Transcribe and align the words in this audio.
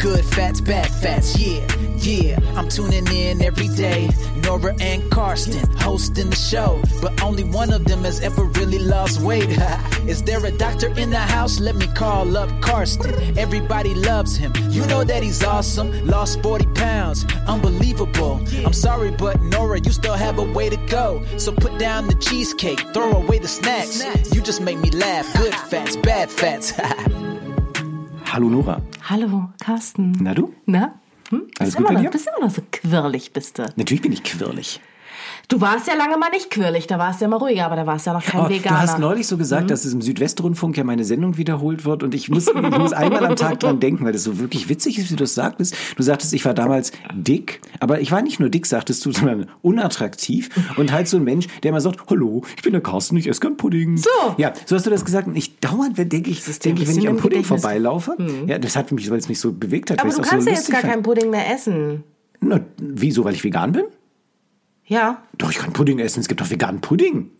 Good 0.00 0.24
fats, 0.24 0.60
bad 0.60 0.86
fats, 0.86 1.36
yeah, 1.36 1.66
yeah. 1.96 2.38
I'm 2.54 2.68
tuning 2.68 3.06
in 3.08 3.42
every 3.42 3.66
day. 3.66 4.08
Nora 4.44 4.72
and 4.80 5.10
Karsten 5.10 5.68
hosting 5.76 6.30
the 6.30 6.36
show, 6.36 6.80
but 7.02 7.20
only 7.20 7.42
one 7.42 7.72
of 7.72 7.84
them 7.84 8.04
has 8.04 8.20
ever 8.20 8.44
really 8.44 8.78
lost 8.78 9.20
weight. 9.20 9.50
Is 10.06 10.22
there 10.22 10.44
a 10.46 10.52
doctor 10.52 10.86
in 10.96 11.10
the 11.10 11.18
house? 11.18 11.58
Let 11.58 11.74
me 11.74 11.88
call 11.88 12.36
up 12.36 12.48
Karsten. 12.60 13.36
Everybody 13.36 13.94
loves 13.94 14.36
him. 14.36 14.52
You 14.70 14.86
know 14.86 15.02
that 15.02 15.24
he's 15.24 15.42
awesome. 15.42 16.06
Lost 16.06 16.42
40 16.42 16.66
pounds, 16.74 17.26
unbelievable. 17.48 18.40
I'm 18.64 18.72
sorry, 18.72 19.10
but 19.10 19.42
Nora, 19.42 19.80
you 19.80 19.90
still 19.90 20.14
have 20.14 20.38
a 20.38 20.44
way 20.44 20.70
to 20.70 20.76
go. 20.86 21.24
So 21.38 21.50
put 21.50 21.76
down 21.76 22.06
the 22.06 22.14
cheesecake, 22.14 22.80
throw 22.94 23.10
away 23.12 23.40
the 23.40 23.48
snacks. 23.48 24.04
You 24.32 24.42
just 24.42 24.60
make 24.60 24.78
me 24.78 24.90
laugh. 24.90 25.26
Good 25.36 25.54
fats, 25.54 25.96
bad 25.96 26.30
fats. 26.30 26.72
Hallo 28.38 28.50
Nora. 28.50 28.80
Hallo, 29.10 29.48
Carsten. 29.58 30.12
Na 30.20 30.32
du? 30.32 30.54
Na? 30.64 30.94
Hm? 31.30 31.48
Alles 31.58 31.74
Bist, 31.74 31.76
gut 31.76 31.90
immer 31.90 32.02
noch, 32.04 32.10
bist 32.12 32.28
immer 32.28 32.46
noch 32.46 32.54
so 32.54 32.62
quirlig, 32.70 33.32
bist 33.32 33.58
du. 33.58 33.64
Natürlich 33.74 34.00
bin 34.00 34.12
ich 34.12 34.22
quirlig. 34.22 34.80
Du 35.50 35.62
warst 35.62 35.86
ja 35.86 35.94
lange 35.94 36.18
mal 36.18 36.28
nicht 36.28 36.50
quirlig, 36.50 36.86
da 36.88 36.98
warst 36.98 37.20
du 37.20 37.24
ja 37.24 37.28
mal 37.30 37.38
ruhiger, 37.38 37.64
aber 37.64 37.76
da 37.76 37.86
warst 37.86 38.04
du 38.04 38.10
ja 38.10 38.14
noch 38.18 38.22
kein 38.22 38.42
Oh, 38.42 38.44
du 38.44 38.50
Veganer. 38.50 38.80
hast 38.82 38.98
neulich 38.98 39.26
so 39.26 39.38
gesagt, 39.38 39.70
dass 39.70 39.86
es 39.86 39.94
im 39.94 40.02
Südwestrundfunk 40.02 40.76
ja 40.76 40.84
meine 40.84 41.04
Sendung 41.04 41.38
wiederholt 41.38 41.86
wird 41.86 42.02
und 42.02 42.14
ich 42.14 42.28
muss, 42.28 42.48
ich 42.48 42.54
muss 42.78 42.92
einmal 42.92 43.24
am 43.24 43.34
Tag 43.34 43.58
dran 43.60 43.80
denken, 43.80 44.04
weil 44.04 44.12
das 44.12 44.24
so 44.24 44.38
wirklich 44.38 44.68
witzig 44.68 44.98
ist, 44.98 45.06
wie 45.10 45.16
du 45.16 45.24
das 45.24 45.34
sagtest. 45.34 45.74
Du 45.96 46.02
sagtest, 46.02 46.34
ich 46.34 46.44
war 46.44 46.52
damals 46.52 46.92
dick, 47.14 47.62
aber 47.80 48.02
ich 48.02 48.12
war 48.12 48.20
nicht 48.20 48.40
nur 48.40 48.50
dick, 48.50 48.66
sagtest 48.66 49.06
du, 49.06 49.10
sondern 49.10 49.46
unattraktiv 49.62 50.50
und 50.76 50.92
halt 50.92 51.08
so 51.08 51.16
ein 51.16 51.24
Mensch, 51.24 51.46
der 51.62 51.70
immer 51.70 51.80
sagt, 51.80 51.98
hallo, 52.10 52.42
ich 52.54 52.62
bin 52.62 52.72
der 52.72 52.82
Carsten, 52.82 53.16
ich 53.16 53.26
esse 53.26 53.40
gern 53.40 53.56
Pudding. 53.56 53.96
So. 53.96 54.10
Ja, 54.36 54.52
so 54.66 54.76
hast 54.76 54.84
du 54.84 54.90
das 54.90 55.06
gesagt 55.06 55.28
und 55.28 55.36
ich 55.36 55.58
dauernd 55.60 55.96
denke 55.96 56.28
ich, 56.28 56.46
ein 56.46 56.54
denke 56.62 56.82
ich, 56.82 56.88
wenn 56.90 56.98
ich 56.98 57.08
am 57.08 57.16
Pudding 57.16 57.38
Gedächtnis. 57.38 57.62
vorbeilaufe, 57.62 58.16
ja, 58.46 58.58
das 58.58 58.76
hat 58.76 58.92
mich, 58.92 59.10
weil 59.10 59.16
es 59.18 59.30
mich 59.30 59.40
so 59.40 59.52
bewegt 59.52 59.90
hat. 59.90 60.00
aber 60.00 60.10
du 60.10 60.20
es 60.20 60.28
kannst 60.28 60.44
so 60.44 60.50
ja 60.50 60.56
jetzt 60.56 60.70
gar 60.70 60.82
keinen 60.82 61.02
Pudding 61.02 61.30
mehr 61.30 61.50
essen. 61.54 62.04
Na, 62.40 62.60
wieso, 62.76 63.24
weil 63.24 63.32
ich 63.34 63.42
vegan 63.42 63.72
bin? 63.72 63.84
Ja. 64.88 65.18
Doch, 65.36 65.50
ich 65.50 65.58
kann 65.58 65.72
Pudding 65.72 65.98
essen. 66.00 66.20
Es 66.20 66.28
gibt 66.28 66.40
doch 66.40 66.50
veganen 66.50 66.80
Pudding. 66.80 67.30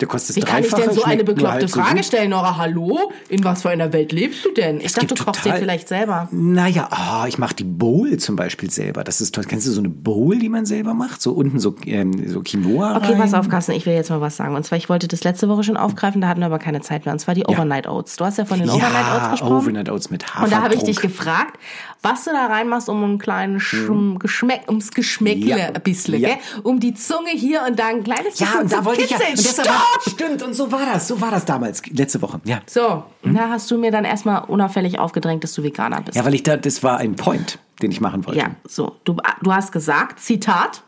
Der 0.00 0.06
kostet 0.06 0.36
Wie 0.36 0.40
kann 0.42 0.62
ich 0.62 0.72
denn 0.72 0.92
so 0.92 1.02
eine 1.02 1.24
bekloppte 1.24 1.52
halb 1.58 1.68
so 1.70 1.80
Frage 1.80 1.96
gut. 1.96 2.04
stellen, 2.04 2.30
Nora? 2.30 2.56
Hallo? 2.56 3.10
In 3.30 3.42
was 3.42 3.62
für 3.62 3.70
einer 3.70 3.92
Welt 3.92 4.12
lebst 4.12 4.44
du 4.44 4.52
denn? 4.52 4.78
Ich 4.78 4.84
Es 4.86 4.92
dachte, 4.92 5.12
du 5.16 5.24
kochst 5.24 5.44
dir 5.44 5.54
vielleicht 5.54 5.88
selber. 5.88 6.28
Naja, 6.30 6.86
ah, 6.92 7.24
ich 7.26 7.36
mache 7.38 7.54
die 7.56 7.64
Bowl 7.64 8.16
zum 8.18 8.36
Beispiel 8.36 8.70
selber. 8.70 9.02
Das 9.02 9.20
ist 9.20 9.34
toll. 9.34 9.42
Kennst 9.42 9.66
du 9.66 9.72
so 9.72 9.80
eine 9.80 9.88
Bowl, 9.88 10.38
die 10.38 10.48
man 10.48 10.66
selber 10.66 10.94
macht? 10.94 11.20
So 11.20 11.32
unten 11.32 11.58
so, 11.58 11.74
ähm, 11.84 12.28
so 12.28 12.42
Quinoa 12.42 12.96
Okay, 12.98 13.06
rein. 13.12 13.18
pass 13.18 13.34
auf, 13.34 13.48
Carsten, 13.48 13.72
ich 13.72 13.86
will 13.86 13.94
jetzt 13.94 14.10
mal 14.10 14.20
was 14.20 14.36
sagen. 14.36 14.54
Und 14.54 14.64
zwar, 14.64 14.78
ich 14.78 14.88
wollte 14.88 15.08
das 15.08 15.24
letzte 15.24 15.48
Woche 15.48 15.64
schon 15.64 15.76
aufgreifen, 15.76 16.20
da 16.20 16.28
hatten 16.28 16.38
wir 16.40 16.46
aber 16.46 16.60
keine 16.60 16.80
Zeit 16.80 17.04
mehr. 17.04 17.12
Und 17.12 17.18
zwar 17.18 17.34
die 17.34 17.46
Overnight 17.46 17.88
Oats. 17.88 18.14
Du 18.14 18.24
hast 18.24 18.38
ja 18.38 18.44
von 18.44 18.60
den 18.60 18.70
Overnight 18.70 18.94
Oats 18.94 19.22
Ja, 19.24 19.30
gesprochen. 19.32 19.52
Overnight 19.56 19.90
Oats 19.90 20.10
mit 20.10 20.24
Haferdruck. 20.26 20.44
Und 20.44 20.52
da 20.52 20.62
habe 20.62 20.74
ich 20.76 20.84
dich 20.84 21.00
gefragt, 21.00 21.58
was 22.02 22.24
du 22.24 22.30
da 22.30 22.46
reinmachst, 22.46 22.88
um 22.88 23.02
einen 23.02 23.18
kleinen 23.18 23.58
Schm 23.60 24.18
Geschmack, 24.18 24.62
ums 24.68 24.90
Geschmäckle 24.92 25.58
Ja. 25.58 25.66
ein 25.68 25.82
bisschen, 25.82 26.20
Ja. 26.20 26.28
gell? 26.30 26.38
Um 26.62 26.78
die 26.80 26.94
Zunge 26.94 27.30
hier 27.30 27.62
und 27.68 27.78
da 27.78 27.88
ein 27.88 28.04
kleines 28.04 28.32
bisschen 28.38 28.46
Ja, 28.54 28.60
und 28.60 28.72
da 28.72 28.84
wollte 28.84 29.02
ich 29.02 29.10
ja. 29.10 29.18
kitzeln. 29.18 29.58
Und 29.58 29.66
Stopp! 29.66 30.12
stimmt, 30.14 30.42
und 30.42 30.54
so 30.54 30.70
war 30.70 30.86
das. 30.86 31.08
So 31.08 31.20
war 31.20 31.30
das 31.30 31.44
damals, 31.44 31.84
letzte 31.86 32.22
Woche. 32.22 32.40
Ja. 32.44 32.60
So, 32.66 33.04
und 33.22 33.34
da 33.34 33.48
hast 33.50 33.70
du 33.70 33.78
mir 33.78 33.90
dann 33.90 34.04
erstmal 34.04 34.44
unauffällig 34.44 34.98
aufgedrängt, 34.98 35.42
dass 35.44 35.52
du 35.54 35.62
Veganer 35.62 36.00
bist. 36.02 36.16
Ja, 36.16 36.24
weil 36.24 36.34
ich 36.34 36.42
da, 36.44 36.56
das 36.56 36.82
war 36.82 36.98
ein 36.98 37.16
Point, 37.16 37.58
den 37.82 37.90
ich 37.90 38.00
machen 38.00 38.24
wollte. 38.26 38.38
Ja, 38.38 38.50
so. 38.66 38.96
Du, 39.04 39.16
du 39.42 39.52
hast 39.52 39.72
gesagt, 39.72 40.20
Zitat, 40.20 40.82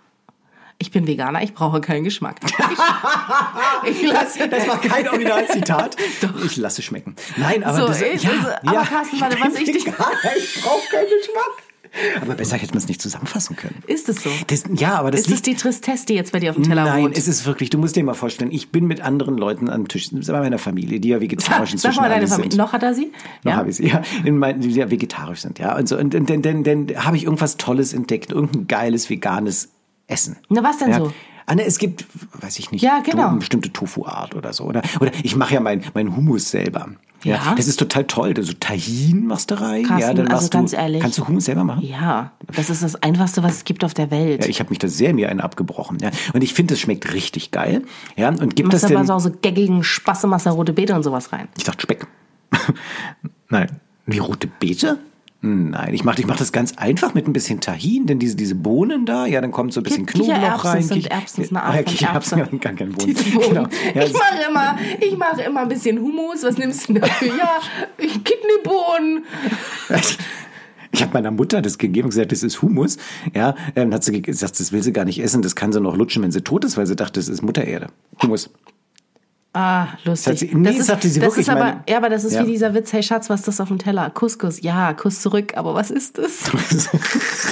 ich 0.81 0.91
bin 0.91 1.06
Veganer, 1.06 1.42
ich 1.42 1.55
brauche 1.55 1.81
keinen 1.81 2.03
Geschmack. 2.05 2.36
Ich, 3.84 4.03
ich 4.03 4.11
lasse 4.12 4.48
Das 4.48 4.67
war 4.67 4.81
kein 4.81 5.09
Originalzitat. 5.09 5.97
Doch. 6.23 6.45
Ich 6.45 6.56
lasse 6.56 6.83
schmecken. 6.83 7.14
Nein, 7.36 7.62
aber 7.62 7.78
So, 7.81 7.86
das, 7.89 8.00
ich- 8.03 8.23
ja, 8.23 8.31
also, 8.31 8.48
aber 8.64 8.73
ja, 8.75 8.83
Carsten, 8.84 9.20
warte, 9.20 9.36
was 9.41 9.55
ich 9.55 9.64
dich- 9.70 9.86
Veganer, 9.86 10.08
ich 10.36 10.61
brauche 10.62 10.89
keinen 10.91 11.06
Geschmack. 11.06 12.23
Aber 12.23 12.34
besser 12.34 12.56
hätte 12.56 12.73
man 12.73 12.78
es 12.78 12.86
nicht 12.86 13.03
zusammenfassen 13.03 13.56
können. 13.56 13.83
Ist 13.89 14.08
es 14.08 14.23
so? 14.23 14.31
Das, 14.47 14.62
ja, 14.75 14.95
aber 14.97 15.11
das 15.11 15.23
Ist 15.23 15.31
es 15.33 15.42
die 15.42 15.56
Tristesse, 15.56 16.06
die 16.06 16.14
jetzt 16.14 16.31
bei 16.31 16.39
dir 16.39 16.51
auf 16.51 16.56
dem 16.56 16.62
Teller 16.64 16.84
Nein, 16.84 17.03
wohnt? 17.03 17.19
es 17.19 17.27
ist 17.27 17.47
wirklich, 17.47 17.69
du 17.70 17.78
musst 17.78 17.97
dir 17.97 18.05
mal 18.05 18.14
vorstellen, 18.14 18.52
ich 18.52 18.70
bin 18.70 18.86
mit 18.86 19.01
anderen 19.01 19.36
Leuten 19.36 19.68
am 19.68 19.89
Tisch, 19.89 20.08
bei 20.12 20.39
meiner 20.39 20.58
Familie, 20.58 21.01
die 21.01 21.08
ja 21.08 21.20
vegetarisch 21.20 21.70
Sag 21.70 21.74
inzwischen 21.74 22.01
mal 22.01 22.08
deine 22.08 22.29
Familie. 22.29 22.52
sind. 22.52 22.58
Noch 22.58 22.73
hat 22.73 22.85
er 22.85 22.95
sie? 22.95 23.11
Noch 23.42 23.52
ja? 23.52 23.57
habe 23.58 23.70
ich 23.70 23.77
sie, 23.77 23.89
ja. 23.89 24.02
In 24.24 24.39
mein, 24.39 24.61
die 24.61 24.70
ja 24.70 24.89
vegetarisch 24.89 25.41
sind, 25.41 25.58
ja. 25.58 25.77
Und 25.77 25.89
so, 25.89 25.98
und, 25.98 26.14
und 26.14 26.30
dann, 26.30 26.42
dann, 26.42 26.62
dann 26.62 27.05
habe 27.05 27.17
ich 27.17 27.24
irgendwas 27.24 27.57
Tolles 27.57 27.92
entdeckt, 27.92 28.30
irgendein 28.30 28.68
geiles 28.68 29.11
veganes 29.11 29.70
Essen. 30.11 30.37
Na, 30.48 30.63
was 30.63 30.79
denn 30.79 30.91
ja. 30.91 30.98
so? 30.98 31.13
Anne, 31.47 31.65
es 31.65 31.79
gibt, 31.79 32.07
weiß 32.41 32.59
ich 32.59 32.71
nicht, 32.71 32.83
Ja, 32.83 33.01
genau. 33.01 33.33
bestimmte 33.33 33.73
Tofu-Art 33.73 34.35
oder 34.35 34.53
so. 34.53 34.65
Oder, 34.65 34.83
oder 35.01 35.11
ich 35.23 35.35
mache 35.35 35.55
ja 35.55 35.61
mein, 35.61 35.83
mein 35.95 36.15
Hummus 36.15 36.51
selber. 36.51 36.91
Ja. 37.25 37.55
Das 37.57 37.67
ist 37.67 37.79
total 37.79 38.05
toll. 38.05 38.33
Also 38.37 38.53
Tahin 38.59 39.27
machst 39.27 39.51
du 39.51 39.61
rein. 39.61 39.85
Carsten, 39.85 40.01
ja, 40.01 40.15
dann 40.15 40.29
also 40.29 40.48
ganz 40.48 40.71
du, 40.71 40.77
ehrlich. 40.77 41.03
Kannst 41.03 41.19
du 41.19 41.27
Hummus 41.27 41.45
selber 41.45 41.65
machen? 41.65 41.83
Ja, 41.83 42.33
das 42.55 42.71
ist 42.71 42.83
das 42.83 43.03
Einfachste, 43.03 43.43
was 43.43 43.57
es 43.57 43.65
gibt 43.65 43.85
auf 43.85 43.95
der 43.95 44.11
Welt. 44.11 44.43
Ja, 44.43 44.48
ich 44.48 44.61
habe 44.61 44.71
mich 44.71 44.79
da 44.79 44.89
sehr 44.89 45.13
mir 45.13 45.29
einen 45.29 45.41
abgebrochen. 45.41 45.98
Ja. 46.01 46.11
Und 46.33 46.42
ich 46.42 46.55
finde, 46.55 46.75
es 46.75 46.81
schmeckt 46.81 47.13
richtig 47.13 47.51
geil. 47.51 47.83
Ja. 48.17 48.29
Und 48.29 48.57
gibt 48.57 48.69
Machst 48.69 48.85
das 48.85 48.91
aber 48.91 49.01
denn... 49.01 49.07
so, 49.07 49.19
so 49.19 49.31
geckigen 49.31 49.85
machst 50.27 50.47
da 50.47 50.51
rote 50.51 50.73
Beete 50.73 50.95
und 50.95 51.03
sowas 51.03 51.33
rein. 51.33 51.48
Ich 51.59 51.65
dachte 51.65 51.83
Speck. 51.83 52.07
Nein. 53.48 53.81
Die 54.07 54.19
rote 54.19 54.47
Beete? 54.47 54.98
Nein, 55.42 55.95
ich 55.95 56.05
mache 56.05 56.20
ich 56.20 56.27
mach 56.27 56.36
das 56.36 56.52
ganz 56.52 56.74
einfach 56.77 57.14
mit 57.14 57.27
ein 57.27 57.33
bisschen 57.33 57.61
Tahin, 57.61 58.05
denn 58.06 58.18
diese, 58.18 58.36
diese 58.36 58.55
Bohnen 58.55 59.06
da, 59.06 59.24
ja, 59.24 59.40
dann 59.40 59.52
kommt 59.52 59.73
so 59.73 59.80
ein 59.80 59.84
bisschen 59.84 60.05
Knoblauch 60.05 60.34
Kichererbsen 60.36 60.70
rein. 60.70 60.83
sind 60.83 60.96
Kich- 60.98 61.11
Erbsen, 61.11 61.45
ist 61.45 61.51
eine 61.51 61.62
Ah, 61.62 61.67
Art 61.68 61.74
ja, 61.77 61.83
von 61.83 61.92
Kichererbsen 61.95 62.39
gar 62.61 62.73
keinen 62.74 62.92
Boden. 62.92 63.06
Diese 63.06 63.30
Bohnen. 63.30 63.48
Genau. 63.48 63.68
Ja, 63.95 64.02
ich 64.05 64.12
mache 64.12 64.34
immer, 64.50 64.79
ich 65.00 65.17
mache 65.17 65.40
immer 65.42 65.61
ein 65.61 65.68
bisschen 65.68 65.98
Hummus. 65.98 66.42
Was 66.42 66.58
nimmst 66.58 66.89
du 66.89 66.92
denn 66.92 67.02
dafür? 67.02 67.29
Ja, 67.29 67.58
Kidneybohnen. 67.98 69.24
Ich 70.92 71.02
habe 71.02 71.12
meiner 71.14 71.30
Mutter 71.30 71.62
das 71.62 71.79
gegeben 71.79 72.06
und 72.06 72.11
gesagt, 72.11 72.33
das 72.33 72.42
ist 72.42 72.62
Humus. 72.62 72.96
Ja, 73.33 73.55
ähm, 73.77 73.95
hat 73.95 74.02
sie 74.02 74.11
ge- 74.11 74.23
gesagt, 74.23 74.58
das 74.58 74.73
will 74.73 74.83
sie 74.83 74.92
gar 74.92 75.05
nicht 75.05 75.23
essen, 75.23 75.40
das 75.40 75.55
kann 75.55 75.73
sie 75.73 75.80
noch 75.80 75.96
lutschen, 75.96 76.20
wenn 76.24 76.33
sie 76.33 76.40
tot 76.42 76.64
ist, 76.64 76.77
weil 76.77 76.84
sie 76.89 76.96
dachte, 76.96 77.20
das 77.20 77.29
ist 77.29 77.42
Muttererde. 77.42 77.86
Humus. 78.20 78.50
Ah, 79.52 79.88
lustig. 80.05 80.38
sie- 80.38 80.50
nee, 80.55 80.77
das 80.78 80.86
sagte 80.86 81.08
sie 81.08 81.18
das 81.18 81.30
wirklich, 81.30 81.46
Ist 81.48 81.50
aber, 81.50 81.61
meine- 81.64 81.84
ja, 81.88 81.96
aber 81.96 82.08
das 82.08 82.22
ist 82.22 82.34
Ja. 82.34 82.46
wie 82.46 82.52
dieser 82.52 82.72
Witz, 82.72 82.92
hey 82.92 83.02
Schatz, 83.02 83.28
was 83.30 83.40
ist 83.40 83.48
das 83.48 83.61
auf 83.61 83.66
dem 83.66 83.78
Teller? 83.78 84.08
Couscous. 84.11 84.61
Ja, 84.62 84.92
Kuss 84.92 85.20
zurück, 85.22 85.55
aber 85.56 85.74
was 85.74 85.90
ist 85.90 86.18
das? 86.18 86.50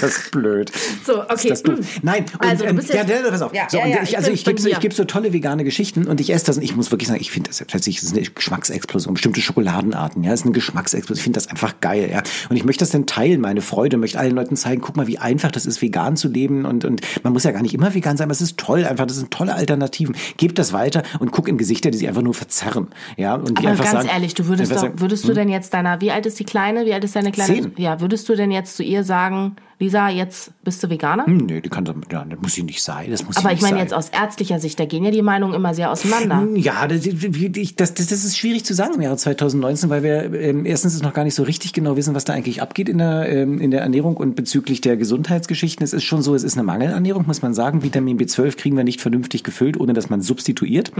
das 0.00 0.02
ist 0.02 0.30
blöd. 0.30 0.70
So, 1.04 1.22
okay. 1.22 1.50
Ist 1.50 1.66
doof? 1.66 1.78
Nein, 2.02 2.24
und, 2.34 2.48
Also, 2.48 2.64
du 2.64 2.70
ähm, 2.70 2.76
bist 2.76 2.90
ja, 2.90 2.96
jetzt- 3.04 3.10
ja, 3.10 3.28
pass 3.30 3.42
auf. 3.42 3.52
Ja, 3.52 3.66
so, 3.68 3.78
ja, 3.78 3.86
ja, 3.86 4.02
ich, 4.02 4.16
also 4.16 4.30
ich 4.30 4.44
gebe 4.44 4.60
so, 4.60 4.68
geb 4.78 4.92
so 4.92 5.04
tolle 5.04 5.32
vegane 5.32 5.64
Geschichten 5.64 6.06
und 6.06 6.20
ich 6.20 6.32
esse 6.32 6.46
das 6.46 6.56
und 6.58 6.62
ich 6.62 6.76
muss 6.76 6.90
wirklich 6.92 7.08
sagen, 7.08 7.20
ich 7.20 7.32
finde 7.32 7.48
das 7.48 7.64
plötzlich 7.66 8.00
ist 8.00 8.12
eine 8.16 8.22
Geschmacksexplosion. 8.22 9.14
Bestimmte 9.14 9.40
Schokoladenarten, 9.40 10.22
ja, 10.22 10.32
ist 10.32 10.44
eine 10.44 10.52
Geschmacksexplosion. 10.52 11.18
Ich 11.18 11.24
finde 11.24 11.38
das 11.40 11.48
einfach 11.48 11.80
geil, 11.80 12.08
ja. 12.12 12.22
Und 12.48 12.56
ich 12.56 12.64
möchte 12.64 12.82
das 12.82 12.90
dann 12.90 13.06
teilen, 13.06 13.40
meine 13.40 13.60
Freude, 13.60 13.96
möchte 13.96 14.20
allen 14.20 14.36
Leuten 14.36 14.54
zeigen, 14.56 14.80
guck 14.82 14.96
mal, 14.96 15.08
wie 15.08 15.18
einfach 15.18 15.50
das 15.50 15.66
ist, 15.66 15.82
vegan 15.82 16.16
zu 16.16 16.28
leben 16.28 16.64
und, 16.64 16.84
und 16.84 17.00
man 17.24 17.32
muss 17.32 17.42
ja 17.42 17.50
gar 17.50 17.62
nicht 17.62 17.74
immer 17.74 17.92
vegan 17.92 18.16
sein, 18.16 18.26
aber 18.26 18.32
es 18.32 18.40
ist 18.40 18.56
toll, 18.56 18.84
einfach, 18.84 19.06
das 19.06 19.16
sind 19.16 19.32
tolle 19.32 19.54
Alternativen. 19.56 20.14
Gebt 20.36 20.58
das 20.60 20.72
weiter 20.72 21.02
und 21.18 21.32
guck 21.32 21.48
in 21.48 21.56
Gesichter, 21.90 21.90
die 21.90 21.98
sich 21.98 22.08
einfach 22.08 22.22
nur 22.22 22.34
verzerren, 22.34 22.88
ja. 23.16 23.34
Und 23.34 23.58
die 23.58 23.58
Aber 23.58 23.70
einfach 23.70 23.84
ganz 23.84 23.96
sagen, 24.04 24.08
ehrlich, 24.08 24.34
du 24.34 24.46
würdest 24.46 24.72
doch, 24.72 24.78
sagen, 24.78 25.00
würdest 25.00 25.28
du 25.28 25.32
denn 25.32 25.48
jetzt 25.48 25.74
deiner, 25.74 26.00
wie 26.00 26.10
alt 26.10 26.26
ist 26.26 26.38
die 26.38 26.44
Kleine? 26.44 26.86
Wie 26.86 26.94
alt 26.94 27.04
ist 27.04 27.16
deine 27.16 27.32
Kleine? 27.32 27.54
Zehn. 27.54 27.72
Ja, 27.76 28.00
würdest 28.00 28.28
du 28.28 28.34
denn 28.34 28.50
jetzt 28.50 28.76
zu 28.76 28.82
ihr 28.82 29.04
sagen, 29.04 29.56
Lisa, 29.80 30.08
jetzt 30.08 30.50
bist 30.64 30.82
du 30.82 30.90
Veganer? 30.90 31.26
hm, 31.26 31.46
nee, 31.46 31.60
die 31.60 31.68
kann, 31.68 31.84
ja, 32.10 32.24
das 32.24 32.40
muss 32.40 32.54
sie 32.54 32.64
nicht 32.64 32.82
sein, 32.82 33.10
das 33.10 33.24
muss 33.24 33.36
Aber 33.36 33.52
ich 33.52 33.60
meine 33.60 33.76
sein. 33.76 33.84
jetzt 33.84 33.94
aus 33.94 34.08
ärztlicher 34.08 34.58
Sicht, 34.58 34.80
da 34.80 34.86
gehen 34.86 35.04
ja 35.04 35.12
die 35.12 35.22
Meinungen 35.22 35.54
immer 35.54 35.72
sehr 35.72 35.92
auseinander. 35.92 36.46
Ja, 36.56 36.88
das, 36.88 37.02
das, 37.02 37.94
das, 37.94 38.06
das 38.08 38.24
ist 38.24 38.36
schwierig 38.36 38.64
zu 38.64 38.74
sagen 38.74 38.94
im 38.94 39.02
Jahre 39.02 39.16
2019, 39.16 39.88
weil 39.88 40.02
wir 40.02 40.34
ähm, 40.34 40.66
erstens 40.66 40.94
ist 40.94 41.04
noch 41.04 41.14
gar 41.14 41.22
nicht 41.22 41.36
so 41.36 41.44
richtig 41.44 41.72
genau 41.72 41.96
wissen, 41.96 42.14
was 42.14 42.24
da 42.24 42.32
eigentlich 42.32 42.60
abgeht 42.60 42.88
in 42.88 42.98
der, 42.98 43.28
ähm, 43.28 43.60
in 43.60 43.70
der 43.70 43.82
Ernährung 43.82 44.16
und 44.16 44.34
bezüglich 44.34 44.80
der 44.80 44.96
Gesundheitsgeschichten. 44.96 45.84
Es 45.84 45.92
ist 45.92 46.04
schon 46.04 46.22
so, 46.22 46.34
es 46.34 46.42
ist 46.42 46.54
eine 46.54 46.64
Mangelernährung, 46.64 47.26
muss 47.26 47.42
man 47.42 47.54
sagen. 47.54 47.84
Vitamin 47.84 48.18
B12 48.18 48.56
kriegen 48.56 48.76
wir 48.76 48.84
nicht 48.84 49.00
vernünftig 49.00 49.44
gefüllt, 49.44 49.78
ohne 49.78 49.92
dass 49.92 50.10
man 50.10 50.20
substituiert. 50.20 50.92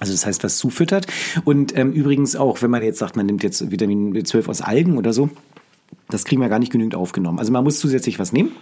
Also 0.00 0.12
das 0.12 0.24
heißt, 0.26 0.44
was 0.44 0.58
zufüttert. 0.58 1.06
Und 1.44 1.76
ähm, 1.76 1.92
übrigens 1.92 2.36
auch, 2.36 2.62
wenn 2.62 2.70
man 2.70 2.82
jetzt 2.82 2.98
sagt, 2.98 3.16
man 3.16 3.26
nimmt 3.26 3.42
jetzt 3.42 3.70
Vitamin 3.70 4.14
B12 4.14 4.48
aus 4.48 4.60
Algen 4.60 4.98
oder 4.98 5.12
so, 5.12 5.30
das 6.08 6.24
kriegen 6.24 6.40
wir 6.42 6.48
gar 6.48 6.58
nicht 6.58 6.72
genügend 6.72 6.94
aufgenommen. 6.94 7.38
Also 7.38 7.52
man 7.52 7.64
muss 7.64 7.78
zusätzlich 7.78 8.18
was 8.18 8.32
nehmen, 8.32 8.52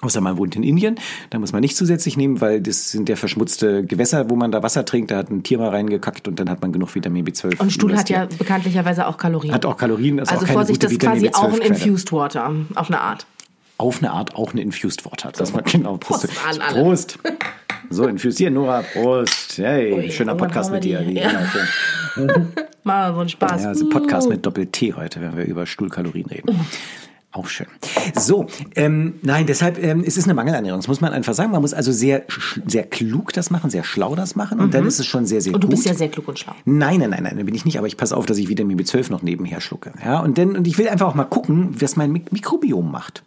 außer 0.00 0.20
man 0.20 0.36
wohnt 0.38 0.56
in 0.56 0.62
Indien. 0.62 0.96
Da 1.30 1.38
muss 1.38 1.52
man 1.52 1.60
nicht 1.60 1.76
zusätzlich 1.76 2.16
nehmen, 2.16 2.40
weil 2.40 2.60
das 2.60 2.90
sind 2.90 3.08
ja 3.08 3.16
verschmutzte 3.16 3.84
Gewässer, 3.84 4.30
wo 4.30 4.36
man 4.36 4.52
da 4.52 4.62
Wasser 4.62 4.84
trinkt. 4.84 5.10
Da 5.10 5.18
hat 5.18 5.30
ein 5.30 5.42
Tier 5.42 5.58
mal 5.58 5.70
reingekackt 5.70 6.28
und 6.28 6.38
dann 6.38 6.48
hat 6.48 6.62
man 6.62 6.72
genug 6.72 6.94
Vitamin 6.94 7.26
B12. 7.26 7.60
Und 7.60 7.72
Stuhl 7.72 7.96
hat 7.96 8.08
ja 8.08 8.26
bekanntlicherweise 8.26 9.06
auch 9.06 9.16
Kalorien. 9.16 9.52
Hat 9.52 9.66
auch 9.66 9.76
Kalorien, 9.76 10.20
also 10.20 10.46
Vorsicht, 10.46 10.82
das 10.82 10.92
ist 10.92 11.00
quasi 11.00 11.28
auch 11.30 11.44
ein 11.44 11.50
B12 11.52 11.60
-Quelle. 11.60 11.66
Infused 11.66 12.12
Water, 12.12 12.52
auf 12.74 12.88
eine 12.88 13.00
Art. 13.00 13.26
Auf 13.78 13.98
eine 13.98 14.10
Art 14.10 14.34
auch 14.36 14.52
eine 14.52 14.62
Infused 14.62 15.04
Water. 15.04 15.32
Das 15.36 15.52
mal 15.52 15.62
genau. 15.62 15.96
Prost 15.98 16.28
an 16.48 16.60
alle. 16.60 16.82
Prost. 16.82 17.18
So, 17.88 18.08
infusieren, 18.08 18.54
Nora. 18.54 18.82
Prost. 18.82 19.58
Hey, 19.58 19.92
Ui, 19.92 20.10
schöner 20.10 20.34
Podcast 20.34 20.72
mit 20.72 20.82
dir. 20.82 21.02
ja. 21.08 21.30
schön. 21.46 22.48
Mal 22.82 23.14
so 23.14 23.20
ein 23.20 23.28
Spaß. 23.28 23.62
Ja, 23.62 23.68
also 23.68 23.88
Podcast 23.88 24.28
mit 24.28 24.44
Doppel-T 24.44 24.94
heute, 24.94 25.20
wenn 25.20 25.36
wir 25.36 25.44
über 25.44 25.66
Stuhlkalorien 25.66 26.26
reden. 26.26 26.66
Auch 27.30 27.46
schön. 27.46 27.68
So, 28.18 28.46
ähm, 28.74 29.14
nein, 29.22 29.46
deshalb 29.46 29.80
ähm, 29.80 30.02
es 30.04 30.16
ist 30.16 30.24
eine 30.24 30.34
Mangelernährung. 30.34 30.80
Das 30.80 30.88
muss 30.88 31.00
man 31.00 31.12
einfach 31.12 31.34
sagen. 31.34 31.52
Man 31.52 31.60
muss 31.60 31.74
also 31.74 31.92
sehr, 31.92 32.24
sehr 32.66 32.82
klug 32.82 33.32
das 33.34 33.50
machen, 33.50 33.70
sehr 33.70 33.84
schlau 33.84 34.16
das 34.16 34.34
machen. 34.34 34.58
Und 34.58 34.74
dann 34.74 34.84
ist 34.84 34.98
es 34.98 35.06
schon 35.06 35.24
sehr, 35.24 35.40
sehr 35.40 35.50
Mhm. 35.52 35.54
Und 35.56 35.64
du 35.64 35.68
gut. 35.68 35.76
bist 35.76 35.86
ja 35.86 35.94
sehr 35.94 36.08
klug 36.08 36.26
und 36.26 36.40
schlau. 36.40 36.54
Nein, 36.64 36.98
nein, 36.98 37.10
nein, 37.10 37.22
nein, 37.22 37.36
da 37.38 37.44
bin 37.44 37.54
ich 37.54 37.64
nicht, 37.64 37.78
aber 37.78 37.86
ich 37.86 37.96
passe 37.96 38.16
auf, 38.16 38.26
dass 38.26 38.38
ich 38.38 38.48
Vitamin 38.48 38.80
B12 38.80 39.12
noch 39.12 39.22
nebenher 39.22 39.60
schlucke. 39.60 39.92
Ja, 40.04 40.18
und 40.20 40.38
dann, 40.38 40.56
und 40.56 40.66
ich 40.66 40.76
will 40.76 40.88
einfach 40.88 41.06
auch 41.06 41.14
mal 41.14 41.24
gucken, 41.24 41.80
was 41.80 41.94
mein 41.94 42.10
Mik 42.10 42.32
Mikrobiom 42.32 42.90
macht. 42.90 43.22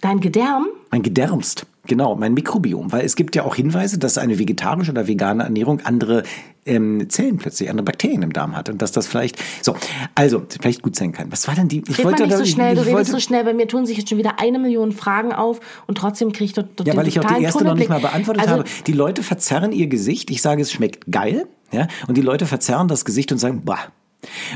Dein 0.00 0.20
Gedärm? 0.20 0.66
Mein 0.90 1.02
Gedärmst, 1.02 1.66
genau, 1.86 2.14
mein 2.16 2.34
Mikrobiom. 2.34 2.92
Weil 2.92 3.04
es 3.04 3.16
gibt 3.16 3.34
ja 3.34 3.44
auch 3.44 3.54
Hinweise, 3.54 3.98
dass 3.98 4.18
eine 4.18 4.38
vegetarische 4.38 4.90
oder 4.92 5.06
vegane 5.08 5.42
Ernährung 5.44 5.80
andere 5.84 6.22
ähm, 6.66 7.08
Zellen 7.08 7.38
plötzlich, 7.38 7.70
andere 7.70 7.84
Bakterien 7.84 8.22
im 8.22 8.32
Darm 8.32 8.56
hat. 8.56 8.68
Und 8.68 8.82
dass 8.82 8.92
das 8.92 9.06
vielleicht, 9.06 9.36
so, 9.62 9.76
also, 10.14 10.42
vielleicht 10.60 10.82
gut 10.82 10.96
sein 10.96 11.12
kann. 11.12 11.30
Was 11.30 11.46
war 11.48 11.54
denn 11.54 11.68
die, 11.68 11.82
ich 11.88 11.98
Red 11.98 12.04
mal 12.04 12.10
nicht 12.14 12.32
da- 12.32 12.36
so 12.38 12.44
schnell, 12.44 12.72
ich 12.72 12.78
du 12.80 12.80
redest 12.80 12.94
wollte- 12.96 13.10
so 13.12 13.20
schnell. 13.20 13.44
Bei 13.44 13.54
mir 13.54 13.68
tun 13.68 13.86
sich 13.86 13.96
jetzt 13.98 14.08
schon 14.08 14.18
wieder 14.18 14.40
eine 14.40 14.58
Million 14.58 14.92
Fragen 14.92 15.32
auf 15.32 15.60
und 15.86 15.96
trotzdem 15.96 16.32
kriege 16.32 16.44
ich 16.46 16.52
dort, 16.54 16.70
dort 16.76 16.88
Ja, 16.88 16.96
weil 16.96 17.06
ich 17.08 17.18
auch 17.20 17.24
die 17.24 17.42
erste 17.42 17.64
noch 17.64 17.74
nicht 17.74 17.88
mal 17.88 17.96
Tunnelblick. 18.00 18.10
beantwortet 18.12 18.42
also, 18.42 18.54
habe. 18.60 18.64
Die 18.86 18.92
Leute 18.92 19.22
verzerren 19.22 19.72
ihr 19.72 19.86
Gesicht. 19.86 20.30
Ich 20.30 20.42
sage, 20.42 20.62
es 20.62 20.72
schmeckt 20.72 21.10
geil. 21.10 21.46
Ja, 21.72 21.88
und 22.06 22.16
die 22.16 22.22
Leute 22.22 22.46
verzerren 22.46 22.86
das 22.88 23.04
Gesicht 23.04 23.32
und 23.32 23.38
sagen, 23.38 23.62
bah. 23.64 23.78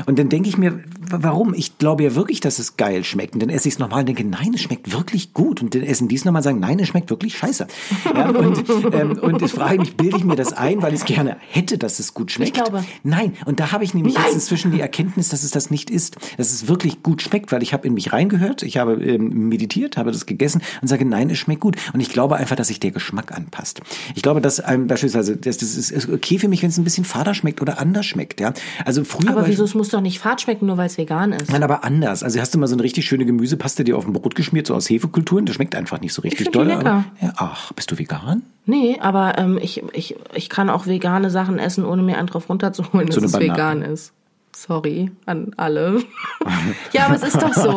Und 0.05 0.19
dann 0.19 0.29
denke 0.29 0.49
ich 0.49 0.57
mir, 0.57 0.83
warum? 1.09 1.53
Ich 1.53 1.77
glaube 1.77 2.03
ja 2.03 2.15
wirklich, 2.15 2.39
dass 2.39 2.59
es 2.59 2.77
geil 2.77 3.03
schmeckt. 3.03 3.33
Und 3.33 3.41
dann 3.41 3.49
esse 3.49 3.67
ich 3.67 3.75
es 3.75 3.79
nochmal 3.79 4.01
und 4.01 4.07
denke, 4.07 4.23
nein, 4.23 4.53
es 4.53 4.61
schmeckt 4.61 4.91
wirklich 4.93 5.33
gut. 5.33 5.61
Und 5.61 5.75
dann 5.75 5.83
essen 5.83 6.07
die 6.07 6.15
es 6.15 6.25
nochmal 6.25 6.39
und 6.39 6.43
sagen, 6.43 6.59
nein, 6.59 6.79
es 6.79 6.87
schmeckt 6.89 7.09
wirklich 7.09 7.37
scheiße. 7.37 7.67
Ja, 8.15 8.29
und, 8.29 8.63
ähm, 8.93 9.19
und 9.19 9.41
ich 9.41 9.51
frage 9.51 9.79
mich, 9.79 9.95
bilde 9.95 10.17
ich 10.17 10.23
mir 10.23 10.35
das 10.35 10.53
ein, 10.53 10.81
weil 10.81 10.93
ich 10.93 11.01
es 11.01 11.05
gerne 11.05 11.37
hätte, 11.49 11.77
dass 11.77 11.99
es 11.99 12.13
gut 12.13 12.31
schmeckt? 12.31 12.57
Ich 12.57 12.63
glaube. 12.63 12.83
Nein. 13.03 13.33
Und 13.45 13.59
da 13.59 13.71
habe 13.71 13.83
ich 13.83 13.93
nämlich 13.93 14.15
Nein. 14.15 14.23
jetzt 14.25 14.35
inzwischen 14.35 14.71
die 14.71 14.81
Erkenntnis, 14.81 15.29
dass 15.29 15.43
es 15.43 15.51
das 15.51 15.71
nicht 15.71 15.89
ist. 15.89 16.17
Dass 16.37 16.51
es 16.51 16.67
wirklich 16.67 17.03
gut 17.03 17.21
schmeckt, 17.21 17.51
weil 17.51 17.63
ich 17.63 17.73
habe 17.73 17.87
in 17.87 17.93
mich 17.93 18.13
reingehört, 18.13 18.63
ich 18.63 18.77
habe 18.77 18.93
ähm, 19.03 19.49
meditiert, 19.49 19.97
habe 19.97 20.11
das 20.11 20.25
gegessen 20.25 20.61
und 20.81 20.87
sage, 20.87 21.05
nein, 21.05 21.29
es 21.29 21.37
schmeckt 21.37 21.61
gut. 21.61 21.75
Und 21.93 21.99
ich 21.99 22.09
glaube 22.09 22.35
einfach, 22.37 22.55
dass 22.55 22.67
sich 22.67 22.79
der 22.79 22.91
Geschmack 22.91 23.31
anpasst. 23.31 23.81
Ich 24.15 24.21
glaube, 24.21 24.41
dass 24.41 24.59
einem 24.59 24.87
beispielsweise, 24.87 25.37
das, 25.37 25.57
das 25.57 25.75
ist 25.75 26.09
okay 26.09 26.39
für 26.39 26.47
mich, 26.47 26.61
wenn 26.61 26.69
es 26.69 26.77
ein 26.77 26.83
bisschen 26.83 27.05
fader 27.05 27.33
schmeckt 27.33 27.61
oder 27.61 27.79
anders 27.79 28.05
schmeckt. 28.05 28.39
Ja, 28.39 28.53
also 28.85 29.03
früher 29.03 29.31
aber 29.31 29.41
war 29.41 29.47
wieso, 29.47 29.60
ich, 29.63 29.71
es 29.71 29.75
muss 29.75 29.89
doch 29.89 30.01
nicht 30.01 30.19
fad 30.19 30.41
schmecken, 30.41 30.65
nur 30.67 30.77
weil 30.77 30.87
es 30.87 30.97
vegan 30.97 31.31
ist. 31.33 31.51
Nein, 31.51 31.63
aber 31.63 31.83
anders. 31.83 32.23
Also 32.23 32.39
hast 32.39 32.53
du 32.53 32.59
mal 32.59 32.67
so 32.67 32.75
eine 32.75 32.83
richtig 32.83 33.05
schöne 33.05 33.25
Gemüsepaste 33.25 33.83
dir 33.83 33.97
auf 33.97 34.05
ein 34.05 34.13
Brot 34.13 34.35
geschmiert, 34.35 34.67
so 34.67 34.75
aus 34.75 34.89
Hefekulturen. 34.89 35.45
Das 35.45 35.55
schmeckt 35.55 35.75
einfach 35.75 35.99
nicht 36.01 36.13
so 36.13 36.21
richtig 36.21 36.47
die 36.47 36.51
doll. 36.51 36.67
lecker. 36.67 36.79
aber- 36.79 37.05
Ja, 37.21 37.33
ach, 37.37 37.71
bist 37.73 37.91
du 37.91 37.97
vegan? 37.97 38.43
Nee, 38.65 38.97
aber 39.01 39.37
ähm, 39.37 39.57
ich, 39.61 39.83
ich, 39.93 40.15
ich 40.33 40.49
kann 40.49 40.69
auch 40.69 40.85
vegane 40.87 41.29
Sachen 41.29 41.59
essen, 41.59 41.85
ohne 41.85 42.01
mir 42.03 42.17
einen 42.17 42.27
drauf 42.27 42.49
runterzuholen, 42.49 43.07
dass 43.07 43.15
So 43.15 43.21
es 43.25 43.31
Banane. 43.31 43.51
vegan 43.53 43.81
ist. 43.81 44.13
Sorry 44.53 45.09
an 45.25 45.53
alle. 45.55 46.03
ja, 46.91 47.05
aber 47.05 47.15
es 47.15 47.23
ist 47.23 47.41
doch 47.41 47.53
so. 47.53 47.71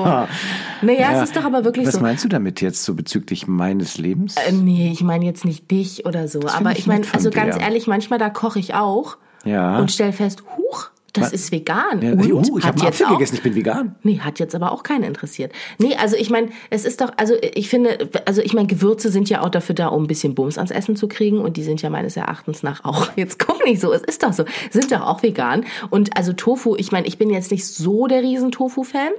Naja, 0.82 1.12
es 1.22 1.22
ist 1.30 1.36
doch 1.36 1.44
aber 1.44 1.64
wirklich 1.64 1.86
Was 1.86 1.94
so. 1.94 2.00
meinst 2.00 2.24
du 2.24 2.28
damit 2.28 2.60
jetzt 2.60 2.82
so 2.84 2.94
bezüglich 2.94 3.46
meines 3.46 3.96
Lebens? 3.96 4.34
Äh, 4.36 4.52
Nee, 4.52 4.90
ich 4.92 5.02
meine 5.02 5.24
jetzt 5.24 5.44
nicht 5.44 5.70
dich 5.70 6.04
oder 6.04 6.26
so. 6.28 6.40
find 6.40 6.54
Aber 6.56 6.72
ich 6.72 6.80
ich 6.80 6.86
meine, 6.86 7.06
also 7.12 7.30
ganz 7.30 7.56
ehrlich, 7.58 7.86
manchmal 7.86 8.18
da 8.18 8.28
koche 8.28 8.58
ich 8.58 8.74
auch 8.74 9.16
Ja. 9.44 9.78
und 9.78 9.92
stell 9.92 10.12
fest, 10.12 10.42
huch, 10.56 10.90
das 11.14 11.32
ist 11.32 11.52
vegan. 11.52 12.02
ja, 12.02 12.12
und 12.12 12.50
oh, 12.50 12.58
ich 12.58 12.64
habe 12.64 12.78
einen 12.78 12.88
Apfel 12.88 13.06
auch, 13.06 13.12
gegessen, 13.12 13.36
ich 13.36 13.42
bin 13.42 13.54
vegan. 13.54 13.94
Nee, 14.02 14.18
hat 14.18 14.38
jetzt 14.38 14.54
aber 14.54 14.72
auch 14.72 14.82
keinen 14.82 15.04
interessiert. 15.04 15.52
Nee, 15.78 15.94
also 15.96 16.16
ich 16.16 16.28
meine, 16.28 16.48
es 16.70 16.84
ist 16.84 17.00
doch, 17.00 17.12
also 17.16 17.34
ich 17.40 17.68
finde, 17.68 18.10
also 18.26 18.42
ich 18.42 18.52
meine, 18.52 18.66
Gewürze 18.66 19.10
sind 19.10 19.30
ja 19.30 19.42
auch 19.42 19.48
dafür 19.48 19.74
da, 19.74 19.88
um 19.88 20.04
ein 20.04 20.06
bisschen 20.06 20.34
Bums 20.34 20.58
ans 20.58 20.70
Essen 20.70 20.96
zu 20.96 21.08
kriegen 21.08 21.38
und 21.38 21.56
die 21.56 21.62
sind 21.62 21.82
ja 21.82 21.90
meines 21.90 22.16
Erachtens 22.16 22.62
nach 22.62 22.84
auch, 22.84 23.10
jetzt 23.16 23.38
guck 23.38 23.64
nicht 23.64 23.80
so, 23.80 23.92
es 23.92 24.02
ist 24.02 24.22
doch 24.22 24.32
so, 24.32 24.44
sind 24.70 24.90
doch 24.90 25.02
auch 25.02 25.22
vegan. 25.22 25.64
Und 25.90 26.16
also 26.16 26.32
Tofu, 26.32 26.74
ich 26.76 26.92
meine, 26.92 27.06
ich 27.06 27.16
bin 27.16 27.30
jetzt 27.30 27.50
nicht 27.50 27.66
so 27.66 28.06
der 28.06 28.22
Riesen-Tofu-Fan, 28.22 29.12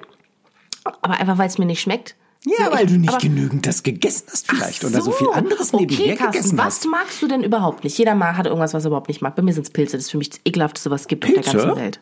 aber 1.02 1.20
einfach, 1.20 1.38
weil 1.38 1.48
es 1.48 1.58
mir 1.58 1.66
nicht 1.66 1.82
schmeckt. 1.82 2.16
Ja, 2.46 2.66
So, 2.66 2.72
weil 2.72 2.86
ich- 2.86 2.92
du 2.92 2.98
nicht 3.00 3.20
genügend 3.20 3.66
das 3.66 3.82
gegessen 3.84 4.26
hast 4.32 4.48
vielleicht 4.48 4.84
Ach 4.86 4.90
oder 4.90 5.02
so 5.02 5.12
viel 5.12 5.28
anderes 5.30 5.74
nebenher 5.74 6.06
okay, 6.06 6.16
Carsten, 6.16 6.32
gegessen 6.34 6.58
was 6.58 6.66
hast. 6.78 6.86
magst 6.90 7.22
du 7.22 7.28
denn 7.28 7.44
überhaupt 7.44 7.84
nicht? 7.84 7.98
Jeder 7.98 8.14
mal 8.16 8.38
hat 8.38 8.46
irgendwas, 8.46 8.74
was 8.74 8.84
er 8.86 8.88
überhaupt 8.90 9.08
nicht 9.08 9.22
mag. 9.22 9.36
Bei 9.36 9.42
mir 9.42 9.54
sind 9.54 9.64
es 9.64 9.72
Pilze. 9.72 9.98
Das 9.98 10.06
ist 10.06 10.12
für 10.12 10.18
mich 10.18 10.30
das 10.30 10.40
ekelhafteste, 10.46 10.92
was 10.92 11.02
es 11.02 11.08
gibt 11.08 11.26
auf 11.26 11.32
Pilze? 11.34 11.52
der 11.52 11.62
ganzen 11.66 11.82
Welt. 11.82 12.00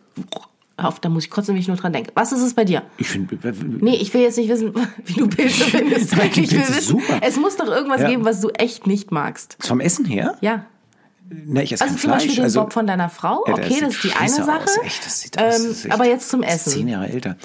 Auf, 0.76 1.00
da 1.00 1.08
muss 1.08 1.26
ich 1.26 1.30
kotzen, 1.30 1.54
wenn 1.54 1.62
ich 1.62 1.68
nur 1.68 1.78
dran 1.78 1.94
denke. 1.94 2.12
Was 2.16 2.32
ist 2.32 2.42
es 2.42 2.56
bei 2.56 2.66
dir? 2.66 2.82
Ich 2.98 3.08
finde, 3.08 3.38
Nee, 3.80 3.96
ich 3.96 4.12
will 4.14 4.22
jetzt 4.22 4.38
nicht 4.38 4.50
wissen, 4.50 4.74
wie 5.06 5.14
du 5.14 5.28
Pilze 5.28 5.64
findest. 5.66 6.12
Ich 6.14 6.18
will 6.18 6.30
Pilze 6.30 6.58
wissen, 6.58 6.82
super. 6.82 7.20
es 7.22 7.38
muss 7.38 7.56
doch 7.58 7.68
irgendwas 7.68 8.02
Ja. 8.02 8.10
geben, 8.10 8.26
was 8.26 8.42
du 8.42 8.50
echt 8.50 8.88
nicht 8.88 9.12
magst. 9.12 9.56
vom 9.60 9.80
Essen 9.80 10.04
her? 10.06 10.36
Ja. 10.42 10.66
Na, 11.30 11.62
ich 11.62 11.72
esse 11.72 11.84
Also 11.84 11.94
zum 11.96 12.02
Fleisch. 12.02 12.14
Beispiel 12.24 12.36
den 12.36 12.44
also, 12.46 12.60
Bob 12.62 12.74
von 12.74 12.86
deiner 12.86 13.10
Frau. 13.10 13.44
Ja, 13.48 13.54
okay, 13.54 13.78
das 13.80 13.94
ist 13.94 14.04
die 14.04 14.12
eine 14.14 14.30
Sache. 14.30 14.64
Aus. 14.64 14.78
Echt, 14.84 15.06
das 15.06 15.22
sieht 15.22 15.38
aus. 15.38 15.44
ähm, 15.44 15.50
das 15.52 15.60
ist 15.78 15.86
echt- 15.86 15.94
aber 15.94 16.06
jetzt 16.06 16.30
zum 16.30 16.44
ist 16.44 16.66
Zehn 16.66 16.74
Essen. 16.74 16.88
Jahre 16.90 17.08
älter. 17.10 17.38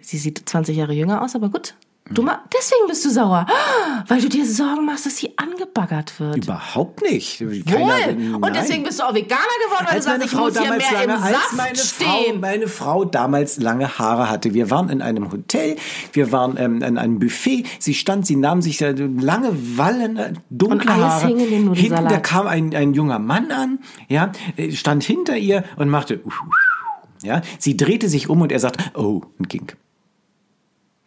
Sie 0.00 0.16
sieht 0.18 0.42
20 0.48 0.76
Jahre 0.76 0.94
jünger 0.94 1.22
aus, 1.22 1.34
aber 1.34 1.48
gut. 1.50 1.74
Du 2.10 2.20
ma 2.22 2.44
deswegen 2.54 2.86
bist 2.86 3.02
du 3.06 3.08
sauer, 3.08 3.46
weil 4.08 4.20
du 4.20 4.28
dir 4.28 4.44
Sorgen 4.44 4.84
machst, 4.84 5.06
dass 5.06 5.16
sie 5.16 5.32
angebaggert 5.38 6.20
wird. 6.20 6.36
Überhaupt 6.36 7.00
nicht. 7.00 7.40
Wohl. 7.40 7.62
Keiner- 7.62 8.08
Und 8.34 8.40
nein. 8.42 8.52
deswegen 8.52 8.82
bist 8.84 9.00
du 9.00 9.04
auch 9.04 9.14
Veganer 9.14 9.40
geworden, 9.64 9.86
weil 9.88 9.94
als 9.96 10.04
du 10.04 10.10
meine 10.10 10.20
sagst, 10.20 10.32
ich 10.34 10.38
Frau 10.38 10.44
muss 10.44 10.52
hier 10.58 10.64
damals 10.64 10.90
mehr 10.90 11.06
lange, 11.06 11.14
im 11.14 11.32
Saft 11.34 11.52
meine 11.56 11.76
Frau, 11.76 12.22
stehen. 12.22 12.40
meine 12.40 12.68
Frau 12.68 13.04
damals 13.06 13.56
lange 13.56 13.98
Haare 13.98 14.28
hatte. 14.28 14.52
Wir 14.52 14.70
waren 14.70 14.90
in 14.90 15.00
einem 15.00 15.32
Hotel, 15.32 15.76
wir 16.12 16.30
waren 16.30 16.56
ähm, 16.58 16.82
in 16.82 16.98
einem 16.98 17.18
Buffet. 17.20 17.64
Sie 17.78 17.94
stand, 17.94 18.26
sie 18.26 18.36
nahm 18.36 18.60
sich 18.60 18.80
lange 18.80 19.52
wallende, 19.78 20.34
dunkle 20.50 20.92
Und 20.92 21.00
Haare. 21.00 21.26
Hinten, 21.28 22.08
da 22.08 22.18
kam 22.18 22.46
ein, 22.46 22.74
ein 22.76 22.92
junger 22.92 23.18
Mann 23.18 23.50
an, 23.50 23.78
ja, 24.08 24.30
äh, 24.58 24.72
stand 24.72 25.04
hinter 25.04 25.38
ihr 25.38 25.64
und 25.76 25.88
machte, 25.88 26.20
ja, 27.22 27.40
sie 27.58 27.78
drehte 27.78 28.10
sich 28.10 28.28
um 28.28 28.42
und 28.42 28.52
er 28.52 28.60
sagt, 28.60 28.90
oh, 28.94 29.22
und 29.38 29.48
ging. 29.48 29.72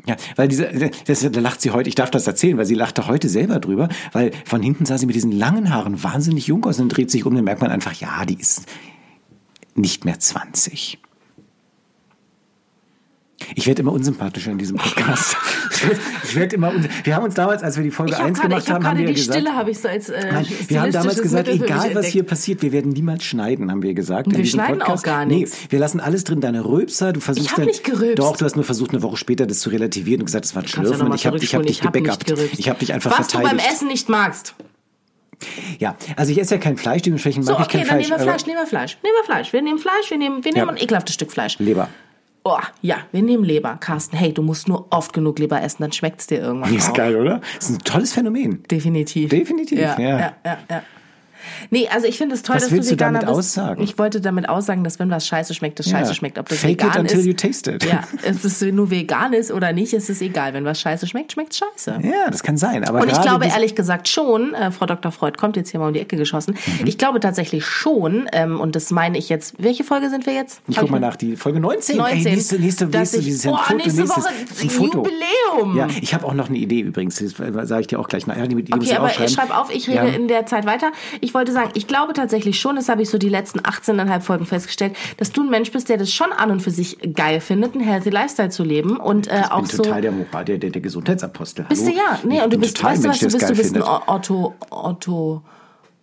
Ja, 0.08 0.16
weil 0.38 0.48
diese, 0.48 0.70
das, 1.06 1.20
da 1.30 1.40
lacht 1.42 1.62
sie 1.62 1.72
heute, 1.72 1.90
ich 1.90 1.96
darf 1.96 2.10
das 2.10 2.28
erzählen, 2.28 2.58
weil 2.58 2.66
sie 2.66 2.76
lachte 2.76 3.08
heute 3.08 3.28
selber 3.28 3.60
drüber, 3.60 3.90
weil 4.14 4.32
von 4.46 4.62
hinten 4.62 4.86
sah 4.86 4.98
sie 4.98 5.06
mit 5.06 5.16
diesen 5.16 5.34
langen 5.34 5.70
Haaren 5.70 6.02
wahnsinnig 6.02 6.48
jung 6.48 6.66
aus 6.66 6.80
und 6.80 6.90
dreht 6.90 7.12
sich 7.12 7.26
um, 7.26 7.36
dann 7.36 7.44
merkt 7.44 7.62
man 7.62 7.72
einfach, 7.72 7.94
ja, 7.94 8.26
die 8.26 8.40
ist 8.40 8.66
nicht 9.76 10.06
mehr 10.06 10.18
20. 10.18 11.00
Ich 13.56 13.66
werde 13.68 13.82
immer 13.82 13.92
unsympathischer 13.94 14.52
in 14.52 14.58
diesem 14.58 14.78
Podcast. 14.78 15.36
ich 16.24 16.36
werde, 16.36 16.48
ich 16.48 16.54
immer 16.54 16.70
unsy- 16.72 16.90
Wir 17.04 17.16
haben 17.16 17.24
uns 17.26 17.34
damals, 17.36 17.64
als 17.64 17.78
wir 17.78 17.84
die 17.84 17.92
Folge 17.92 18.12
Ich 18.14 18.18
habe 18.18 18.28
1 18.30 18.38
gerade 18.40 18.50
gemacht 18.50 18.64
ich 18.64 18.70
hab 18.70 18.76
haben, 18.78 18.88
haben 18.88 18.98
wir 19.00 19.08
die 19.08 19.14
gesagt, 19.14 19.38
Stille 19.40 19.56
habe 19.56 19.72
ich 19.72 19.80
so 19.80 19.88
als 19.88 20.10
äh, 20.10 20.32
Nein, 20.32 20.46
wir 20.68 20.82
haben 20.82 20.92
damals 20.92 21.22
gesagt, 21.22 21.48
Mittel 21.48 21.64
egal 21.66 21.96
was 21.96 22.06
hier 22.08 22.24
passiert, 22.24 22.62
wir 22.62 22.72
werden 22.72 22.92
niemals 22.92 23.24
schneiden, 23.24 23.72
haben 23.72 23.82
wir 23.84 23.94
gesagt. 23.94 24.28
Wir 24.28 24.36
in 24.38 24.44
diesem 24.44 24.60
schneiden 24.60 24.82
auch 24.82 24.86
Podcast. 24.88 25.04
gar 25.06 25.26
nee, 25.26 25.36
nichts. 25.40 25.58
wir 25.70 25.80
lassen 25.80 26.00
alles 26.00 26.24
drin, 26.24 26.42
deine 26.42 26.66
Röpser, 26.66 27.14
du 27.14 27.20
versuchst 27.20 27.46
Ich 27.48 27.52
hab 27.52 27.58
dann, 27.58 27.66
nicht 27.68 27.84
gerülpst. 27.84 28.20
Doch, 28.20 28.38
du 28.38 28.46
hast 28.46 28.56
nur 28.56 28.66
versucht, 28.66 28.92
eine 28.92 29.02
Woche 29.02 29.18
später 29.18 29.46
das 29.48 29.60
zu 29.60 29.70
relativieren 29.70 30.22
und 30.22 30.26
gesagt, 30.26 30.46
das 30.46 30.56
war 30.56 30.64
ein 30.64 30.66
ja 30.66 30.72
Schlürfen 30.72 31.00
noch 31.00 31.10
und 31.10 31.16
ich 31.16 31.26
habe 31.26 31.38
ich 31.38 31.56
hab 31.56 31.64
dich 31.64 31.82
gebackupt. 31.82 32.34
Ich 32.58 32.70
habe 32.70 32.80
dich 32.80 32.94
einfach 32.94 33.12
Was 33.18 33.28
du 33.28 33.38
verteidigt. 33.38 33.64
beim 33.64 33.74
Essen 33.74 33.88
nicht 33.88 34.10
magst. 34.10 34.56
Ja, 35.80 35.96
also 36.16 36.32
ich 36.32 36.40
esse 36.42 36.56
ja 36.56 36.60
kein 36.62 36.78
Fleisch, 36.78 37.04
dementsprechend 37.04 37.46
So, 37.46 37.52
mag 37.54 37.62
ich 37.62 37.66
okay, 37.68 37.78
kein 37.86 37.88
dann 37.88 37.98
Fleisch. 38.04 38.10
nehmen 38.10 38.20
wir 38.20 38.24
Fleisch, 38.26 38.46
nehmen 38.48 38.58
wir 38.60 38.66
Fleisch. 38.68 38.98
Nehmen 39.04 39.16
wir 39.22 39.26
Fleisch. 39.26 39.54
Wir 39.54 39.62
nehmen 39.62 39.78
Fleisch, 39.80 40.10
wir 40.10 40.18
nehmen, 40.18 40.44
wir 40.44 40.52
nehmen 40.52 40.66
Ja. 40.68 40.74
ein 40.74 40.78
ekelhaftes 40.78 41.14
Stück 41.16 41.32
Fleisch. 41.32 41.60
Leber. 41.60 41.90
Oh, 42.50 42.60
ja, 42.82 43.00
wir 43.12 43.22
nehmen 43.24 43.44
Leber. 43.44 43.76
Carsten, 43.78 44.16
hey, 44.16 44.32
du 44.32 44.42
musst 44.42 44.70
nur 44.70 44.88
oft 44.90 45.12
genug 45.12 45.38
Leber 45.38 45.62
essen, 45.62 45.82
dann 45.82 45.92
schmeckt's 45.92 46.28
dir 46.28 46.40
irgendwann 46.40 46.74
Ist 46.74 46.92
auch. 46.92 46.94
geil, 46.94 47.18
oder? 47.18 47.42
Das 47.58 47.70
ist 47.70 47.76
ein 47.76 47.84
tolles 47.84 48.14
Phänomen. 48.14 48.64
Definitiv. 48.72 49.30
Definitiv, 49.30 49.78
ja. 49.78 50.00
ja. 50.00 50.20
ja, 50.20 50.34
ja, 50.46 50.58
ja. 50.70 50.84
Nee, 51.70 51.88
also 51.92 52.08
ich 52.08 52.18
finde 52.18 52.36
es 52.36 52.44
toll, 52.44 52.56
Was 52.58 52.64
dass 52.64 52.72
willst 52.72 52.90
du 52.92 52.96
du 52.96 53.00
Veganer 53.02 53.20
damit 53.20 53.36
bist. 53.38 53.58
aussagen? 53.60 53.82
Ich 53.84 53.98
wollte 53.98 54.22
damit 54.22 54.50
aussagen, 54.50 54.84
dass 54.84 55.00
wenn 55.00 55.10
was 55.10 55.28
scheiße 55.28 55.54
schmeckt, 55.54 55.80
das 55.80 55.88
Ja. 55.88 56.00
scheiße 56.00 56.16
schmeckt. 56.16 56.38
Ob 56.40 56.50
das 56.50 56.60
Fake 56.60 56.82
it 56.82 56.84
vegan 56.84 57.02
until 57.02 57.20
ist. 57.20 57.26
you 57.26 57.34
taste 57.34 57.72
it. 57.72 57.84
Ja, 57.86 58.04
es 58.24 58.44
ist 58.46 58.62
nur 58.62 58.90
vegan 58.92 59.34
ist 59.34 59.52
oder 59.52 59.74
nicht, 59.74 59.94
es 59.94 60.10
ist 60.10 60.22
egal. 60.22 60.54
Wenn 60.54 60.66
was 60.66 60.80
scheiße 60.82 61.08
schmeckt, 61.08 61.32
schmeckt 61.34 61.56
scheiße. 61.56 62.00
Ja, 62.04 62.30
das 62.30 62.44
kann 62.44 62.58
sein. 62.58 62.84
Aber 62.88 63.02
Und 63.02 63.12
ich 63.12 63.22
glaube 63.22 63.46
ehrlich 63.48 63.76
gesagt 63.76 64.08
schon, 64.08 64.54
äh, 64.54 64.72
Frau 64.72 64.86
Dr. 64.86 65.12
Freud 65.12 65.38
kommt 65.38 65.56
jetzt 65.56 65.72
hier 65.72 65.80
mal 65.80 65.88
um 65.88 65.94
die 65.94 66.00
Ecke 66.02 66.18
geschossen. 66.18 66.56
Mhm. 66.82 66.88
Ich 66.88 66.98
glaube 66.98 67.20
tatsächlich 67.20 67.66
schon, 67.66 68.28
ähm, 68.34 68.60
und 68.60 68.76
das 68.76 68.92
meine 68.92 69.18
ich 69.18 69.30
jetzt. 69.30 69.56
Welche 69.58 69.84
Folge 69.84 70.10
sind 70.10 70.26
wir 70.26 70.34
jetzt? 70.34 70.62
Ich 70.68 70.78
Hab 70.78 70.84
guck 70.84 70.92
mal 70.92 71.00
nach, 71.00 71.16
die 71.16 71.36
Folge 71.36 71.60
19. 71.60 71.98
19. 71.98 72.18
Ey, 72.26 72.36
nächste, 72.36 72.60
nächste, 72.60 72.86
nächste, 72.88 73.18
ich- 73.18 73.26
dieses 73.26 73.46
oh, 73.48 73.56
Foto, 73.58 73.78
nächste 73.78 74.08
Woche 74.10 74.30
ein 74.62 74.70
Foto. 74.70 74.98
Jubiläum. 74.98 75.78
Ja, 75.78 75.88
ich 76.02 76.14
habe 76.14 76.26
auch 76.26 76.34
noch 76.34 76.50
eine 76.50 76.58
Idee 76.58 76.82
übrigens, 76.82 77.16
das 77.18 77.34
sage 77.68 77.82
ich 77.82 77.88
dir 77.88 78.00
auch 78.00 78.08
gleich. 78.08 78.28
nach. 78.28 78.38
Ja, 78.38 78.48
die, 78.48 78.62
die 78.64 78.74
Okay, 78.74 78.96
aber 78.96 79.10
schreib 79.10 79.56
auf, 79.56 79.74
ich 79.74 79.88
rede 79.88 79.98
Ja. 79.98 80.04
in 80.06 80.28
der 80.28 80.46
Zeit 80.46 80.66
weiter. 80.66 80.92
Ich 81.22 81.34
wollte 81.38 81.52
sagen, 81.54 81.72
ich 81.76 81.88
glaube 81.88 82.14
tatsächlich 82.14 82.60
schon, 82.60 82.76
das 82.76 82.90
habe 82.90 83.02
ich 83.02 83.10
so 83.10 83.18
die 83.18 83.30
letzten 83.30 83.60
18,5 83.62 84.20
Folgen 84.22 84.46
festgestellt, 84.46 84.96
dass 85.18 85.32
du 85.32 85.42
ein 85.44 85.50
Mensch 85.50 85.72
bist, 85.72 85.88
der 85.90 85.98
das 85.98 86.12
schon 86.12 86.32
an 86.34 86.52
und 86.52 86.62
für 86.62 86.72
sich 86.72 86.98
geil 87.14 87.40
findet, 87.40 87.74
einen 87.76 87.84
healthy 87.84 88.10
Lifestyle 88.10 88.50
zu 88.50 88.64
leben 88.64 88.98
und 88.98 89.28
äh, 89.28 89.42
Ich 89.42 89.52
auch 89.52 89.58
bin 89.62 89.66
so. 89.68 89.84
total 89.84 90.02
der, 90.02 90.12
Moral- 90.12 90.46
der, 90.46 90.58
der, 90.58 90.70
der 90.72 90.82
Gesundheitsapostel. 90.82 91.66
Bist 91.70 91.88
du 91.88 91.92
Hallo? 91.92 91.98
ja? 91.98 92.20
Nee, 92.24 92.38
Ich 92.38 92.44
und 92.44 92.54
du 92.54 92.58
bist, 92.60 92.84
weißt 92.84 93.04
du 93.04 93.08
ein 93.08 93.12
was, 93.12 93.20
du 93.20 93.26
Mensch, 93.28 93.34
bist, 93.38 93.50
du 93.50 93.56
bist 93.56 93.76
ein 93.76 93.82
geil 93.82 94.00
Otto, 94.08 94.56
Otto, 94.70 95.42